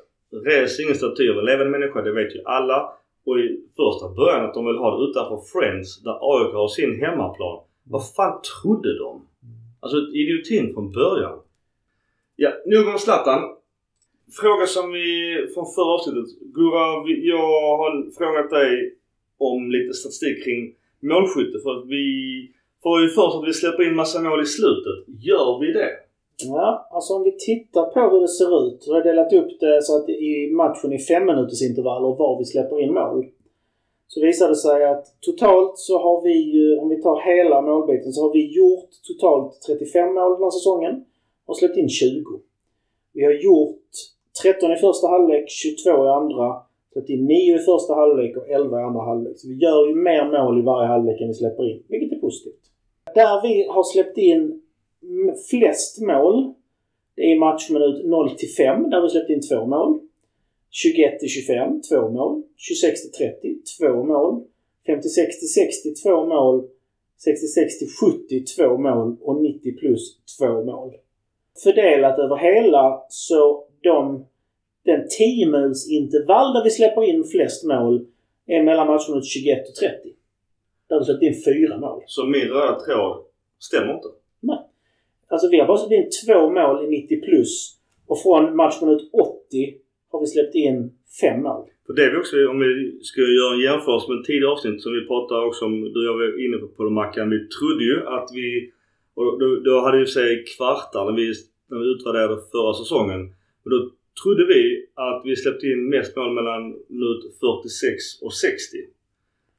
[0.45, 2.03] Res ingen staty av en levande människa.
[2.03, 2.93] Det vet ju alla.
[3.27, 7.01] Och i första början att de vill ha det utanför Friends där AIK har sin
[7.01, 7.59] hemmaplan.
[7.85, 9.27] Vad fan trodde de?
[9.81, 11.39] Alltså idiotin från början.
[12.37, 13.56] Ja, nog om Zlatan.
[14.41, 15.09] Fråga som vi
[15.55, 16.29] från förra avsnittet.
[16.57, 16.87] Gurra,
[17.33, 18.73] jag har frågat dig
[19.39, 20.63] om lite statistik kring
[21.11, 21.59] målskytte.
[21.65, 22.07] För att vi
[22.83, 24.99] får ju först att vi släpper in massa mål i slutet.
[25.29, 25.93] Gör vi det?
[26.45, 28.85] Ja, alltså om vi tittar på hur det ser ut.
[28.87, 32.45] vi har delat upp det så att i matchen i fem minuters intervaller var vi
[32.45, 33.27] släpper in mål.
[34.09, 38.13] Så visar det sig att totalt så har vi ju, om vi tar hela målbiten,
[38.13, 41.05] så har vi gjort totalt 35 mål den här säsongen
[41.47, 42.41] och släppt in 20.
[43.13, 43.91] Vi har gjort
[44.43, 46.63] 13 i första halvlek, 22 i andra,
[46.95, 49.39] 39 i första halvlek och 11 i andra halvlek.
[49.39, 52.21] Så vi gör ju mer mål i varje halvlek än vi släpper in, vilket är
[52.21, 52.63] positivt.
[53.15, 54.63] Där vi har släppt in
[55.51, 56.55] flest mål,
[57.15, 60.01] det är i matchminut 0 till 5 där vi släppt in två mål.
[60.71, 62.43] 21 till 25, två mål.
[62.57, 64.43] 26 till 30, två mål.
[64.87, 66.69] 56 till 60, två mål.
[67.25, 69.17] 66 till 70, två mål.
[69.21, 70.93] Och 90 plus, två mål.
[71.63, 74.27] Fördelat över hela så de,
[74.85, 75.47] den 10
[75.91, 78.07] intervall där vi släpper in flest mål
[78.47, 80.09] är mellan matchminut 21 och 30.
[80.89, 82.03] Där vi släppt in fyra mål.
[82.07, 83.25] Så min röda tråd
[83.59, 84.09] stämmer inte.
[85.29, 87.77] Alltså vi har bara släppt in två mål i 90 plus.
[88.07, 89.75] Och från matchminut 80
[90.11, 91.65] har vi släppt in fem mål.
[91.87, 94.93] För det är vi också, om vi ska göra en jämförelse med tidigare avsnitt som
[94.93, 97.31] vi pratade också om, du och jag var inne på, på det Mackan.
[97.31, 98.71] Vi trodde ju att vi,
[99.15, 101.33] och då, då hade vi sig kvartar när vi,
[101.71, 103.21] när vi utvärderade förra säsongen.
[103.67, 103.81] Men då
[104.23, 106.63] trodde vi att vi släppte in mest mål mellan
[106.95, 108.77] minut 46 och 60.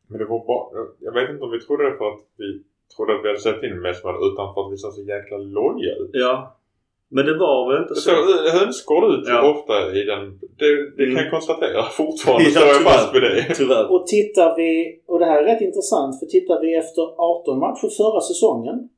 [0.09, 0.85] Men det var bara...
[1.07, 2.47] Jag vet inte om vi trodde det för att vi
[2.95, 5.37] trodde att vi hade släppt in mest mål utan för att vi såg så jäkla
[5.37, 6.09] loja ut.
[6.13, 6.53] Ja.
[7.09, 8.09] Men det var väl inte Det så?
[8.09, 8.25] såg
[8.59, 9.51] hönsgård ut Ja.
[9.53, 10.23] ofta i den.
[10.59, 11.23] Det, det kan Mm.
[11.23, 11.83] jag konstatera.
[12.01, 12.91] Fortfarande Ja, står jag tyvärr.
[12.91, 13.53] fast vid det.
[13.55, 13.91] Tyvärr.
[13.93, 17.89] Och tittar vi, och det här är rätt intressant, för tittar vi efter 18 matcher
[18.01, 18.89] förra säsongen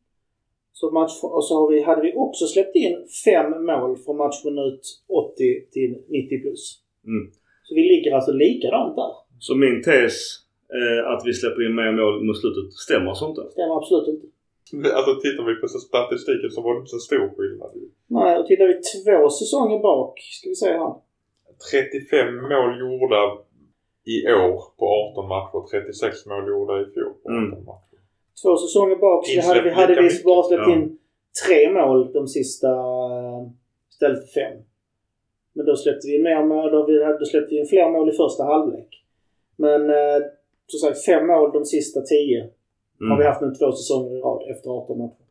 [0.80, 2.96] så, match, och så har vi, hade vi också släppt in
[3.26, 6.64] fem mål från matchminut 80 till 90 plus.
[7.12, 7.26] Mm.
[7.66, 9.14] Så vi ligger alltså likadant där.
[9.40, 10.16] Så min tes
[10.78, 13.44] eh, att vi släpper in mer mål mot slutet stämmer alltså inte.
[13.58, 14.28] Stämmer absolut inte.
[14.98, 17.72] Alltså tittar vi på statistiken så var det inte så stor skillnad.
[18.18, 20.94] Nej, och tittar vi två säsonger bak, ska vi se här.
[21.72, 23.22] 35 mål gjorda
[24.16, 25.60] i år på 18 matcher.
[25.72, 27.89] 36 mål gjorda i fjol på 18 Mm.
[28.42, 30.74] Två säsonger bak så hade vi, hade vi bara släppt Ja.
[30.76, 30.98] in
[31.48, 33.48] tre mål de sista eh,
[33.92, 34.58] istället för fem.
[35.54, 38.12] Men då släppte vi mer mål, då, vi, då släppte vi in fler mål i
[38.12, 39.04] första halvlek.
[39.56, 40.20] Men eh,
[40.68, 42.50] som sagt fem mål de sista tio
[43.02, 43.12] Mm.
[43.12, 45.26] har vi haft nu två säsonger i rad efter 18 matcher.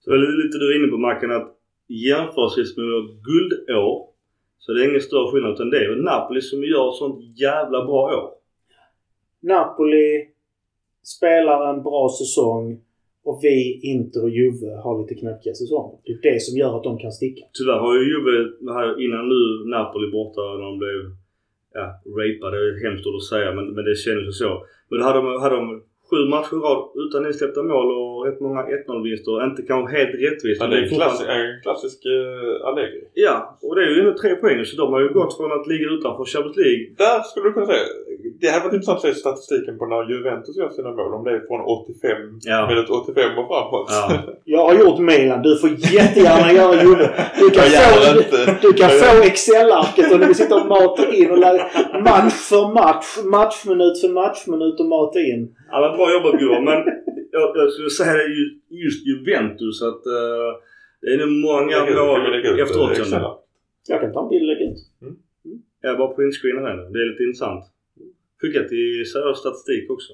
[0.00, 1.48] Så det är lite du är inne på Mackan att
[1.88, 4.08] jämförelsevis med vårt guldår
[4.58, 7.84] så det är ingen större skillnad utan det är Napoli som gör ett sånt jävla
[7.86, 8.30] bra år.
[9.40, 10.28] Napoli
[11.02, 12.80] spelar en bra säsong
[13.24, 15.98] och vi, Inter och Juve har lite knackiga säsonger.
[16.04, 17.44] Det är det som gör att de kan sticka.
[17.58, 18.34] Tyvärr har ju Juve
[18.78, 19.42] här innan nu
[19.74, 21.00] Napoli borta när de blev
[21.78, 21.86] ja,
[22.20, 22.56] rapade.
[22.62, 24.66] Det är hemskt ord att säga men, men det kändes ju så.
[24.88, 28.40] Men då hade de, hade de sju matcher i rad utan insläppta mål och rätt
[28.40, 29.44] många 1-0 vinster.
[29.44, 30.60] Inte kanske helt rättvist.
[30.60, 33.04] Ja, det är en klassisk, en klassisk uh, Allegri.
[33.14, 35.66] Ja, och det är ju ändå tre poäng så de har ju gått från att
[35.66, 36.84] ligga utanför Champions League.
[37.02, 37.86] Där skulle du kunna säga,
[38.42, 41.14] det hade varit intressant att se statistiken på när Juventus gör sina mål.
[41.14, 42.16] Om det är från 85,
[42.52, 42.66] Ja.
[42.70, 43.86] minut 85 och framåt.
[43.88, 44.04] Ja.
[44.54, 45.42] Jag har gjort Milan.
[45.42, 47.06] Du får jättegärna göra Juve.
[47.40, 48.38] Du kan få, inte.
[48.66, 51.56] du kan få Excel-arket och när vi sitter och matar in och lär,
[52.10, 55.42] match för match, matchminut för matchminut och mata in.
[55.70, 56.60] Ja, men bra jobbat gubbar.
[56.70, 56.78] Men
[57.36, 58.54] jag, jag skulle säga det ju-
[58.84, 60.50] just Juventus att uh,
[61.02, 62.20] det är nog många mål
[62.64, 63.38] efteråt.
[63.88, 64.00] Jag.
[64.00, 64.78] Kan ta en bild och lägga ut.
[65.82, 66.92] Jag bara printscreenar den.
[66.92, 67.64] Det är lite intressant.
[68.42, 70.12] Skicka till seriös statistik också.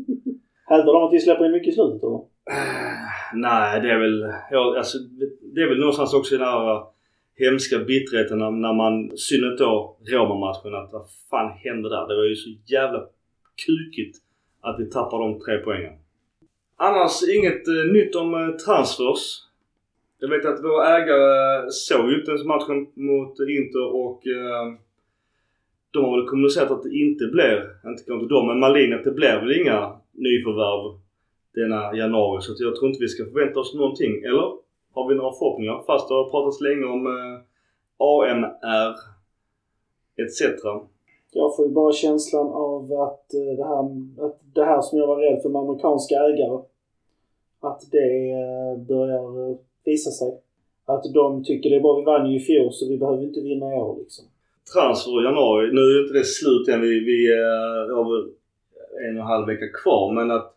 [0.66, 2.20] Hävdar de att vi släpper in mycket i slutet eller?
[3.34, 4.32] Nej, det är väl...
[4.50, 4.98] Ja, alltså,
[5.54, 6.82] det är väl någonstans också i den här
[7.34, 9.12] hemska bitterheten när, när man...
[9.12, 10.74] I synnerhet då Roma-matchen.
[10.74, 12.08] Att vad fan hände där?
[12.08, 13.00] Det var ju så jävla
[13.66, 14.16] kukigt
[14.60, 15.92] att vi tappar de tre poängen.
[16.76, 19.22] Annars inget eh, nytt om eh, transfers.
[20.18, 24.66] Jag vet att våra ägare såg ju inte ens matchen mot Inter och eh,
[25.96, 27.58] de har väl kommunicerat att det inte blir,
[27.90, 29.78] inte kanske de, men Malin att det blir väl inga
[30.26, 30.84] nyförvärv
[31.54, 32.42] denna januari.
[32.42, 34.12] Så att jag tror inte vi ska förvänta oss någonting.
[34.28, 34.48] Eller?
[34.94, 35.82] Har vi några förhoppningar?
[35.86, 37.36] Fast det har pratats länge om eh,
[38.10, 38.94] AMR
[40.22, 40.40] etc.
[41.32, 43.80] Jag får ju bara känslan av att, eh, det här,
[44.26, 46.58] att det här som jag var rädd för med amerikanska ägare.
[47.60, 50.40] Att det eh, börjar eh, visa sig.
[50.84, 51.96] Att de tycker det är bra.
[51.96, 54.24] Vi vann ju i fjol så vi behöver inte vinna i år liksom
[54.72, 55.72] transfer i januari.
[55.72, 56.80] Nu är inte det slut än.
[56.80, 58.30] Vi, vi eh, har väl
[59.08, 60.12] en och en halv vecka kvar.
[60.12, 60.52] Men att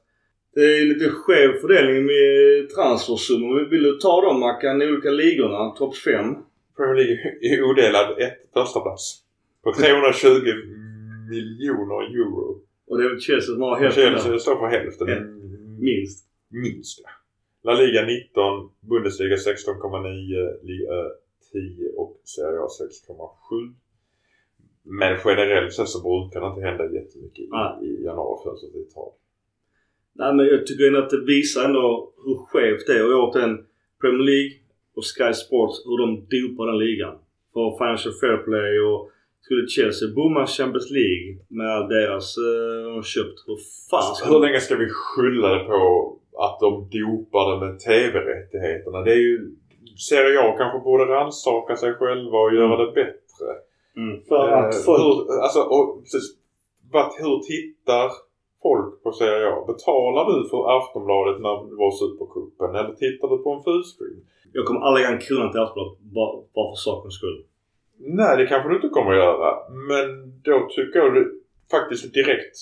[0.55, 3.69] det är lite skev fördelning med transfersummor.
[3.69, 4.81] Vill du ta dem Mackan?
[4.81, 5.69] I olika ligorna?
[5.69, 6.35] Topp 5?
[6.77, 9.23] Premier League är odelad ett första plats
[9.63, 10.29] På 320
[11.29, 12.61] miljoner euro.
[12.87, 15.07] Och det är väl Chelsea som har hälften Chelsea står för hälften.
[15.79, 16.25] Minst.
[16.49, 17.09] Minst ja.
[17.63, 20.93] La Liga 19, Bundesliga 16,9, Liga
[21.51, 22.67] 10 och Serie A
[23.09, 23.73] 6,7.
[24.83, 29.19] Men generellt sett så brukar det inte hända jättemycket i, i januarifönstret i Italien.
[30.19, 33.03] Nej men jag tycker ändå att det visar ändå hur skevt det är.
[33.05, 33.55] Och återigen
[34.01, 34.53] Premier League
[34.97, 37.15] och Sky Sports hur de dopar den ligan.
[37.53, 39.11] För Financial Fair Play och
[39.41, 43.37] skulle Chelsea bomma Champions League med all deras eh, de köpt.
[43.47, 45.79] Hur fan ska Hur länge ska vi skylla det på
[46.45, 49.01] att de dopar det med TV-rättigheterna?
[49.01, 49.55] Det är ju...
[50.09, 53.49] Serie A kanske borde rannsaka sig själva och göra det bättre.
[53.99, 54.13] Mm.
[54.29, 55.01] För Eh, att folk...
[55.01, 56.25] hur, alltså, och, precis,
[56.93, 58.07] vad, hur tittar
[58.65, 59.57] folk på Serie A?
[59.73, 62.75] Betalar du för Aftonbladet när det var Supercupen?
[62.79, 64.21] Eller tittar du på en fullscreen?
[64.53, 67.39] Jag kommer aldrig lägga en krona till Aftonbladet bara, bara för sakens skull.
[68.19, 69.49] Nej, det kanske du inte kommer att göra.
[69.89, 70.07] Men
[70.47, 71.23] då tycker jag du
[71.71, 72.55] faktiskt direkt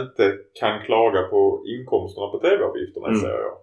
[0.00, 0.24] inte
[0.60, 3.20] kan klaga på inkomsterna på TV-avgifterna Mm.
[3.20, 3.54] Serie A.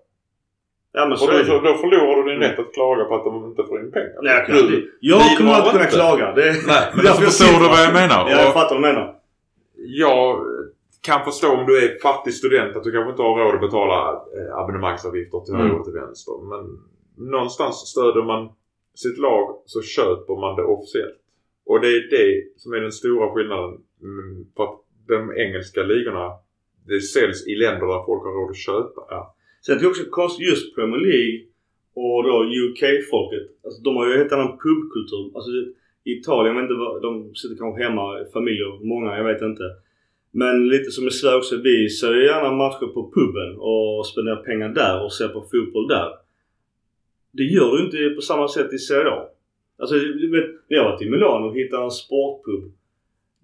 [0.94, 1.68] Ja men Och så då, så, det.
[1.70, 2.50] då förlorar du din Mm.
[2.50, 4.20] rätt att klaga på att de inte får in pengar.
[4.22, 6.26] Nej, jag, kan Du- jag kommer inte kunna klaga.
[6.40, 8.20] Det, Nej, men jag förstår du vad jag menar?
[8.30, 9.16] Ja, jag Och- fattar vad du menar.
[10.06, 10.46] Jag
[11.02, 14.00] kan förstå om du är fattig student att du kanske inte har råd att betala
[14.38, 15.80] eh, abonnemangsavgifter till höger Mm.
[15.80, 16.34] och till vänster.
[16.52, 16.64] Men
[17.32, 18.50] någonstans stöder man
[18.96, 21.18] sitt lag så köper man det officiellt.
[21.66, 23.72] Och det är det som är den stora skillnaden.
[24.02, 26.26] Mm, För att de engelska ligorna
[26.88, 29.02] det säljs i länder där folk har råd att köpa.
[29.66, 31.40] Sen tycker jag också konstigt just Premier League
[31.94, 33.48] och då UK-folket.
[33.64, 35.26] Alltså, de har ju en helt annan pubkultur.
[35.36, 35.52] Alltså
[36.04, 39.64] i Italien, jag vet inte vad, de sitter kanske hemma, familjer, många, jag vet inte.
[40.32, 44.70] Men lite som i Sverige också, vi ser gärna matcher på puben och spenderar pengar
[44.70, 46.10] där och ser på fotboll där.
[47.32, 49.28] Det gör du inte på samma sätt i Serie A.
[49.80, 52.72] Alltså du vet, när jag var i Milano och hittade en sportpub.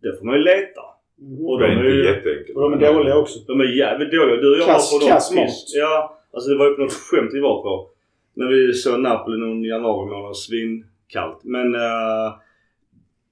[0.01, 0.81] Där får man ju leta.
[1.19, 1.45] Mhm.
[1.45, 2.05] Och Det de är är inte ju...
[2.05, 2.57] jätteenkelt.
[2.57, 3.39] Och de är dåliga också.
[3.47, 4.35] De är jävligt dåliga.
[4.35, 5.45] Du och jag Kass- var på något kass mat.
[5.45, 5.71] piss.
[5.75, 7.89] Ja, alltså det var ju på något skämt vi var på.
[8.33, 10.37] När vi såg Napoli någon januari månad.
[10.37, 11.43] Svinkallt.
[11.43, 12.33] Men uh,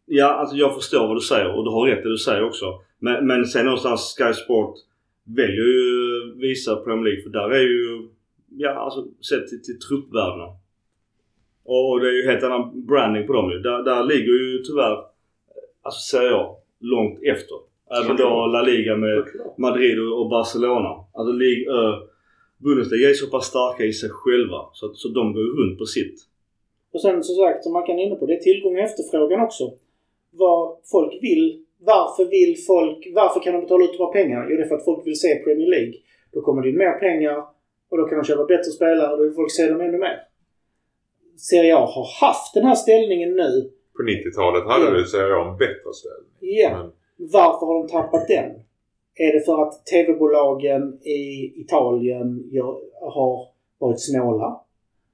[0.05, 2.65] ja, alltså jag förstår vad du säger och du har rätt det du säger också.
[2.99, 4.75] Men, men sen någonstans Sky Sport
[5.23, 8.07] väljer ju visa Premier League för där är ju,
[8.57, 10.47] ja alltså sett till, till truppvärdena.
[11.65, 13.59] Och det är ju helt annan branding på dem ju.
[13.59, 14.97] Där, där ligger ju tyvärr,
[15.81, 17.57] alltså säger jag, långt efter.
[17.91, 19.25] Även då La Liga med
[19.57, 20.91] Madrid och Barcelona.
[21.13, 21.93] Alltså Ligue Ö,
[22.57, 25.85] Bundesliga är så pass starka i sig själva så, att, så de går runt på
[25.85, 26.15] sitt.
[26.93, 29.63] Och sen som sagt, som man kan inne på, det är tillgång och efterfrågan också.
[30.31, 31.61] Vad folk vill.
[31.79, 33.07] Varför vill folk...
[33.15, 34.45] Varför kan de betala ut de här pengarna?
[34.49, 35.93] Jo, det är för att folk vill se Premier League.
[36.33, 37.37] Då kommer det in mer pengar
[37.89, 40.17] och då kan de köpa bättre spelare och då vill folk se dem ännu mer.
[41.37, 43.71] Serie A har haft den här ställningen nu.
[43.97, 44.91] På 90-talet hade Ja.
[44.91, 46.31] du Serie A en bättre ställning.
[46.39, 46.69] Ja.
[46.77, 48.51] Men Varför har de tappat den?
[49.15, 53.47] Är det för att TV-bolagen i Italien gör, har
[53.77, 54.61] varit snåla?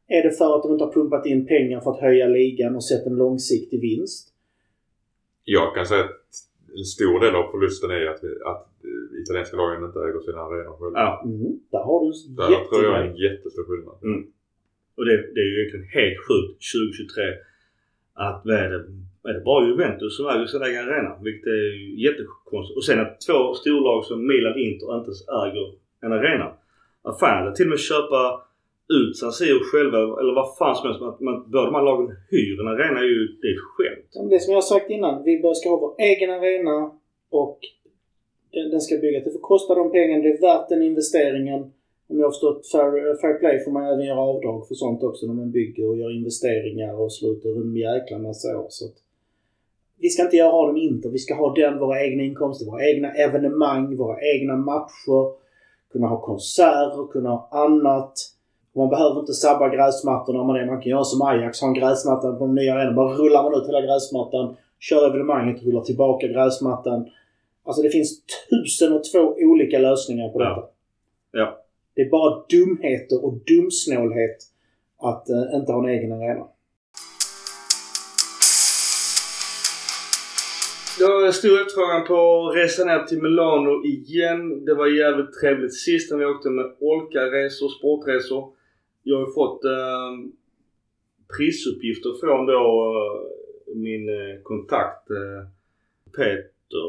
[0.07, 2.83] Är det för att de inte har pumpat in pengar för att höja ligan och
[2.83, 4.31] sett en långsiktig vinst?
[5.43, 6.27] jag kan säga att
[6.77, 8.67] en stor del av förlusten är att, vi, att
[9.23, 10.99] italienska lagen inte äger sina arenor själva.
[10.99, 11.21] Ja.
[11.25, 11.59] Mm.
[11.71, 13.97] Där har du en Där tror jag är en jättestor skillnad.
[14.03, 14.21] Mm.
[14.95, 17.23] Och det, det är ju egentligen helt sjukt 2023
[18.27, 18.81] att vad är det,
[19.29, 21.11] är det bara Juventus som äger sin egen arena?
[21.21, 21.67] Vilket är
[22.05, 22.77] jättekonstigt.
[22.77, 25.67] Och sen att två storlag som Milan Inter inte ens äger
[26.05, 26.47] en arena.
[27.01, 28.21] Affärer, till och med köpa
[28.99, 31.01] ut San Siro själva eller vad fan som helst.
[31.01, 34.29] Att man, båda de här lagen hyr en arena är ju det är ett skämt.
[34.31, 35.23] Det som jag har sagt innan.
[35.23, 36.75] Vi bör ska ha vår egen arena
[37.29, 37.59] och
[38.53, 39.23] den, den ska byggas.
[39.23, 40.23] Det får kosta de pengarna.
[40.23, 41.61] Det är värt den investeringen.
[42.09, 45.03] Om jag har förstått fair, eh, fair play får man även göra avdrag för sånt
[45.03, 48.67] också när man bygger och gör investeringar och slutar en jäkla massa år.
[48.69, 48.97] Så att
[50.01, 51.09] vi ska inte göra dem inte.
[51.09, 55.41] Vi ska ha den, våra egna inkomster, våra egna evenemang, våra egna matcher.
[55.91, 58.13] Kunna ha konserter, kunna ha annat.
[58.75, 60.65] Man behöver inte sabba gräsmattorna med det.
[60.65, 62.95] Man kan göra som Ajax, ha en gräsmatta på den nya arenan.
[62.95, 67.09] Bara rullar man ut hela gräsmattan, kör evenemanget, rullar tillbaka gräsmattan.
[67.63, 70.49] Alltså det finns tusen och två olika lösningar på Ja.
[70.49, 70.67] detta.
[71.31, 71.57] Ja.
[71.95, 74.37] Det är bara dumheter och dumsnålhet
[75.01, 76.47] att eh, inte ha en egen arena.
[81.01, 84.65] Det var stor efterfrågan på att resa ner till Milano igen.
[84.65, 88.53] Det var jävligt trevligt sist när vi åkte med Olka-resor, sportresor.
[89.03, 90.11] Jag har ju fått eh,
[91.37, 95.47] prisuppgifter från då eh, min eh, kontakt eh,
[96.15, 96.87] Peter.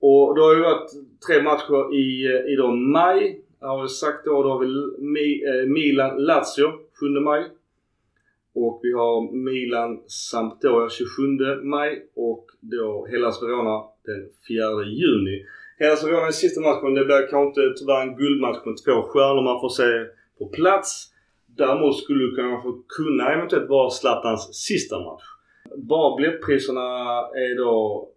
[0.00, 0.90] Och det har ju varit
[1.26, 3.40] tre matcher i, eh, i då maj.
[3.60, 4.66] Jag har ju sagt då, då har vi
[4.98, 6.68] Mi, eh, Milan-Lazio
[7.00, 7.44] 7 maj.
[8.54, 11.22] Och vi har Milan Sampdoria 27
[11.62, 15.46] maj och då Hellas Verona den 4 juni.
[15.78, 16.94] Hellas Verona är sista matchen.
[16.94, 19.90] Det blir kanske inte tyvärr en guldmatch med två stjärnor man får se
[20.38, 21.08] på plats.
[21.46, 25.26] Däremot skulle det kanske kunna eventuellt vara Zlatans sista match.
[25.76, 26.88] Bara biljettpriserna
[27.44, 28.08] är då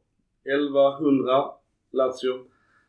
[0.45, 1.45] 1100
[1.93, 2.33] Lazio.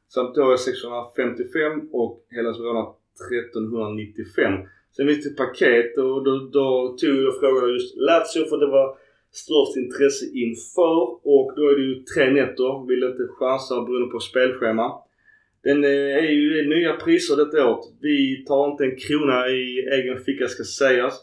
[0.08, 2.84] Sampdoria 655 och Hellas Verona
[3.30, 4.52] 1395.
[4.96, 8.58] Sen finns det ett paket och då, då tog jag och frågade just Lazio för
[8.58, 8.98] det var
[9.30, 10.98] störst intresse inför
[11.32, 12.86] och då är det ju tre nätter.
[12.88, 14.86] Vill inte chansa beroende på spelschema.
[15.62, 17.84] Den eh, är ju i nya priser detta året.
[18.00, 19.62] Vi tar inte en krona i
[19.96, 21.14] egen ficka ska sägas.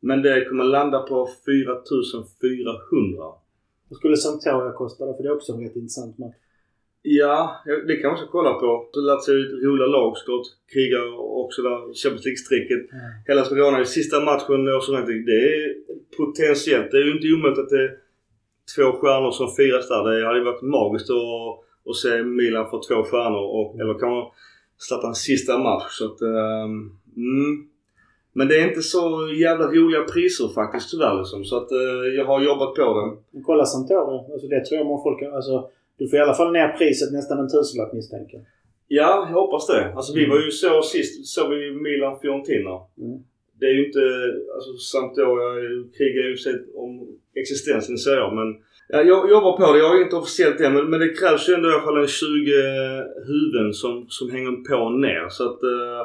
[0.00, 3.24] Men det kommer landa på 4400.
[3.88, 5.14] Vad skulle Sampdoria kosta då?
[5.14, 6.34] För det är också en rätt intressant match.
[7.04, 8.88] Ja, det kan man också kolla på.
[8.94, 10.46] Lärt sig ett roliga lag skott.
[10.72, 11.04] Krigar
[11.44, 12.82] också där Champions League-strecket.
[12.92, 13.10] Mm.
[13.28, 15.06] Hellas Verona i sista matchen och sånt.
[15.06, 15.74] Det är
[16.16, 16.90] potentiellt.
[16.90, 17.90] Det är ju inte omöjligt att det är
[18.76, 20.04] två stjärnor som firas där.
[20.10, 23.44] Det hade ju varit magiskt att, att se Milan få två stjärnor.
[23.56, 24.34] Och, eller kanske
[24.78, 25.92] Zlatans sista match.
[25.98, 27.68] Så att, um, mm.
[28.32, 31.44] Men det är inte så jävla roliga priser faktiskt tyvärr liksom.
[31.44, 32.84] Så att uh, jag har jobbat på
[33.32, 33.42] det.
[33.42, 34.32] Kolla Sampdoria.
[34.32, 35.22] Alltså det tror jag många folk...
[35.22, 35.70] Alltså,
[36.02, 38.44] du får i alla fall ner priset nästan en tusenlapp misstänker jag.
[38.88, 39.92] Ja, jag hoppas det.
[39.96, 42.74] Alltså vi var ju så sist, så vi Milan Fiorentina.
[43.04, 43.18] Mm.
[43.60, 44.04] Det är ju inte,
[44.54, 45.50] alltså Sampdoria
[45.96, 46.90] krigar ju sig om
[47.34, 48.48] existensen säger jag men
[48.88, 49.78] ja, jag jobbar på det.
[49.78, 52.08] Jag är inte officiellt än men, men det krävs ju ändå i alla fall en
[52.08, 52.52] 20
[53.28, 55.28] huvuden som, som hänger på och ner.
[55.28, 56.02] Så att uh,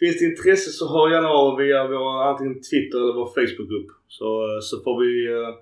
[0.00, 3.90] finns det intresse så hör gärna av via vår antingen Twitter eller vår Facebookgrupp.
[4.08, 5.54] Så, uh, så får vi uh,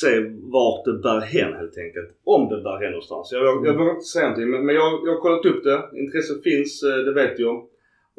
[0.00, 0.10] se
[0.56, 2.10] vart det bär hän helt enkelt.
[2.24, 3.32] Om det bär hän någonstans.
[3.32, 5.78] Jag, jag, jag vågar inte säga någonting men, men jag, jag har kollat upp det.
[6.02, 7.56] Intresset finns, eh, det vet jag.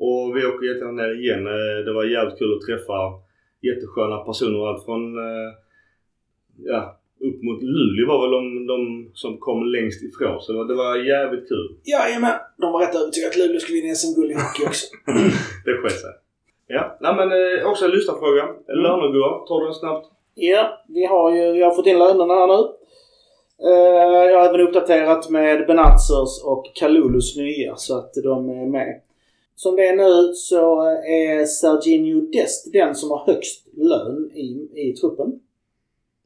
[0.06, 1.44] Och vi åker jättegärna ner igen.
[1.56, 2.98] Eh, Det var jävligt kul att träffa
[3.70, 4.68] jättesköna personer.
[4.70, 5.50] Allt från eh,
[6.72, 6.80] ja,
[7.28, 8.80] upp mot Luleå var väl de, de
[9.14, 10.42] som kom längst ifrån.
[10.42, 11.68] Så det var, det var jävligt kul.
[11.94, 12.38] Jajamän!
[12.62, 14.86] De var rätt övertygade att Luleå skulle vinna SM-guld i hockey också.
[15.66, 16.14] Det sket sig.
[16.68, 18.44] Ja, nej men eh, också en lyssnarfråga.
[18.44, 18.84] Mm.
[18.84, 20.06] Lönegård, tar du den snabbt?
[20.36, 22.64] Ja, vi har ju vi har fått in lönerna här nu.
[23.70, 29.02] Eh, jag har även uppdaterat med Benatzers och Kalulus nya så att de är med.
[29.56, 30.82] Som det är nu så
[31.22, 35.40] är Serginho Dest den som har högst lön i, i truppen.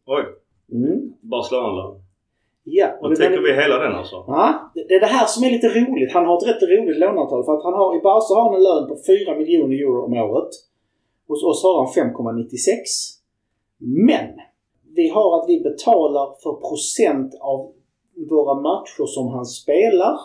[0.05, 0.23] Oj,
[0.71, 1.13] Mm.
[1.21, 2.01] Barcelona-lön.
[2.63, 4.15] Ja, och Då är täcker vi hela den alltså?
[4.27, 6.13] Ja, det det är det här som är lite roligt.
[6.13, 7.45] Han har ett rätt roligt låneavtal.
[7.45, 10.13] För att han har, i Barca har han en lön på 4 miljoner euro om
[10.13, 10.49] året.
[11.27, 13.18] Hos oss har han 5,96.
[13.79, 14.27] Men
[14.95, 17.73] vi har att vi betalar för procent av
[18.29, 20.15] våra matcher som han spelar.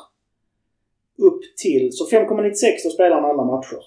[1.18, 1.89] Upp till...
[1.93, 2.51] Så 5,96
[2.85, 3.82] då spelar han alla matcher.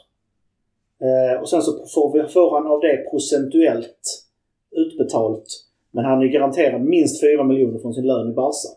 [1.02, 4.24] Eh, och sen så får, vi, får han av det procentuellt
[4.72, 5.46] utbetalt.
[5.92, 8.70] Men han är garanterad minst 4 miljoner från sin lön i Barca.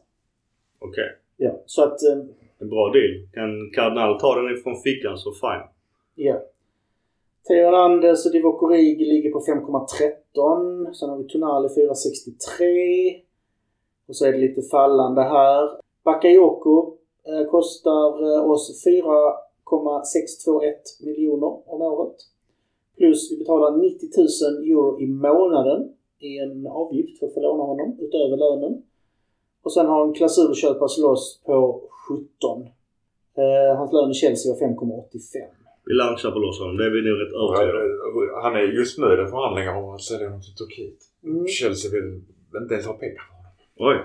[0.78, 1.08] Okej.
[1.36, 2.02] Ja, så att...
[2.02, 2.18] eh,
[2.60, 3.28] En bra deal.
[3.34, 5.66] Kan Cardinal ta den ifrån fickan så fine.
[6.14, 6.42] Ja.
[7.50, 10.92] Theo Hernandez och Divock Origi ligger på 5,13.
[10.92, 13.22] Sen har vi Tonali 4,63.
[14.08, 15.70] Och så är det lite fallande här.
[16.04, 16.94] Bakayoko
[17.26, 22.16] eh, kostar eh, oss 4,621 miljoner om året.
[22.96, 24.26] Plus vi betalar 90 000
[24.70, 28.82] euro i månaden i en avgift för att få låna honom utöver lönen.
[29.62, 32.62] Och sen har en klausul köpas loss på 17.
[33.34, 35.59] Eh, hans lön i Chelsea var 5,85.
[35.86, 36.76] Vi köpa loss honom.
[36.76, 38.42] Det är vi nog rätt övertygade om.
[38.44, 40.98] Han är just nu i förhandlingar om att sälja honom till Turkiet.
[41.24, 41.46] Mm.
[41.46, 42.08] Chelsea vill
[42.62, 43.52] inte ens ha pengar för honom.
[43.88, 43.96] Oj.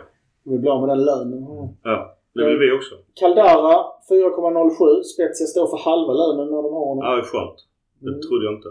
[0.43, 1.39] Vi blir av med den lönen.
[1.83, 1.97] Ja.
[2.35, 2.95] Det vill vi också.
[3.13, 3.75] Caldara
[4.09, 5.03] 4,07.
[5.03, 7.03] Spezia står för halva lönen när de har honom.
[7.05, 7.57] Ja, det är skönt.
[7.99, 8.21] Det Mm.
[8.21, 8.69] trodde jag inte.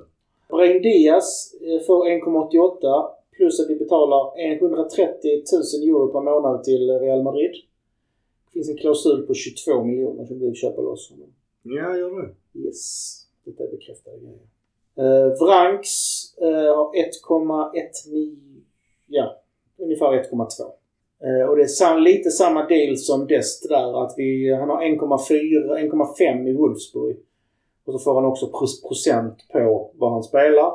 [0.51, 4.23] Brahim Diaz eh, får 1,88 plus att vi betalar
[4.53, 5.43] 130
[5.81, 7.55] 000 euro per månad till Real Madrid.
[8.45, 11.29] Det finns en klausul på 22 miljoner som vi köper loss honom.
[11.67, 12.59] Ja, gör det.
[12.61, 13.21] Yes.
[13.45, 14.39] Detta är bekräftade grejer.
[14.97, 15.93] Eh, uh, Vranks
[16.39, 18.37] eh, har 1,19...
[19.07, 19.41] Ja,
[19.77, 20.47] ungefär 1,2.
[21.25, 24.05] Eh, och det är sam, lite samma deal som Dest där.
[24.05, 27.17] Att vi, han har 1,4, 1,5 i Wolfsburg.
[27.85, 28.51] Och så får han också
[28.89, 30.73] procent på vad han spelar.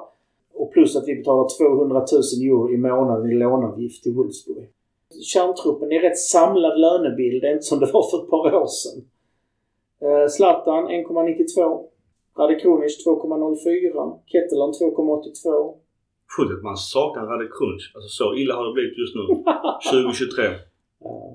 [0.54, 2.08] Och plus att vi betalar 200 000
[2.48, 4.70] euro i månaden i låneavgift till Wolfsburg.
[5.22, 7.42] Kärntruppen är rätt samlad lönebild.
[7.42, 9.04] Det är inte som det var för ett par år sedan.
[10.06, 11.86] Eh, Zlatan 1,92.
[12.38, 14.20] Rade Krunic 2,04.
[14.32, 15.76] Kettelan 2,82.
[16.38, 17.84] Sjukt att man saknar Rade Krunic.
[17.96, 19.24] Alltså så illa har det blivit just nu.
[19.92, 20.44] 2023.
[20.46, 21.34] Uh,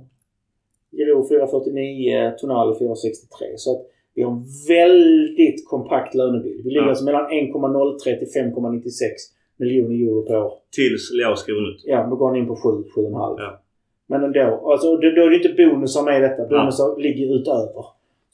[0.96, 2.36] Giro 4,49.
[2.38, 3.56] Tonali 4,63.
[3.56, 3.82] Så att
[4.14, 6.64] vi har en väldigt kompakt lönebild.
[6.64, 6.88] Vi ligger Ja.
[6.88, 10.52] alltså mellan 1,03 till 5,96 miljoner euro per år.
[10.76, 11.80] Tills Leao skrev ut.
[11.84, 13.34] Ja, då går han in på 7, 7,5.
[13.38, 13.60] Ja.
[14.06, 14.70] Men ändå.
[14.72, 16.42] Alltså, då, då är det inte bonusar med i detta.
[16.48, 17.84] Bonusar ligger utöver.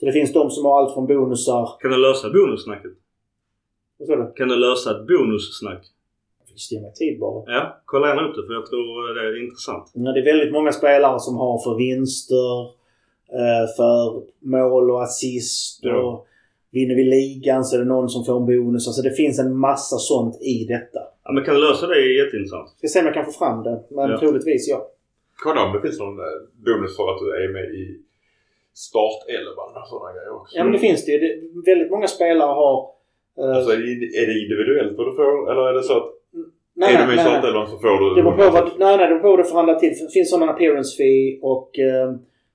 [0.00, 1.68] Så det finns de som har allt från bonusar...
[1.80, 2.92] Kan du lösa bonussnacket?
[3.98, 4.32] Vad sa du?
[4.36, 5.86] Kan du lösa ett bonussnack?
[6.52, 7.52] Visst, ge mig tid bara.
[7.52, 9.90] Ja, kolla gärna upp det för jag tror det är intressant.
[9.94, 12.60] Ja, det är väldigt många spelare som har för vinster,
[13.40, 15.78] eh, för mål och assist.
[15.82, 15.96] Ja.
[16.02, 16.26] Och
[16.70, 18.86] vinner vi ligan så är det någon som får en bonus.
[18.88, 21.00] Alltså det finns en massa sånt i detta.
[21.24, 22.68] Ja, men kan du lösa det är jätteintressant.
[22.78, 23.84] Ska se om jag kan få fram det.
[23.90, 24.18] Men Ja.
[24.18, 24.86] troligtvis ja.
[25.44, 26.24] Kolla om det finns någon eh,
[26.66, 28.00] bonus för att du är med i
[28.74, 30.56] startelvan och sådana grejer också.
[30.56, 31.18] Ja men det finns det ju.
[31.18, 32.76] Det- Väldigt många spelare har...
[33.38, 33.76] eh, Alltså är
[34.26, 36.08] det, individuellt vad du får eller är det så att
[36.74, 38.14] nej, är nej, du med i startelvan så får du...
[38.14, 39.88] Det beror på vad, nej, nej, det beror på vad du förhandlar till.
[39.88, 42.12] Det finns sådana appearance fee och eh,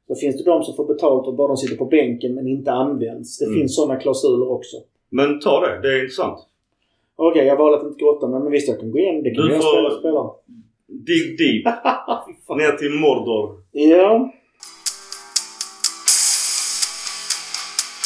[0.08, 2.72] så finns det de som får betalt och bara de sitter på bänken men inte
[2.72, 3.40] används.
[3.40, 3.58] Det Mm.
[3.60, 4.78] finns sådana klausuler också.
[5.10, 5.80] Men ta det.
[5.82, 6.40] Det är intressant.
[7.16, 9.24] Okej, jag valde att inte grotta men, visst jag kan gå in.
[9.24, 10.32] Det kan Du jag får- spela, spela.
[10.88, 11.66] Dig deep.
[12.58, 13.58] Ner till Mordor.
[13.72, 14.32] Ja.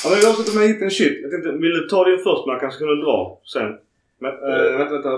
[0.04, 1.16] Ja, men vi avslutar med hit en shit.
[1.24, 3.18] Jag tänkte, vill du ta din först man kanske kunna dra
[3.54, 3.70] sen?
[4.24, 5.12] Men, äh, vänta, vänta.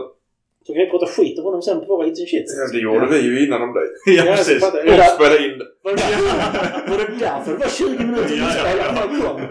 [0.66, 2.48] Så kan vi prata skit om honom sen på våra hits and shit.
[2.58, 3.88] Ja, det gjorde vi ju innan om dig.
[4.06, 4.64] Ja, jag precis.
[4.66, 5.56] Och det där- spela in.
[5.84, 8.48] Var det var det därför det var 20 minuter Ja, ja.
[8.48, 9.42] inspelat när han kom?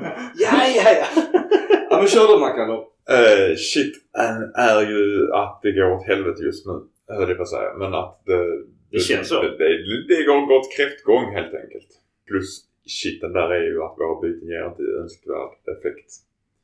[0.45, 1.07] Ja, ja, ja.
[1.91, 2.79] Ja, men kör du Mackan då.
[3.17, 3.95] Uh, shit
[4.55, 6.73] är ju att det går åt helvete just nu.
[7.19, 7.71] Höll jag på att säga.
[7.79, 8.45] Men att det...
[8.93, 9.43] Det känns så.
[9.43, 9.69] Det, det,
[10.09, 11.89] det går gått kräftgång helt enkelt.
[12.29, 16.11] Plus shiten där är ju att våra byten ger inte önskvärd effekt.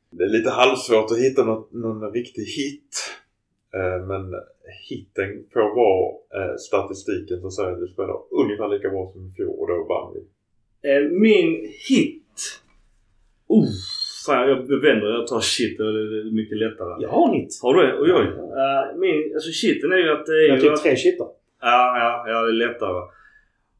[0.09, 2.91] Det är lite halvsvårt att hitta något, någon riktig hit.
[3.73, 4.23] Eh, men
[4.89, 6.05] hitten får vara
[6.37, 9.85] eh, statistiken som säger att vi spelar ungefär lika bra som i fjol och då
[9.89, 10.21] vann vi.
[10.89, 11.51] Eh, min
[11.89, 12.61] hit.
[13.53, 13.71] Uh,
[14.25, 15.07] fan, jag vänder.
[15.07, 15.77] Jag tar shit.
[15.77, 17.03] Det är mycket lättare.
[17.03, 17.61] Jag har nytt.
[17.61, 17.99] Har du det?
[17.99, 18.27] Oj, oj.
[18.99, 21.27] Min, alltså shiten är ju att det är Jag har typ tre shittar.
[21.61, 23.16] Ja, ja, ja, det är lättare.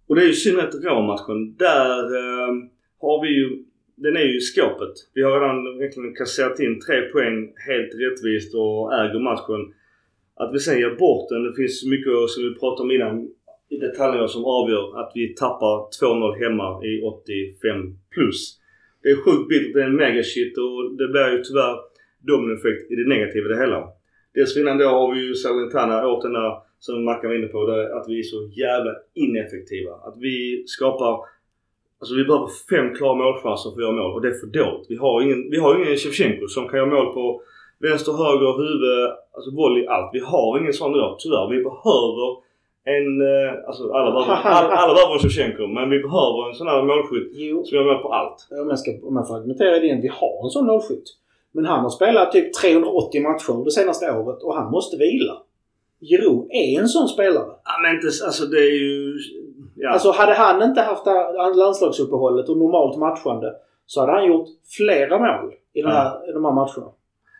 [0.07, 1.55] Och det är ju i synnerhet Råmatchen.
[1.57, 2.53] Där eh,
[3.01, 3.63] har vi ju...
[3.95, 4.93] Den är ju i skåpet.
[5.13, 9.61] Vi har redan verkligen kasserat in tre poäng helt rättvist och äger matchen.
[10.35, 11.43] Att vi sen ger bort den.
[11.43, 13.15] Det finns mycket som vi pratade om innan
[13.69, 18.59] i detaljer som avgör att vi tappar 2-0 hemma i 85 plus.
[19.03, 19.73] Det är sjukt bittert.
[19.73, 21.75] Det är en megashit och det blir ju tyvärr
[22.29, 23.79] dominoeffekt i det negativa i det hela.
[24.33, 27.83] Dessförinnan då har vi ju Salernitana åt den där som Mackan var inne på, det
[27.83, 29.91] är att vi är så jävla ineffektiva.
[30.07, 31.19] Att vi skapar...
[31.99, 34.85] Alltså vi behöver fem klara målchanser för att göra mål och det är för dåligt.
[34.89, 37.41] Vi har ingen, vi har ingen Shevchenko som kan göra mål på
[37.87, 38.83] vänster, höger, huvud,
[39.35, 40.09] alltså volley, allt.
[40.13, 41.47] Vi har ingen sån idag, tyvärr.
[41.55, 42.27] Vi behöver
[42.95, 43.07] en...
[43.31, 46.83] eh, Alltså alla behöver, alla, alla behöver en Shevchenko men vi behöver en sån här
[46.91, 47.63] målskytt Jo.
[47.65, 48.47] som gör mål på allt.
[48.63, 51.07] Om jag, ska, om jag får argumentera det, vi har en sån målskytt.
[51.51, 55.33] Men han har spelat typ 380 matcher det senaste året och han måste vila.
[56.01, 57.51] Giroud är en sån spelare.
[57.63, 58.07] Ja men inte...
[58.25, 59.17] Alltså det är ju...
[59.75, 59.89] Ja.
[59.89, 61.05] Alltså hade han inte haft
[61.55, 63.53] landslagsuppehållet och normalt matchande
[63.85, 64.47] så hade han gjort
[64.77, 66.91] flera mål i, den här, i de här matcherna.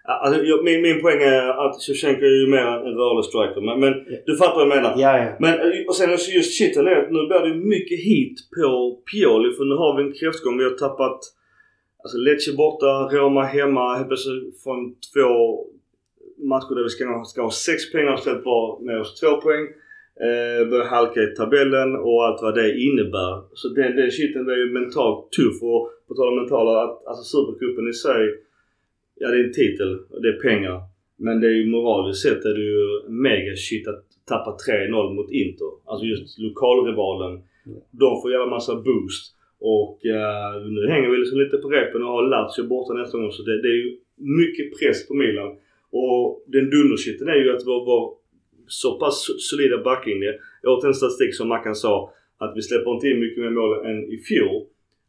[0.09, 3.61] Alltså, jag, min, min poäng är att Shevchenko är ju mer en rörlig striker.
[3.61, 3.93] Men, men
[4.25, 4.93] du fattar vad jag menar.
[4.97, 5.29] Ja, ja.
[5.39, 9.53] Men eh, och sen just shiten är att nu blir det mycket hit på Pioli
[9.53, 10.57] för nu har vi en kräftgång.
[10.57, 11.19] Vi har tappat
[12.03, 13.95] alltså Lecce borta, Roma hemma.
[13.95, 14.79] Helt plötsligt från
[15.13, 15.34] två
[16.38, 19.65] matcher där vi ska, ska ha 6 poäng har ställt bara med oss 2 poäng.
[20.27, 23.43] Eh, börjar halka i tabellen och allt vad det innebär.
[23.53, 27.23] Så den, den shiten är ju mentalt tuff och på tal om mentala, att, alltså
[27.23, 28.23] Supercupen i sig,
[29.15, 30.81] ja det är en titel och det är pengar.
[31.18, 35.31] Men det är ju moraliskt sett är det ju mega shit att tappa 3-0 mot
[35.31, 35.72] Inter.
[35.85, 37.34] Alltså just lokalrivalen.
[37.91, 39.23] De får jävla massa boost.
[39.59, 43.31] Och eh, nu hänger vi liksom lite på repen och har Lazio borta nästa gång
[43.31, 43.97] så det, det är ju
[44.39, 45.55] mycket press på Milan.
[45.91, 48.14] Och den dundershitten är ju att vår, vår
[48.68, 50.34] så pass solida backlinje.
[50.61, 53.85] Jag åt en statistik som Mackan sa att vi släpper inte in mycket mer mål
[53.85, 54.65] än i fjol.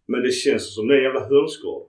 [0.07, 1.83] Men det känns som det är en jävla hönsgård.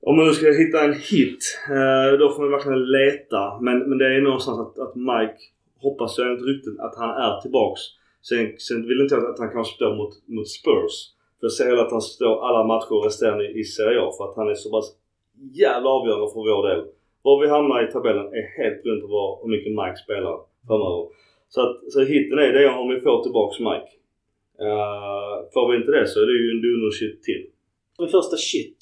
[0.00, 3.60] Om man nu ska hitta en hit, eh, då får man verkligen leta.
[3.60, 5.38] Men, men det är någonstans att, att Mike,
[5.78, 7.80] hoppas jag enligt rykten, att han är tillbaks.
[8.22, 10.94] Sen, sen vill inte jag att han kan stå mot, mot Spurs.
[11.38, 14.36] För jag ser hellre att han står alla matcher resterande i Serie A för att
[14.36, 14.96] han är så pass
[15.52, 16.84] jävla avgörande för vår del.
[17.22, 20.34] Var vi hamnar i tabellen är helt beroende på hur mycket Mike spelar
[20.66, 21.04] framöver.
[21.48, 23.90] Så, att, så hitten är det om vi får tillbaks Mike.
[24.66, 27.42] Uh, får vi inte det så är det ju en dundershit till.
[27.98, 28.80] Min första shit.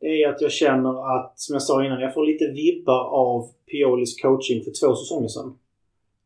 [0.00, 3.48] Det är att jag känner att, som jag sa innan, jag får lite vibbar av
[3.70, 5.58] Piolis coaching för två säsonger sedan.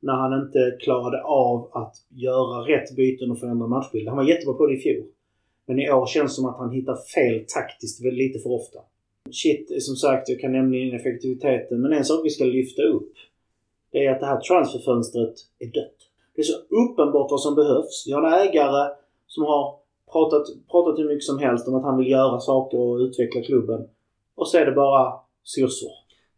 [0.00, 4.08] När han inte klarade av att göra rätt byten och förändra matchbilden.
[4.08, 5.06] Han var jättebra på det i fjol.
[5.66, 8.78] Men i år känns det som att han hittar fel taktiskt lite för ofta.
[9.32, 11.80] Shit, som sagt, jag kan nämna ineffektiviteten.
[11.80, 13.12] Men en sak vi ska lyfta upp.
[13.92, 15.96] Det är att det här transferfönstret är dött.
[16.34, 18.04] Det är så uppenbart vad som behövs.
[18.06, 18.90] Vi har en ägare
[19.26, 19.74] som har
[20.12, 23.80] pratat, pratat hur mycket som helst om att han vill göra saker och utveckla klubben.
[24.34, 25.12] Och så är det bara.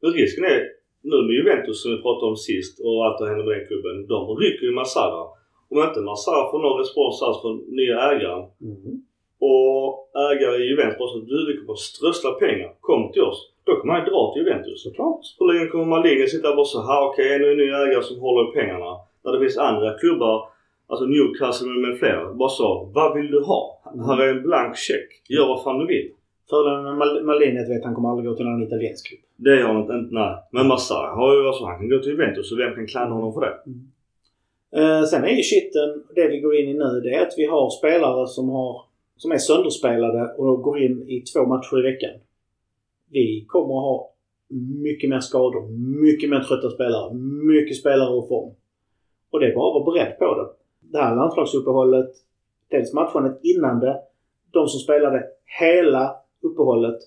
[0.01, 0.61] Men risken är,
[1.03, 4.07] nu med Juventus som vi pratade om sist och allt som händer med den klubben.
[4.07, 5.23] De rycker ju Massara.
[5.71, 8.45] Om inte Massara får någon respons alls från nya ägaren.
[8.61, 9.03] Mm.
[9.51, 9.87] Och
[10.31, 12.71] ägare i Juventus att du vi kommer strössla pengar.
[12.81, 13.39] Kom till oss.
[13.65, 14.83] Då kommer han dra till Juventus.
[14.83, 15.23] Såklart.
[15.39, 17.69] Hur länge kommer Maldini sitta och bara så här okej okay, nu är det en
[17.69, 18.91] ny ägare som håller i pengarna.
[19.25, 20.37] När det finns andra klubbar,
[20.91, 23.63] alltså Newcastle med flera, bara så vad vill du ha?
[24.07, 25.09] Här är en blank check.
[25.29, 26.11] Gör vad fan du vill.
[26.51, 29.21] Fördelen med Mal- Maldini är att han kommer aldrig gå till någon italiensk klubb.
[29.37, 30.35] Det gör han inte, nej.
[30.51, 33.33] Men Massara har ju alltså, han kan gå till Juventus och vem kan klandra honom
[33.35, 33.55] för det?
[34.81, 37.47] Eh, sen är ju shitten, det vi går in i nu, det är att vi
[37.47, 38.83] har spelare som, har,
[39.17, 42.21] som är sönderspelade och går in i två matcher i veckan.
[43.11, 44.13] Vi kommer att ha
[44.83, 45.69] mycket mer skador,
[46.03, 47.15] mycket mer trötta spelare,
[47.55, 48.55] mycket spelare ur form.
[49.31, 50.49] Och det är bara att vara beredd på det.
[50.93, 52.11] Det här landslagsuppehållet,
[52.71, 54.01] dels matchandet innan det,
[54.51, 55.25] de som spelade
[55.61, 56.99] hela uppehållet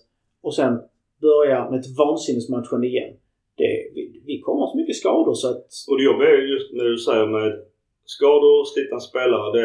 [0.41, 0.79] och sen
[1.21, 3.13] börjar med ett vansinnesmatchande igen.
[3.55, 5.67] Det, vi, vi kommer ha så mycket skador så att...
[5.89, 7.59] Och det jobbiga är just när du säger med
[8.05, 9.51] skador, slitna spelare.
[9.51, 9.61] Det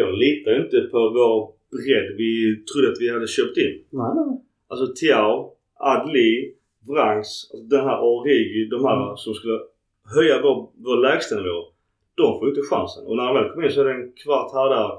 [0.00, 2.30] är litar ju inte på vår bredd vi
[2.68, 3.74] trodde att vi hade köpt in.
[4.00, 4.40] Nej, nej.
[4.70, 5.32] Alltså Tiao,
[5.94, 6.54] Adli,
[6.88, 9.16] Vrangs, alltså den här Origi, de här Mm.
[9.16, 9.58] som skulle
[10.16, 11.60] höja vår, vår lägstanivå.
[12.20, 13.06] De får ju inte chansen.
[13.06, 14.90] Och när han väl kommer in så är det en kvart här där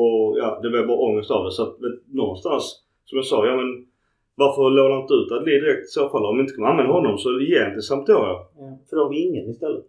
[0.00, 1.50] och ja, det blir bara ångest av det.
[1.50, 1.76] Så att
[2.22, 2.64] någonstans,
[3.04, 3.86] som jag sa, ja men
[4.34, 6.24] varför lånar inte ut Adli direkt i så fall?
[6.26, 8.36] Om vi inte kommer använda honom så ge till Sampdoria.
[8.58, 9.86] Ja, för då har vi ingen istället.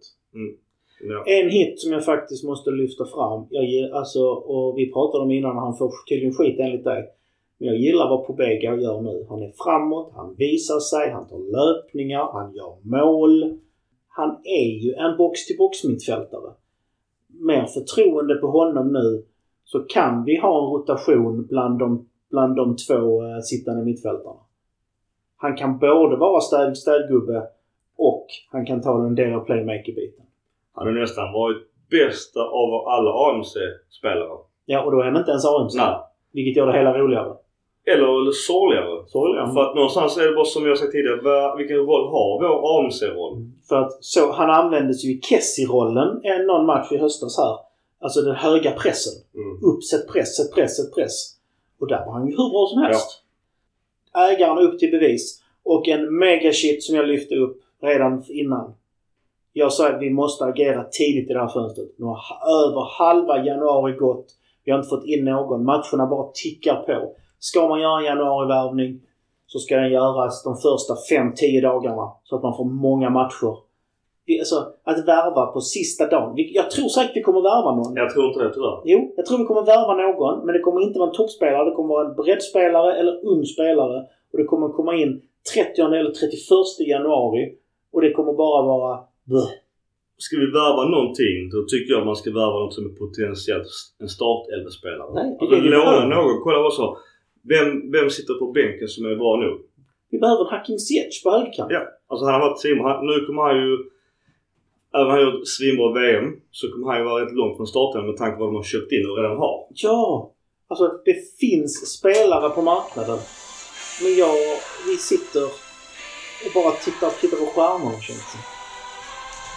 [1.02, 1.24] Ja.
[1.26, 3.46] En hit som jag faktiskt måste lyfta fram.
[3.50, 7.08] Jag, alltså, och vi pratade om innan, han får tydligen skit enligt dig.
[7.58, 9.26] Men jag gillar vad Pobega gör nu.
[9.28, 13.58] Han är framåt, han visar sig, han tar löpningar, han gör mål.
[14.08, 16.52] Han är ju en box-till-box mittfältare.
[17.28, 19.24] Mer förtroende på honom nu
[19.64, 24.40] så kan vi ha en rotation bland de, bland de två eh, sittande mittfältarna.
[25.36, 27.42] Han kan både vara städ, städgubbe
[27.96, 30.24] och han kan ta den del av playmaker-biten.
[30.74, 34.38] Han har nästan varit bästa av alla AMC-spelare.
[34.66, 35.74] Ja, och då är han inte ens AMC.
[35.76, 35.96] Nej.
[36.32, 37.34] Vilket gör det hela roligare.
[37.86, 39.06] Eller sorgligare.
[39.06, 39.52] Sorgligare.
[39.52, 43.50] För att någonstans är det bara som jag sagt tidigare, vilken roll har vår AMC-roll?
[43.68, 47.56] För att så, han användes ju i Kessie-rollen en någon match i höstas här.
[48.00, 49.12] Alltså den höga pressen.
[49.34, 49.56] Mm.
[49.64, 51.36] Upp, sätt press, sätt press, sätt press.
[51.80, 53.22] Och där var han ju hur bra som helst.
[54.14, 55.42] Ägaren upp till bevis.
[55.64, 58.74] Och en megashit som jag lyfte upp redan innan.
[59.52, 61.88] Jag sa att vi måste agera tidigt i det här fönstret.
[61.98, 64.26] Nu har ha- över halva januari gått.
[64.64, 65.64] Vi har inte fått in någon.
[65.64, 67.12] Matcherna bara tickar på.
[67.38, 69.00] Ska man göra en januarivärvning
[69.46, 72.12] så ska den göras de första 5-10 dagarna.
[72.24, 73.56] Så att man får många matcher.
[74.40, 76.34] Alltså, att värva på sista dagen.
[76.36, 77.96] Jag tror säkert vi kommer värva någon.
[77.96, 78.78] Jag tror inte det tyvärr.
[78.84, 80.46] Jo, jag tror vi kommer värva någon.
[80.46, 81.64] Men det kommer inte vara en toppspelare.
[81.70, 83.98] Det kommer vara en breddspelare eller ung spelare.
[84.32, 85.22] Och det kommer komma in
[85.54, 87.54] 30 eller 31 januari
[87.92, 89.50] och det kommer bara vara bleh.
[90.24, 93.68] Ska vi värva någonting då tycker jag man ska värva något som är potentiellt
[94.02, 95.36] en startelvespelare.
[95.40, 96.40] Alltså låna någon.
[96.44, 96.98] Kolla vad så.
[97.52, 99.60] Vem, vem sitter på bänken som är bra nog?
[100.10, 101.70] Vi behöver en Hakim Ziyech på högerkant.
[101.72, 101.82] Ja.
[102.08, 102.62] Alltså han har varit.
[102.82, 103.72] Han, nu kommer han ju...
[104.94, 108.06] Även om han gjort svinbra VM så kommer han ju vara rätt långt från starten
[108.06, 109.66] med tanke på vad de har köpt in och redan har.
[109.70, 110.32] Ja!
[110.68, 113.18] Alltså det finns spelare på marknaden.
[114.02, 114.34] Men jag,
[114.86, 115.44] vi sitter
[116.44, 118.51] och bara tittar, tittar på stjärnorna känns det.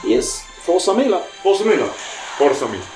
[0.04, 1.22] Yes, Forza Milan!
[1.42, 1.90] Forza Milan!
[2.38, 2.95] Forza Milan.